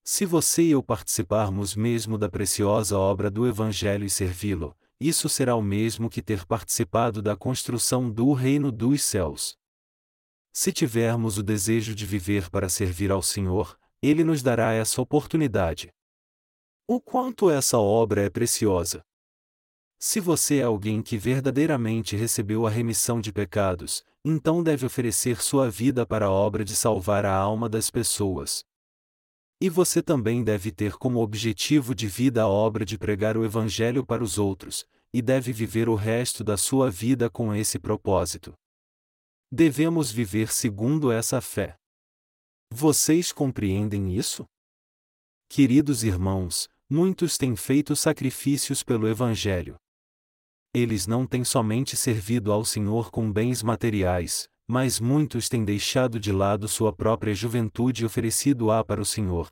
Se 0.04 0.24
você 0.24 0.62
e 0.62 0.70
eu 0.70 0.84
participarmos 0.84 1.76
mesmo 1.76 2.20
da 2.20 2.30
preciosa 2.30 3.00
obra 3.00 3.32
do 3.32 3.48
Evangelho 3.48 4.06
e 4.06 4.12
servi-lo, 4.12 4.78
isso 5.00 5.28
será 5.28 5.56
o 5.56 5.62
mesmo 5.64 6.08
que 6.08 6.22
ter 6.22 6.46
participado 6.46 7.20
da 7.24 7.36
construção 7.36 8.12
do 8.12 8.32
reino 8.34 8.72
dos 8.72 9.02
céus. 9.02 9.58
Se 10.60 10.74
tivermos 10.74 11.38
o 11.38 11.44
desejo 11.44 11.94
de 11.94 12.04
viver 12.04 12.50
para 12.50 12.68
servir 12.68 13.12
ao 13.12 13.22
Senhor, 13.22 13.78
Ele 14.02 14.24
nos 14.24 14.42
dará 14.42 14.74
essa 14.74 15.00
oportunidade. 15.00 15.94
O 16.88 17.00
quanto 17.00 17.52
essa 17.52 17.78
obra 17.78 18.24
é 18.24 18.30
preciosa! 18.32 19.04
Se 20.00 20.20
você 20.20 20.58
é 20.58 20.64
alguém 20.64 21.04
que 21.04 21.16
verdadeiramente 21.16 22.16
recebeu 22.16 22.66
a 22.66 22.72
remissão 22.72 23.22
de 23.22 23.32
pecados, 23.32 24.04
então 24.26 24.64
deve 24.64 24.84
oferecer 24.84 25.44
sua 25.44 25.70
vida 25.70 26.08
para 26.08 26.26
a 26.26 26.32
obra 26.32 26.66
de 26.66 26.76
salvar 26.76 27.24
a 27.24 27.36
alma 27.36 27.70
das 27.70 27.92
pessoas. 27.92 28.64
E 29.62 29.70
você 29.70 30.02
também 30.02 30.44
deve 30.44 30.72
ter 30.72 30.94
como 30.94 31.20
objetivo 31.20 31.94
de 31.94 32.08
vida 32.08 32.42
a 32.42 32.48
obra 32.48 32.84
de 32.84 32.98
pregar 32.98 33.38
o 33.38 33.46
Evangelho 33.46 34.04
para 34.04 34.24
os 34.24 34.40
outros, 34.40 34.88
e 35.14 35.22
deve 35.22 35.54
viver 35.54 35.88
o 35.88 35.94
resto 35.94 36.44
da 36.44 36.58
sua 36.58 36.90
vida 36.90 37.30
com 37.30 37.54
esse 37.54 37.78
propósito. 37.78 38.56
Devemos 39.52 40.12
viver 40.12 40.52
segundo 40.52 41.12
essa 41.12 41.42
fé. 41.42 41.76
Vocês 42.72 43.32
compreendem 43.32 44.16
isso? 44.16 44.46
Queridos 45.50 46.04
irmãos, 46.04 46.68
muitos 46.90 47.38
têm 47.38 47.56
feito 47.56 47.96
sacrifícios 47.96 48.84
pelo 48.84 49.08
Evangelho 49.08 49.78
eles 50.78 51.08
não 51.08 51.26
têm 51.26 51.44
somente 51.44 51.96
servido 51.96 52.52
ao 52.52 52.64
Senhor 52.64 53.10
com 53.10 53.32
bens 53.32 53.64
materiais, 53.64 54.48
mas 54.68 55.00
muitos 55.00 55.50
têm 55.50 55.66
deixado 55.66 56.20
de 56.20 56.32
lado 56.32 56.68
sua 56.68 56.94
própria 56.94 57.34
juventude 57.34 58.04
e 58.04 58.06
oferecido-a 58.06 58.84
para 58.84 59.02
o 59.02 59.06
Senhor. 59.06 59.48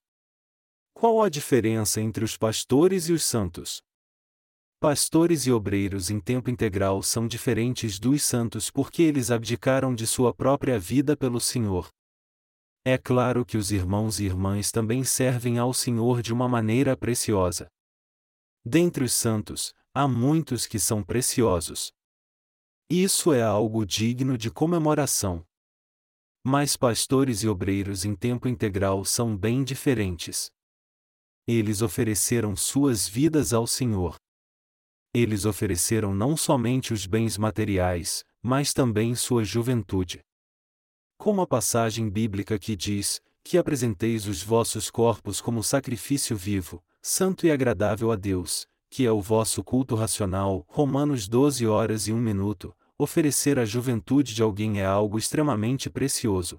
Qual 0.93 1.23
a 1.23 1.29
diferença 1.29 1.99
entre 1.99 2.23
os 2.23 2.37
pastores 2.37 3.09
e 3.09 3.13
os 3.13 3.23
santos? 3.23 3.81
Pastores 4.79 5.45
e 5.45 5.51
obreiros 5.51 6.09
em 6.09 6.19
tempo 6.19 6.49
integral 6.49 7.01
são 7.01 7.27
diferentes 7.27 7.97
dos 7.97 8.23
santos 8.23 8.69
porque 8.69 9.01
eles 9.01 9.31
abdicaram 9.31 9.95
de 9.95 10.05
sua 10.05 10.33
própria 10.33 10.77
vida 10.77 11.15
pelo 11.15 11.39
Senhor. 11.39 11.89
É 12.83 12.97
claro 12.97 13.43
que 13.43 13.57
os 13.57 13.71
irmãos 13.71 14.19
e 14.19 14.25
irmãs 14.25 14.71
também 14.71 15.03
servem 15.03 15.57
ao 15.57 15.73
Senhor 15.73 16.21
de 16.21 16.31
uma 16.31 16.47
maneira 16.47 16.95
preciosa. 16.95 17.67
Dentre 18.63 19.03
os 19.03 19.13
santos, 19.13 19.73
há 19.93 20.07
muitos 20.07 20.67
que 20.67 20.77
são 20.77 21.01
preciosos. 21.01 21.91
Isso 22.89 23.33
é 23.33 23.41
algo 23.41 23.85
digno 23.85 24.37
de 24.37 24.51
comemoração. 24.51 25.43
Mas 26.43 26.77
pastores 26.77 27.41
e 27.41 27.47
obreiros 27.47 28.05
em 28.05 28.15
tempo 28.15 28.47
integral 28.47 29.03
são 29.03 29.35
bem 29.35 29.63
diferentes. 29.63 30.51
Eles 31.47 31.81
ofereceram 31.81 32.55
suas 32.55 33.07
vidas 33.07 33.51
ao 33.51 33.65
Senhor. 33.65 34.15
Eles 35.17 35.45
ofereceram 35.45 36.13
não 36.13 36.35
somente 36.35 36.91
os 36.91 37.05
bens 37.05 37.37
materiais, 37.37 38.25
mas 38.43 38.73
também 38.73 39.15
sua 39.15 39.45
juventude. 39.45 40.19
Como 41.17 41.41
a 41.41 41.47
passagem 41.47 42.09
bíblica 42.09 42.59
que 42.59 42.75
diz: 42.75 43.21
que 43.41 43.57
apresenteis 43.57 44.27
os 44.27 44.43
vossos 44.43 44.91
corpos 44.91 45.39
como 45.39 45.63
sacrifício 45.63 46.35
vivo, 46.35 46.83
santo 47.01 47.45
e 47.45 47.51
agradável 47.51 48.11
a 48.11 48.17
Deus, 48.17 48.67
que 48.89 49.05
é 49.05 49.11
o 49.11 49.21
vosso 49.21 49.63
culto 49.63 49.95
racional, 49.95 50.65
Romanos 50.67 51.29
12 51.29 51.65
horas 51.65 52.09
e 52.09 52.11
1 52.11 52.17
minuto, 52.17 52.75
oferecer 52.97 53.57
a 53.57 53.63
juventude 53.63 54.35
de 54.35 54.43
alguém 54.43 54.81
é 54.81 54.85
algo 54.85 55.17
extremamente 55.17 55.89
precioso. 55.89 56.57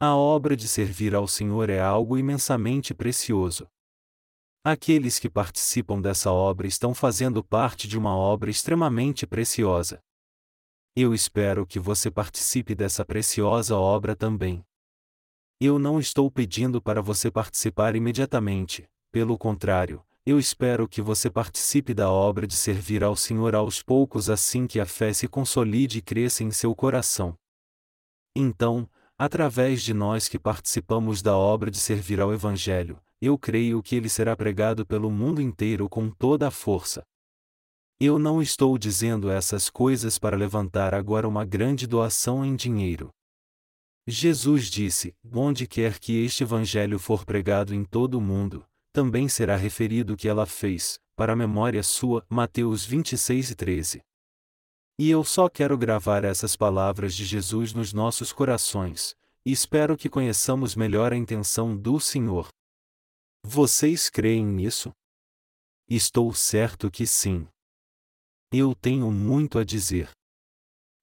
A 0.00 0.16
obra 0.16 0.56
de 0.56 0.66
servir 0.66 1.14
ao 1.14 1.28
Senhor 1.28 1.70
é 1.70 1.78
algo 1.78 2.18
imensamente 2.18 2.92
precioso. 2.92 3.68
Aqueles 4.66 5.18
que 5.18 5.28
participam 5.28 6.00
dessa 6.00 6.32
obra 6.32 6.66
estão 6.66 6.94
fazendo 6.94 7.44
parte 7.44 7.86
de 7.86 7.98
uma 7.98 8.16
obra 8.16 8.50
extremamente 8.50 9.26
preciosa. 9.26 10.00
Eu 10.96 11.12
espero 11.12 11.66
que 11.66 11.78
você 11.78 12.10
participe 12.10 12.74
dessa 12.74 13.04
preciosa 13.04 13.76
obra 13.76 14.16
também. 14.16 14.64
Eu 15.60 15.78
não 15.78 16.00
estou 16.00 16.30
pedindo 16.30 16.80
para 16.80 17.02
você 17.02 17.30
participar 17.30 17.94
imediatamente, 17.94 18.88
pelo 19.12 19.36
contrário, 19.36 20.02
eu 20.26 20.38
espero 20.38 20.88
que 20.88 21.02
você 21.02 21.28
participe 21.28 21.92
da 21.92 22.10
obra 22.10 22.46
de 22.46 22.56
servir 22.56 23.04
ao 23.04 23.14
Senhor 23.14 23.54
aos 23.54 23.82
poucos 23.82 24.30
assim 24.30 24.66
que 24.66 24.80
a 24.80 24.86
fé 24.86 25.12
se 25.12 25.28
consolide 25.28 25.98
e 25.98 26.02
cresça 26.02 26.42
em 26.42 26.50
seu 26.50 26.74
coração. 26.74 27.36
Então, 28.34 28.88
através 29.18 29.82
de 29.82 29.92
nós 29.92 30.26
que 30.26 30.38
participamos 30.38 31.20
da 31.20 31.36
obra 31.36 31.70
de 31.70 31.78
servir 31.78 32.22
ao 32.22 32.32
Evangelho, 32.32 32.98
eu 33.24 33.38
creio 33.38 33.82
que 33.82 33.96
ele 33.96 34.08
será 34.08 34.36
pregado 34.36 34.84
pelo 34.84 35.10
mundo 35.10 35.40
inteiro 35.40 35.88
com 35.88 36.10
toda 36.10 36.48
a 36.48 36.50
força. 36.50 37.02
Eu 38.00 38.18
não 38.18 38.42
estou 38.42 38.76
dizendo 38.76 39.30
essas 39.30 39.70
coisas 39.70 40.18
para 40.18 40.36
levantar 40.36 40.94
agora 40.94 41.28
uma 41.28 41.44
grande 41.44 41.86
doação 41.86 42.44
em 42.44 42.54
dinheiro. 42.56 43.10
Jesus 44.06 44.70
disse: 44.70 45.14
Onde 45.32 45.66
quer 45.66 45.98
que 45.98 46.22
este 46.24 46.42
Evangelho 46.42 46.98
for 46.98 47.24
pregado 47.24 47.74
em 47.74 47.84
todo 47.84 48.16
o 48.16 48.20
mundo, 48.20 48.64
também 48.92 49.28
será 49.28 49.56
referido 49.56 50.12
o 50.12 50.16
que 50.16 50.28
ela 50.28 50.44
fez, 50.44 51.00
para 51.16 51.32
a 51.32 51.36
memória 51.36 51.82
sua. 51.82 52.24
Mateus 52.28 52.84
26 52.84 53.50
e 53.50 53.54
13. 53.54 54.02
E 54.98 55.10
eu 55.10 55.24
só 55.24 55.48
quero 55.48 55.78
gravar 55.78 56.24
essas 56.24 56.54
palavras 56.54 57.14
de 57.14 57.24
Jesus 57.24 57.72
nos 57.72 57.92
nossos 57.92 58.32
corações, 58.32 59.16
e 59.44 59.50
espero 59.50 59.96
que 59.96 60.08
conheçamos 60.08 60.76
melhor 60.76 61.12
a 61.12 61.16
intenção 61.16 61.76
do 61.76 61.98
Senhor. 61.98 62.48
Vocês 63.46 64.08
creem 64.08 64.46
nisso? 64.46 64.90
Estou 65.86 66.32
certo 66.32 66.90
que 66.90 67.06
sim. 67.06 67.46
Eu 68.50 68.74
tenho 68.74 69.10
muito 69.12 69.58
a 69.58 69.64
dizer. 69.64 70.08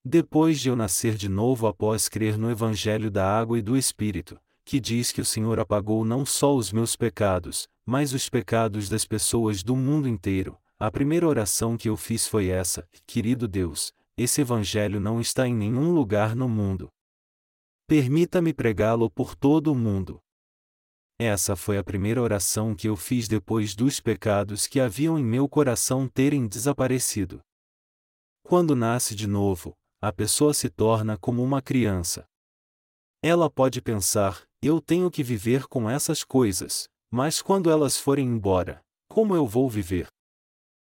Depois 0.03 0.59
de 0.59 0.67
eu 0.67 0.75
nascer 0.75 1.13
de 1.13 1.29
novo 1.29 1.67
após 1.67 2.09
crer 2.09 2.39
no 2.39 2.49
Evangelho 2.49 3.11
da 3.11 3.39
Água 3.39 3.59
e 3.59 3.61
do 3.61 3.77
Espírito, 3.77 4.41
que 4.65 4.79
diz 4.79 5.11
que 5.11 5.21
o 5.21 5.25
Senhor 5.25 5.59
apagou 5.59 6.03
não 6.03 6.25
só 6.25 6.55
os 6.55 6.71
meus 6.71 6.95
pecados, 6.95 7.69
mas 7.85 8.11
os 8.11 8.27
pecados 8.27 8.89
das 8.89 9.05
pessoas 9.05 9.61
do 9.61 9.75
mundo 9.75 10.07
inteiro. 10.07 10.57
A 10.79 10.89
primeira 10.89 11.27
oração 11.27 11.77
que 11.77 11.89
eu 11.89 11.95
fiz 11.95 12.25
foi 12.25 12.47
essa: 12.47 12.89
Querido 13.05 13.47
Deus, 13.47 13.93
esse 14.17 14.41
Evangelho 14.41 14.99
não 14.99 15.21
está 15.21 15.47
em 15.47 15.53
nenhum 15.53 15.93
lugar 15.93 16.35
no 16.35 16.49
mundo. 16.49 16.89
Permita-me 17.85 18.51
pregá-lo 18.51 19.11
por 19.11 19.35
todo 19.35 19.71
o 19.71 19.75
mundo. 19.75 20.19
Essa 21.24 21.55
foi 21.55 21.78
a 21.78 21.84
primeira 21.84 22.19
oração 22.19 22.74
que 22.74 22.89
eu 22.89 22.95
fiz 22.95 23.28
depois 23.28 23.76
dos 23.76 23.99
pecados 23.99 24.65
que 24.65 24.80
haviam 24.80 25.19
em 25.19 25.24
meu 25.24 25.47
coração 25.47 26.07
terem 26.07 26.47
desaparecido. 26.47 27.39
Quando 28.41 28.76
nasce 28.76 29.13
de 29.13 29.28
novo, 29.28 29.78
a 30.01 30.11
pessoa 30.11 30.51
se 30.51 30.67
torna 30.67 31.19
como 31.19 31.43
uma 31.43 31.61
criança. 31.61 32.26
Ela 33.22 33.51
pode 33.51 33.84
pensar: 33.84 34.47
eu 34.63 34.82
tenho 34.82 35.11
que 35.11 35.22
viver 35.22 35.67
com 35.67 35.88
essas 35.88 36.24
coisas, 36.24 36.89
mas 37.11 37.39
quando 37.39 37.69
elas 37.69 37.97
forem 37.97 38.26
embora, 38.26 38.82
como 39.07 39.36
eu 39.36 39.45
vou 39.45 39.69
viver? 39.69 40.07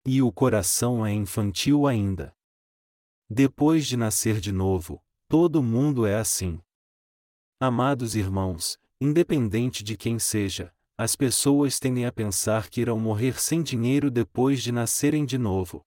E 0.07 0.23
o 0.23 0.31
coração 0.31 1.05
é 1.05 1.13
infantil 1.13 1.85
ainda. 1.85 2.33
Depois 3.29 3.89
de 3.89 3.97
nascer 3.97 4.39
de 4.39 4.53
novo, 4.53 5.03
todo 5.29 5.61
mundo 5.65 6.07
é 6.07 6.15
assim. 6.15 6.61
Amados 7.61 8.15
irmãos, 8.15 8.79
independente 9.03 9.83
de 9.83 9.97
quem 9.97 10.17
seja, 10.17 10.73
as 10.97 11.17
pessoas 11.17 11.81
tendem 11.81 12.07
a 12.07 12.13
pensar 12.13 12.71
que 12.71 12.81
irão 12.81 13.01
morrer 13.01 13.41
sem 13.41 13.61
dinheiro 13.61 14.09
depois 14.13 14.63
de 14.63 14.71
nascerem 14.71 15.25
de 15.25 15.37
novo. 15.37 15.85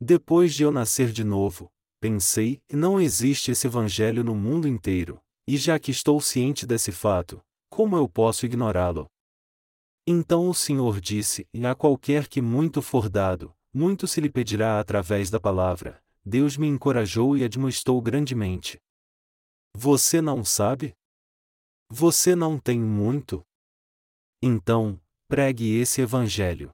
Depois 0.00 0.54
de 0.54 0.62
eu 0.62 0.72
nascer 0.72 1.12
de 1.12 1.22
novo, 1.22 1.70
pensei, 2.00 2.62
não 2.72 2.98
existe 2.98 3.50
esse 3.50 3.66
evangelho 3.66 4.24
no 4.24 4.34
mundo 4.34 4.66
inteiro, 4.66 5.20
e 5.46 5.58
já 5.58 5.78
que 5.78 5.90
estou 5.90 6.18
ciente 6.18 6.66
desse 6.66 6.90
fato, 6.90 7.42
como 7.68 7.94
eu 7.94 8.08
posso 8.08 8.46
ignorá-lo? 8.46 9.06
Então 10.06 10.48
o 10.48 10.54
Senhor 10.54 11.02
disse: 11.02 11.46
E 11.52 11.66
a 11.66 11.74
qualquer 11.74 12.26
que 12.26 12.40
muito 12.40 12.80
for 12.80 13.10
dado, 13.10 13.54
muito 13.72 14.06
se 14.06 14.20
lhe 14.20 14.30
pedirá 14.30 14.80
através 14.80 15.28
da 15.28 15.38
palavra. 15.38 16.02
Deus 16.24 16.56
me 16.56 16.66
encorajou 16.66 17.36
e 17.36 17.44
admoestou 17.44 18.00
grandemente. 18.00 18.80
Você 19.74 20.22
não 20.22 20.42
sabe? 20.42 20.94
Você 21.96 22.34
não 22.34 22.58
tem 22.58 22.80
muito? 22.80 23.40
Então, 24.42 25.00
pregue 25.28 25.78
esse 25.78 26.00
evangelho. 26.00 26.72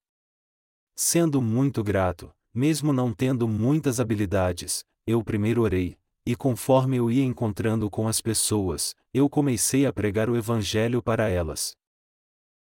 Sendo 0.97 1.43
muito 1.43 1.85
grato, 1.85 2.33
mesmo 2.55 2.91
não 2.91 3.13
tendo 3.13 3.47
muitas 3.47 4.01
habilidades, 4.01 4.83
eu 5.07 5.23
primeiro 5.23 5.61
orei, 5.61 5.99
e 6.25 6.35
conforme 6.35 6.97
eu 6.97 7.11
ia 7.11 7.23
encontrando 7.23 7.91
com 7.91 8.09
as 8.09 8.23
pessoas, 8.23 8.97
eu 9.13 9.29
comecei 9.29 9.85
a 9.85 9.93
pregar 9.93 10.31
o 10.31 10.39
Evangelho 10.39 11.03
para 11.03 11.29
elas. 11.29 11.77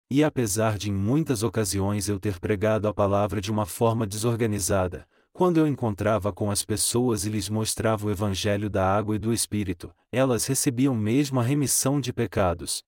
E 0.07 0.23
apesar 0.23 0.77
de 0.77 0.91
em 0.91 0.93
muitas 0.93 1.41
ocasiões 1.41 2.07
eu 2.07 2.19
ter 2.19 2.39
pregado 2.39 2.87
a 2.87 2.93
palavra 2.93 3.41
de 3.41 3.51
uma 3.51 3.65
forma 3.65 4.05
desorganizada, 4.05 5.07
quando 5.33 5.57
eu 5.57 5.67
encontrava 5.67 6.31
com 6.31 6.51
as 6.51 6.63
pessoas 6.63 7.25
e 7.25 7.29
lhes 7.29 7.49
mostrava 7.49 8.05
o 8.05 8.11
Evangelho 8.11 8.69
da 8.69 8.85
água 8.85 9.15
e 9.15 9.19
do 9.19 9.33
Espírito, 9.33 9.91
elas 10.11 10.45
recebiam 10.45 10.95
mesmo 10.95 11.39
a 11.39 11.43
remissão 11.43 11.99
de 11.99 12.13
pecados. 12.13 12.83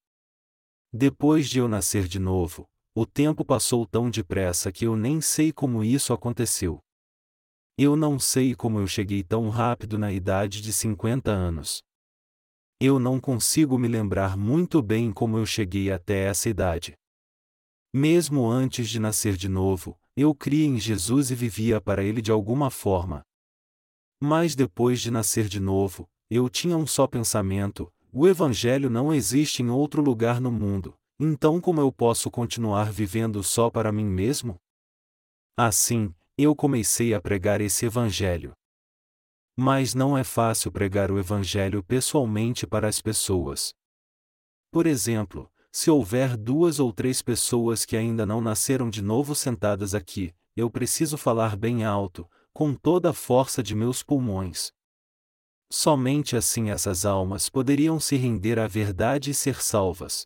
Depois 0.94 1.50
de 1.50 1.58
eu 1.58 1.68
nascer 1.68 2.08
de 2.08 2.20
novo, 2.20 2.70
o 2.94 3.04
tempo 3.04 3.44
passou 3.44 3.86
tão 3.88 4.12
depressa 4.12 4.72
que 4.72 4.86
eu 4.86 4.96
nem 4.96 5.20
sei 5.20 5.52
como 5.52 5.84
isso 5.84 6.14
aconteceu. 6.14 6.80
Eu 7.78 7.96
não 7.96 8.20
sei 8.20 8.54
como 8.54 8.80
eu 8.80 8.88
cheguei 8.88 9.24
tão 9.24 9.50
rápido 9.50 9.98
na 9.98 10.14
idade 10.14 10.62
de 10.62 10.72
50 10.72 11.32
anos. 11.32 11.82
Eu 12.80 13.00
não 13.00 13.20
consigo 13.20 13.78
me 13.78 13.88
lembrar 13.88 14.38
muito 14.38 14.84
bem 14.84 15.12
como 15.12 15.38
eu 15.38 15.46
cheguei 15.48 15.92
até 15.92 16.26
essa 16.26 16.48
idade. 16.48 16.94
Mesmo 17.92 18.48
antes 18.48 18.88
de 18.88 19.00
nascer 19.00 19.36
de 19.36 19.50
novo, 19.50 19.98
eu 20.16 20.34
criei 20.34 20.66
em 20.66 20.80
Jesus 20.80 21.32
e 21.32 21.36
vivia 21.36 21.82
para 21.82 22.04
Ele 22.04 22.22
de 22.22 22.32
alguma 22.32 22.70
forma. 22.70 23.22
Mas 24.22 24.56
depois 24.56 25.02
de 25.02 25.12
nascer 25.12 25.48
de 25.48 25.60
novo, 25.60 26.08
eu 26.30 26.50
tinha 26.50 26.78
um 26.78 26.88
só 26.88 27.06
pensamento: 27.06 27.92
o 28.12 28.28
Evangelho 28.28 28.90
não 28.90 29.14
existe 29.14 29.62
em 29.62 29.70
outro 29.70 30.02
lugar 30.02 30.40
no 30.40 30.52
mundo, 30.52 30.96
então 31.20 31.60
como 31.60 31.82
eu 31.82 31.92
posso 31.92 32.32
continuar 32.32 32.92
vivendo 32.92 33.44
só 33.44 33.70
para 33.70 33.92
mim 33.92 34.06
mesmo? 34.06 34.58
Assim, 35.58 36.14
eu 36.38 36.56
comecei 36.56 37.14
a 37.14 37.22
pregar 37.22 37.62
esse 37.62 37.86
Evangelho. 37.86 38.54
Mas 39.58 39.94
não 39.94 40.18
é 40.18 40.24
fácil 40.24 40.72
pregar 40.72 41.10
o 41.10 41.18
Evangelho 41.18 41.82
pessoalmente 41.82 42.68
para 42.68 42.90
as 42.90 43.02
pessoas. 43.02 43.74
Por 44.70 44.86
exemplo, 44.86 45.50
se 45.76 45.92
houver 45.92 46.38
duas 46.38 46.80
ou 46.80 46.94
três 46.94 47.22
pessoas 47.22 47.84
que 47.84 47.98
ainda 47.98 48.26
não 48.26 48.40
nasceram 48.40 48.90
de 48.90 49.02
novo 49.02 49.36
sentadas 49.36 49.94
aqui, 49.94 50.34
eu 50.56 50.70
preciso 50.70 51.18
falar 51.18 51.58
bem 51.58 51.84
alto, 51.84 52.26
com 52.54 52.74
toda 52.74 53.10
a 53.10 53.14
força 53.14 53.62
de 53.62 53.76
meus 53.76 54.02
pulmões. 54.02 54.72
Somente 55.70 56.38
assim 56.38 56.70
essas 56.70 57.06
almas 57.06 57.50
poderiam 57.50 58.00
se 58.00 58.16
render 58.16 58.58
à 58.58 58.68
verdade 58.68 59.32
e 59.32 59.34
ser 59.34 59.62
salvas. 59.62 60.26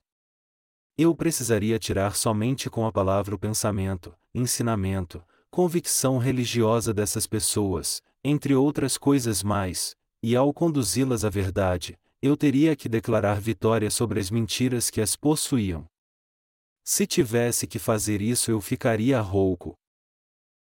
Eu 0.96 1.16
precisaria 1.16 1.80
tirar 1.80 2.16
somente 2.16 2.70
com 2.70 2.86
a 2.86 2.92
palavra 2.92 3.34
o 3.34 3.40
pensamento, 3.40 4.16
ensinamento, 4.36 5.20
convicção 5.50 6.20
religiosa 6.20 6.94
dessas 6.94 7.26
pessoas, 7.26 8.04
entre 8.24 8.54
outras 8.54 9.00
coisas 9.00 9.42
mais, 9.42 9.96
e 10.22 10.36
ao 10.36 10.54
conduzi-las 10.54 11.26
à 11.26 11.30
verdade, 11.32 11.98
eu 12.22 12.36
teria 12.36 12.76
que 12.76 12.90
declarar 12.90 13.40
vitória 13.40 13.90
sobre 13.90 14.20
as 14.20 14.30
mentiras 14.30 14.90
que 14.90 15.00
as 15.00 15.16
possuíam. 15.16 15.86
Se 16.84 17.08
tivesse 17.08 17.66
que 17.66 17.80
fazer 17.80 18.22
isso, 18.22 18.52
eu 18.52 18.60
ficaria 18.60 19.22
rouco. 19.22 19.74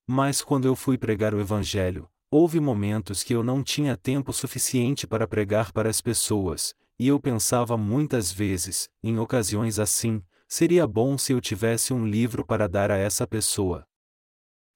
Mas 0.05 0.41
quando 0.41 0.65
eu 0.65 0.75
fui 0.75 0.97
pregar 0.97 1.33
o 1.33 1.39
Evangelho, 1.39 2.09
houve 2.29 2.59
momentos 2.59 3.23
que 3.23 3.33
eu 3.33 3.43
não 3.43 3.63
tinha 3.63 3.95
tempo 3.95 4.33
suficiente 4.33 5.07
para 5.07 5.27
pregar 5.27 5.71
para 5.71 5.89
as 5.89 6.01
pessoas, 6.01 6.75
e 6.99 7.07
eu 7.07 7.19
pensava 7.19 7.77
muitas 7.77 8.29
vezes, 8.31 8.89
em 9.01 9.17
ocasiões 9.17 9.79
assim, 9.79 10.21
seria 10.49 10.85
bom 10.85 11.17
se 11.17 11.31
eu 11.31 11.39
tivesse 11.39 11.93
um 11.93 12.05
livro 12.05 12.45
para 12.45 12.67
dar 12.67 12.91
a 12.91 12.97
essa 12.97 13.25
pessoa. 13.25 13.85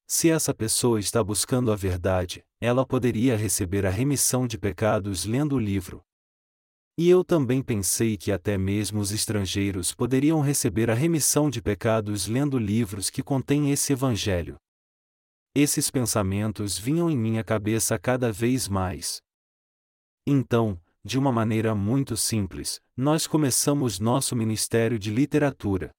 Se 0.06 0.30
essa 0.30 0.54
pessoa 0.54 1.00
está 1.00 1.22
buscando 1.22 1.70
a 1.70 1.76
verdade, 1.76 2.42
ela 2.60 2.86
poderia 2.86 3.36
receber 3.36 3.84
a 3.84 3.90
remissão 3.90 4.46
de 4.46 4.56
pecados 4.56 5.24
lendo 5.24 5.56
o 5.56 5.58
livro. 5.58 6.02
E 6.98 7.08
eu 7.08 7.24
também 7.24 7.62
pensei 7.62 8.18
que 8.18 8.30
até 8.30 8.58
mesmo 8.58 9.00
os 9.00 9.12
estrangeiros 9.12 9.94
poderiam 9.94 10.40
receber 10.40 10.90
a 10.90 10.94
remissão 10.94 11.48
de 11.48 11.62
pecados 11.62 12.26
lendo 12.26 12.58
livros 12.58 13.08
que 13.08 13.22
contêm 13.22 13.70
esse 13.70 13.94
Evangelho. 13.94 14.56
Esses 15.54 15.90
pensamentos 15.90 16.78
vinham 16.78 17.10
em 17.10 17.16
minha 17.16 17.42
cabeça 17.42 17.98
cada 17.98 18.30
vez 18.30 18.68
mais. 18.68 19.20
Então, 20.26 20.78
de 21.04 21.18
uma 21.18 21.32
maneira 21.32 21.74
muito 21.74 22.16
simples, 22.16 22.80
nós 22.96 23.26
começamos 23.26 23.98
nosso 23.98 24.36
ministério 24.36 24.98
de 24.98 25.10
literatura. 25.10 25.90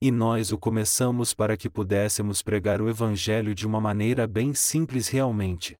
E 0.00 0.10
nós 0.10 0.52
o 0.52 0.58
começamos 0.58 1.32
para 1.32 1.56
que 1.56 1.70
pudéssemos 1.70 2.42
pregar 2.42 2.80
o 2.80 2.88
Evangelho 2.90 3.54
de 3.54 3.66
uma 3.66 3.80
maneira 3.80 4.26
bem 4.26 4.52
simples 4.52 5.08
realmente. 5.08 5.76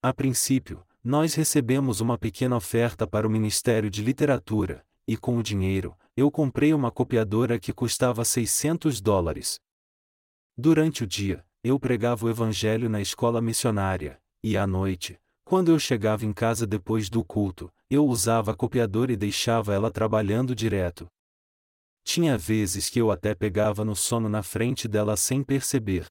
A 0.00 0.14
princípio, 0.14 0.84
nós 1.04 1.34
recebemos 1.34 2.00
uma 2.00 2.16
pequena 2.16 2.56
oferta 2.56 3.06
para 3.06 3.26
o 3.26 3.30
Ministério 3.30 3.90
de 3.90 4.02
Literatura, 4.02 4.84
e 5.06 5.16
com 5.16 5.36
o 5.36 5.42
dinheiro, 5.42 5.94
eu 6.16 6.30
comprei 6.30 6.72
uma 6.72 6.90
copiadora 6.90 7.58
que 7.58 7.72
custava 7.72 8.24
600 8.24 9.00
dólares. 9.00 9.60
Durante 10.56 11.04
o 11.04 11.06
dia, 11.06 11.44
eu 11.62 11.78
pregava 11.78 12.24
o 12.24 12.30
Evangelho 12.30 12.88
na 12.88 13.00
escola 13.00 13.42
missionária, 13.42 14.18
e 14.42 14.56
à 14.56 14.66
noite, 14.66 15.20
quando 15.44 15.70
eu 15.70 15.78
chegava 15.78 16.24
em 16.24 16.32
casa 16.32 16.66
depois 16.66 17.10
do 17.10 17.22
culto, 17.22 17.70
eu 17.90 18.06
usava 18.06 18.52
a 18.52 18.56
copiadora 18.56 19.12
e 19.12 19.16
deixava 19.16 19.74
ela 19.74 19.90
trabalhando 19.90 20.54
direto, 20.54 21.06
tinha 22.04 22.36
vezes 22.36 22.90
que 22.90 23.00
eu 23.00 23.10
até 23.10 23.34
pegava 23.34 23.82
no 23.82 23.96
sono 23.96 24.28
na 24.28 24.42
frente 24.42 24.86
dela 24.86 25.16
sem 25.16 25.42
perceber. 25.42 26.06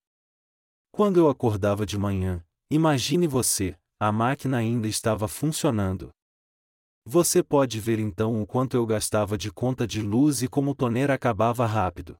Quando 0.91 1.19
eu 1.19 1.29
acordava 1.29 1.85
de 1.85 1.97
manhã, 1.97 2.43
imagine 2.69 3.27
você, 3.27 3.77
a 4.05 4.11
máquina 4.11 4.57
ainda 4.57 4.85
estava 4.85 5.29
funcionando. 5.29 6.09
Você 7.05 7.41
pode 7.41 7.79
ver 7.79 7.99
então 7.99 8.41
o 8.41 8.45
quanto 8.45 8.75
eu 8.75 8.85
gastava 8.85 9.37
de 9.37 9.49
conta 9.49 9.87
de 9.87 10.01
luz 10.01 10.41
e 10.41 10.47
como 10.49 10.71
o 10.71 10.75
toner 10.75 11.09
acabava 11.09 11.65
rápido. 11.65 12.17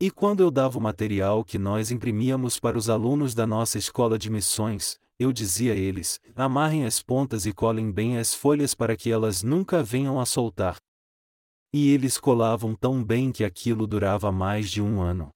E 0.00 0.10
quando 0.10 0.40
eu 0.40 0.50
dava 0.50 0.78
o 0.78 0.80
material 0.80 1.44
que 1.44 1.58
nós 1.58 1.90
imprimíamos 1.90 2.58
para 2.58 2.78
os 2.78 2.88
alunos 2.88 3.34
da 3.34 3.46
nossa 3.46 3.76
escola 3.76 4.18
de 4.18 4.30
missões, 4.30 4.98
eu 5.18 5.30
dizia 5.30 5.74
a 5.74 5.76
eles: 5.76 6.18
amarrem 6.34 6.86
as 6.86 7.02
pontas 7.02 7.44
e 7.44 7.52
colhem 7.52 7.92
bem 7.92 8.16
as 8.16 8.32
folhas 8.32 8.74
para 8.74 8.96
que 8.96 9.10
elas 9.10 9.42
nunca 9.42 9.82
venham 9.82 10.18
a 10.18 10.24
soltar. 10.24 10.78
E 11.70 11.90
eles 11.90 12.16
colavam 12.16 12.74
tão 12.74 13.04
bem 13.04 13.30
que 13.30 13.44
aquilo 13.44 13.86
durava 13.86 14.32
mais 14.32 14.70
de 14.70 14.80
um 14.80 15.02
ano. 15.02 15.28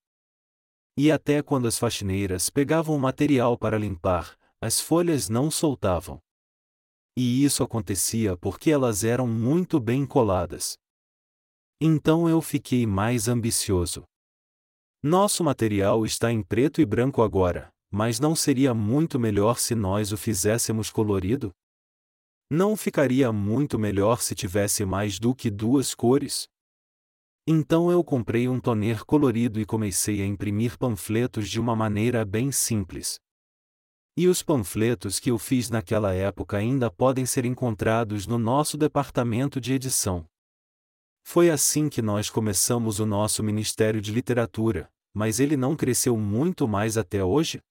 E 0.96 1.12
até 1.12 1.42
quando 1.42 1.68
as 1.68 1.78
faxineiras 1.78 2.48
pegavam 2.48 2.96
o 2.96 2.98
material 2.98 3.58
para 3.58 3.76
limpar, 3.78 4.34
as 4.62 4.78
folhas 4.78 5.28
não 5.28 5.50
soltavam. 5.50 6.20
E 7.18 7.44
isso 7.44 7.64
acontecia 7.64 8.36
porque 8.36 8.70
elas 8.70 9.02
eram 9.02 9.26
muito 9.26 9.80
bem 9.80 10.06
coladas. 10.06 10.78
Então 11.80 12.28
eu 12.28 12.40
fiquei 12.40 12.86
mais 12.86 13.26
ambicioso. 13.26 14.04
Nosso 15.02 15.42
material 15.42 16.06
está 16.06 16.30
em 16.30 16.44
preto 16.44 16.80
e 16.80 16.86
branco 16.86 17.22
agora, 17.22 17.70
mas 17.90 18.20
não 18.20 18.36
seria 18.36 18.72
muito 18.72 19.18
melhor 19.18 19.58
se 19.58 19.74
nós 19.74 20.12
o 20.12 20.16
fizéssemos 20.16 20.90
colorido? 20.90 21.50
Não 22.48 22.76
ficaria 22.76 23.32
muito 23.32 23.80
melhor 23.80 24.22
se 24.22 24.32
tivesse 24.32 24.84
mais 24.84 25.18
do 25.18 25.34
que 25.34 25.50
duas 25.50 25.92
cores? 25.92 26.46
Então 27.48 27.90
eu 27.90 28.04
comprei 28.04 28.48
um 28.48 28.60
toner 28.60 29.04
colorido 29.04 29.58
e 29.58 29.66
comecei 29.66 30.22
a 30.22 30.24
imprimir 30.24 30.78
panfletos 30.78 31.50
de 31.50 31.58
uma 31.58 31.74
maneira 31.74 32.24
bem 32.24 32.52
simples. 32.52 33.18
E 34.14 34.28
os 34.28 34.42
panfletos 34.42 35.18
que 35.18 35.30
eu 35.30 35.38
fiz 35.38 35.70
naquela 35.70 36.12
época 36.12 36.58
ainda 36.58 36.90
podem 36.90 37.24
ser 37.24 37.46
encontrados 37.46 38.26
no 38.26 38.38
nosso 38.38 38.76
departamento 38.76 39.58
de 39.58 39.72
edição. 39.72 40.26
Foi 41.22 41.48
assim 41.48 41.88
que 41.88 42.02
nós 42.02 42.28
começamos 42.28 43.00
o 43.00 43.06
nosso 43.06 43.42
ministério 43.42 44.02
de 44.02 44.12
literatura, 44.12 44.92
mas 45.14 45.40
ele 45.40 45.56
não 45.56 45.74
cresceu 45.74 46.16
muito 46.18 46.68
mais 46.68 46.98
até 46.98 47.24
hoje? 47.24 47.62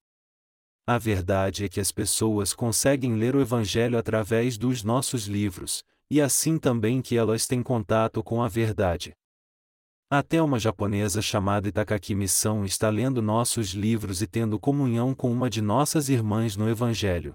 A 0.88 0.98
verdade 0.98 1.66
é 1.66 1.70
que 1.70 1.80
as 1.80 1.92
pessoas 1.92 2.54
conseguem 2.54 3.16
ler 3.16 3.36
o 3.36 3.42
Evangelho 3.42 3.98
através 3.98 4.58
dos 4.58 4.84
nossos 4.84 5.28
livros, 5.28 5.84
e 6.10 6.20
assim 6.20 6.58
também 6.58 7.04
que 7.04 7.16
elas 7.16 7.46
têm 7.46 7.62
contato 7.62 8.24
com 8.24 8.42
a 8.42 8.48
verdade. 8.48 9.14
Até 10.14 10.42
uma 10.42 10.60
japonesa 10.60 11.22
chamada 11.22 11.70
Itakaki 11.70 12.14
Missão 12.14 12.66
está 12.66 12.90
lendo 12.90 13.22
nossos 13.22 13.70
livros 13.70 14.22
e 14.22 14.28
tendo 14.28 14.60
comunhão 14.60 15.16
com 15.16 15.32
uma 15.32 15.50
de 15.50 15.62
nossas 15.62 16.10
irmãs 16.10 16.58
no 16.58 16.68
Evangelho. 16.68 17.34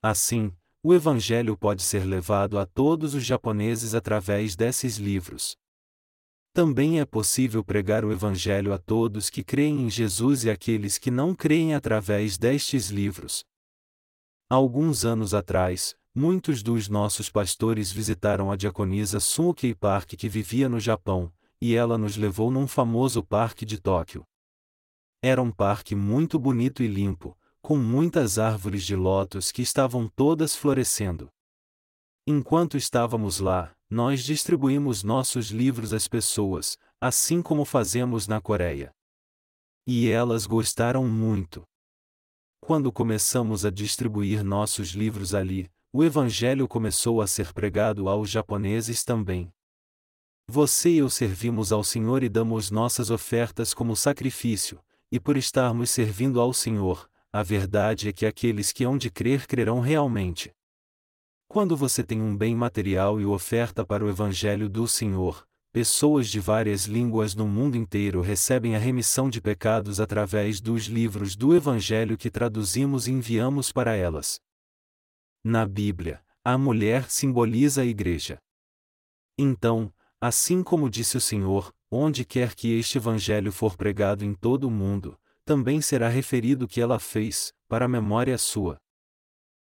Assim, 0.00 0.54
o 0.80 0.94
Evangelho 0.94 1.56
pode 1.56 1.82
ser 1.82 2.04
levado 2.04 2.56
a 2.56 2.64
todos 2.64 3.14
os 3.14 3.24
japoneses 3.24 3.96
através 3.96 4.54
desses 4.54 4.96
livros. 4.96 5.56
Também 6.52 7.00
é 7.00 7.04
possível 7.04 7.64
pregar 7.64 8.04
o 8.04 8.12
Evangelho 8.12 8.72
a 8.72 8.78
todos 8.78 9.28
que 9.28 9.42
creem 9.42 9.80
em 9.80 9.90
Jesus 9.90 10.44
e 10.44 10.50
aqueles 10.50 10.98
que 10.98 11.10
não 11.10 11.34
creem 11.34 11.74
através 11.74 12.38
destes 12.38 12.90
livros. 12.90 13.42
Alguns 14.48 15.04
anos 15.04 15.34
atrás, 15.34 15.96
muitos 16.14 16.62
dos 16.62 16.88
nossos 16.88 17.28
pastores 17.28 17.90
visitaram 17.90 18.52
a 18.52 18.56
diaconisa 18.56 19.18
Sunkei 19.18 19.74
Park 19.74 20.10
que 20.10 20.28
vivia 20.28 20.68
no 20.68 20.78
Japão, 20.78 21.32
e 21.64 21.76
ela 21.76 21.96
nos 21.96 22.16
levou 22.16 22.50
num 22.50 22.66
famoso 22.66 23.22
parque 23.22 23.64
de 23.64 23.80
Tóquio. 23.80 24.26
Era 25.22 25.40
um 25.40 25.52
parque 25.52 25.94
muito 25.94 26.36
bonito 26.36 26.82
e 26.82 26.88
limpo, 26.88 27.38
com 27.60 27.78
muitas 27.78 28.36
árvores 28.36 28.82
de 28.84 28.96
lótus 28.96 29.52
que 29.52 29.62
estavam 29.62 30.08
todas 30.08 30.56
florescendo. 30.56 31.30
Enquanto 32.26 32.76
estávamos 32.76 33.38
lá, 33.38 33.72
nós 33.88 34.24
distribuímos 34.24 35.04
nossos 35.04 35.52
livros 35.52 35.92
às 35.92 36.08
pessoas, 36.08 36.76
assim 37.00 37.40
como 37.40 37.64
fazemos 37.64 38.26
na 38.26 38.40
Coreia. 38.40 38.92
E 39.86 40.10
elas 40.10 40.46
gostaram 40.46 41.08
muito. 41.08 41.62
Quando 42.60 42.90
começamos 42.90 43.64
a 43.64 43.70
distribuir 43.70 44.42
nossos 44.42 44.88
livros 44.88 45.32
ali, 45.32 45.70
o 45.92 46.02
Evangelho 46.02 46.66
começou 46.66 47.22
a 47.22 47.28
ser 47.28 47.52
pregado 47.52 48.08
aos 48.08 48.28
japoneses 48.28 49.04
também. 49.04 49.52
Você 50.48 50.90
e 50.90 50.98
eu 50.98 51.08
servimos 51.08 51.72
ao 51.72 51.84
Senhor 51.84 52.22
e 52.22 52.28
damos 52.28 52.70
nossas 52.70 53.10
ofertas 53.10 53.72
como 53.72 53.94
sacrifício, 53.94 54.82
e 55.10 55.20
por 55.20 55.36
estarmos 55.36 55.90
servindo 55.90 56.40
ao 56.40 56.52
Senhor, 56.52 57.08
a 57.32 57.42
verdade 57.42 58.08
é 58.08 58.12
que 58.12 58.26
aqueles 58.26 58.72
que 58.72 58.84
hão 58.84 58.98
de 58.98 59.10
crer 59.10 59.46
crerão 59.46 59.80
realmente. 59.80 60.52
Quando 61.48 61.76
você 61.76 62.02
tem 62.02 62.20
um 62.20 62.36
bem 62.36 62.56
material 62.56 63.20
e 63.20 63.26
oferta 63.26 63.84
para 63.84 64.04
o 64.04 64.08
Evangelho 64.08 64.68
do 64.68 64.88
Senhor, 64.88 65.46
pessoas 65.70 66.28
de 66.28 66.40
várias 66.40 66.84
línguas 66.84 67.34
no 67.34 67.46
mundo 67.46 67.76
inteiro 67.76 68.20
recebem 68.20 68.74
a 68.74 68.78
remissão 68.78 69.30
de 69.30 69.40
pecados 69.40 70.00
através 70.00 70.60
dos 70.60 70.84
livros 70.84 71.36
do 71.36 71.54
Evangelho 71.54 72.16
que 72.18 72.30
traduzimos 72.30 73.06
e 73.06 73.12
enviamos 73.12 73.70
para 73.70 73.94
elas. 73.94 74.40
Na 75.44 75.66
Bíblia, 75.66 76.22
a 76.44 76.58
mulher 76.58 77.10
simboliza 77.10 77.82
a 77.82 77.86
igreja. 77.86 78.38
Então, 79.38 79.92
Assim 80.24 80.62
como 80.62 80.88
disse 80.88 81.16
o 81.16 81.20
Senhor, 81.20 81.74
onde 81.90 82.24
quer 82.24 82.54
que 82.54 82.78
este 82.78 82.96
Evangelho 82.96 83.50
for 83.50 83.76
pregado 83.76 84.24
em 84.24 84.32
todo 84.32 84.68
o 84.68 84.70
mundo, 84.70 85.18
também 85.44 85.80
será 85.80 86.08
referido 86.08 86.64
o 86.64 86.68
que 86.68 86.80
ela 86.80 87.00
fez, 87.00 87.52
para 87.66 87.86
a 87.86 87.88
memória 87.88 88.38
sua. 88.38 88.78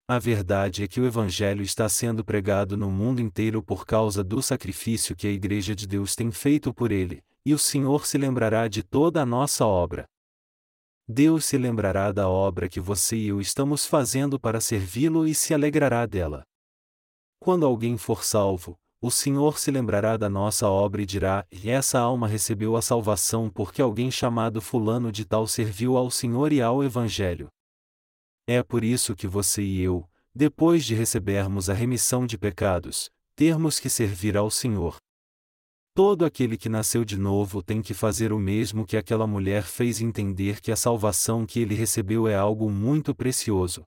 A 0.07 0.17
verdade 0.17 0.81
é 0.81 0.87
que 0.87 1.01
o 1.01 1.05
Evangelho 1.05 1.61
está 1.61 1.89
sendo 1.89 2.23
pregado 2.23 2.77
no 2.77 2.89
mundo 2.89 3.19
inteiro 3.19 3.61
por 3.61 3.85
causa 3.85 4.23
do 4.23 4.41
sacrifício 4.41 5.13
que 5.13 5.27
a 5.27 5.29
Igreja 5.29 5.75
de 5.75 5.85
Deus 5.85 6.15
tem 6.15 6.31
feito 6.31 6.73
por 6.73 6.89
ele, 6.89 7.21
e 7.45 7.53
o 7.53 7.59
Senhor 7.59 8.05
se 8.05 8.17
lembrará 8.17 8.69
de 8.69 8.81
toda 8.81 9.21
a 9.21 9.25
nossa 9.25 9.65
obra. 9.65 10.05
Deus 11.05 11.43
se 11.43 11.57
lembrará 11.57 12.13
da 12.13 12.29
obra 12.29 12.69
que 12.69 12.79
você 12.79 13.17
e 13.17 13.27
eu 13.27 13.41
estamos 13.41 13.85
fazendo 13.85 14.39
para 14.39 14.61
servi-lo 14.61 15.27
e 15.27 15.35
se 15.35 15.53
alegrará 15.53 16.05
dela. 16.05 16.45
Quando 17.41 17.65
alguém 17.65 17.97
for 17.97 18.23
salvo, 18.23 18.79
o 19.05 19.11
Senhor 19.11 19.59
se 19.59 19.69
lembrará 19.69 20.17
da 20.17 20.27
nossa 20.27 20.67
obra 20.67 20.99
e 20.99 21.05
dirá: 21.05 21.45
E 21.51 21.69
essa 21.69 21.99
alma 21.99 22.27
recebeu 22.27 22.75
a 22.75 22.81
salvação 22.81 23.51
porque 23.51 23.79
alguém 23.79 24.09
chamado 24.09 24.59
Fulano 24.59 25.11
de 25.11 25.23
Tal 25.23 25.45
serviu 25.45 25.95
ao 25.95 26.09
Senhor 26.09 26.51
e 26.51 26.59
ao 26.59 26.83
Evangelho. 26.83 27.47
É 28.47 28.63
por 28.63 28.83
isso 28.83 29.15
que 29.15 29.27
você 29.27 29.61
e 29.61 29.79
eu, 29.79 30.09
depois 30.33 30.83
de 30.83 30.95
recebermos 30.95 31.69
a 31.69 31.73
remissão 31.75 32.25
de 32.25 32.35
pecados, 32.35 33.11
termos 33.35 33.79
que 33.79 33.91
servir 33.91 34.35
ao 34.35 34.49
Senhor. 34.49 34.95
Todo 35.93 36.25
aquele 36.25 36.57
que 36.57 36.67
nasceu 36.67 37.05
de 37.05 37.15
novo 37.15 37.61
tem 37.61 37.83
que 37.83 37.93
fazer 37.93 38.33
o 38.33 38.39
mesmo 38.39 38.87
que 38.87 38.97
aquela 38.97 39.27
mulher 39.27 39.65
fez 39.65 40.01
entender 40.01 40.59
que 40.59 40.71
a 40.71 40.75
salvação 40.75 41.45
que 41.45 41.59
ele 41.59 41.75
recebeu 41.75 42.27
é 42.27 42.33
algo 42.33 42.71
muito 42.71 43.13
precioso. 43.13 43.83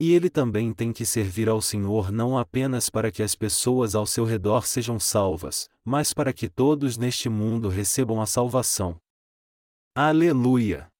E 0.00 0.12
ele 0.12 0.28
também 0.28 0.72
tem 0.72 0.92
que 0.92 1.06
servir 1.06 1.48
ao 1.48 1.62
Senhor 1.62 2.10
não 2.10 2.36
apenas 2.36 2.90
para 2.90 3.12
que 3.12 3.22
as 3.22 3.34
pessoas 3.34 3.94
ao 3.94 4.06
seu 4.06 4.24
redor 4.24 4.66
sejam 4.66 4.98
salvas, 4.98 5.68
mas 5.84 6.12
para 6.12 6.32
que 6.32 6.48
todos 6.48 6.96
neste 6.96 7.28
mundo 7.28 7.68
recebam 7.68 8.20
a 8.20 8.26
salvação. 8.26 8.96
Aleluia! 9.94 10.93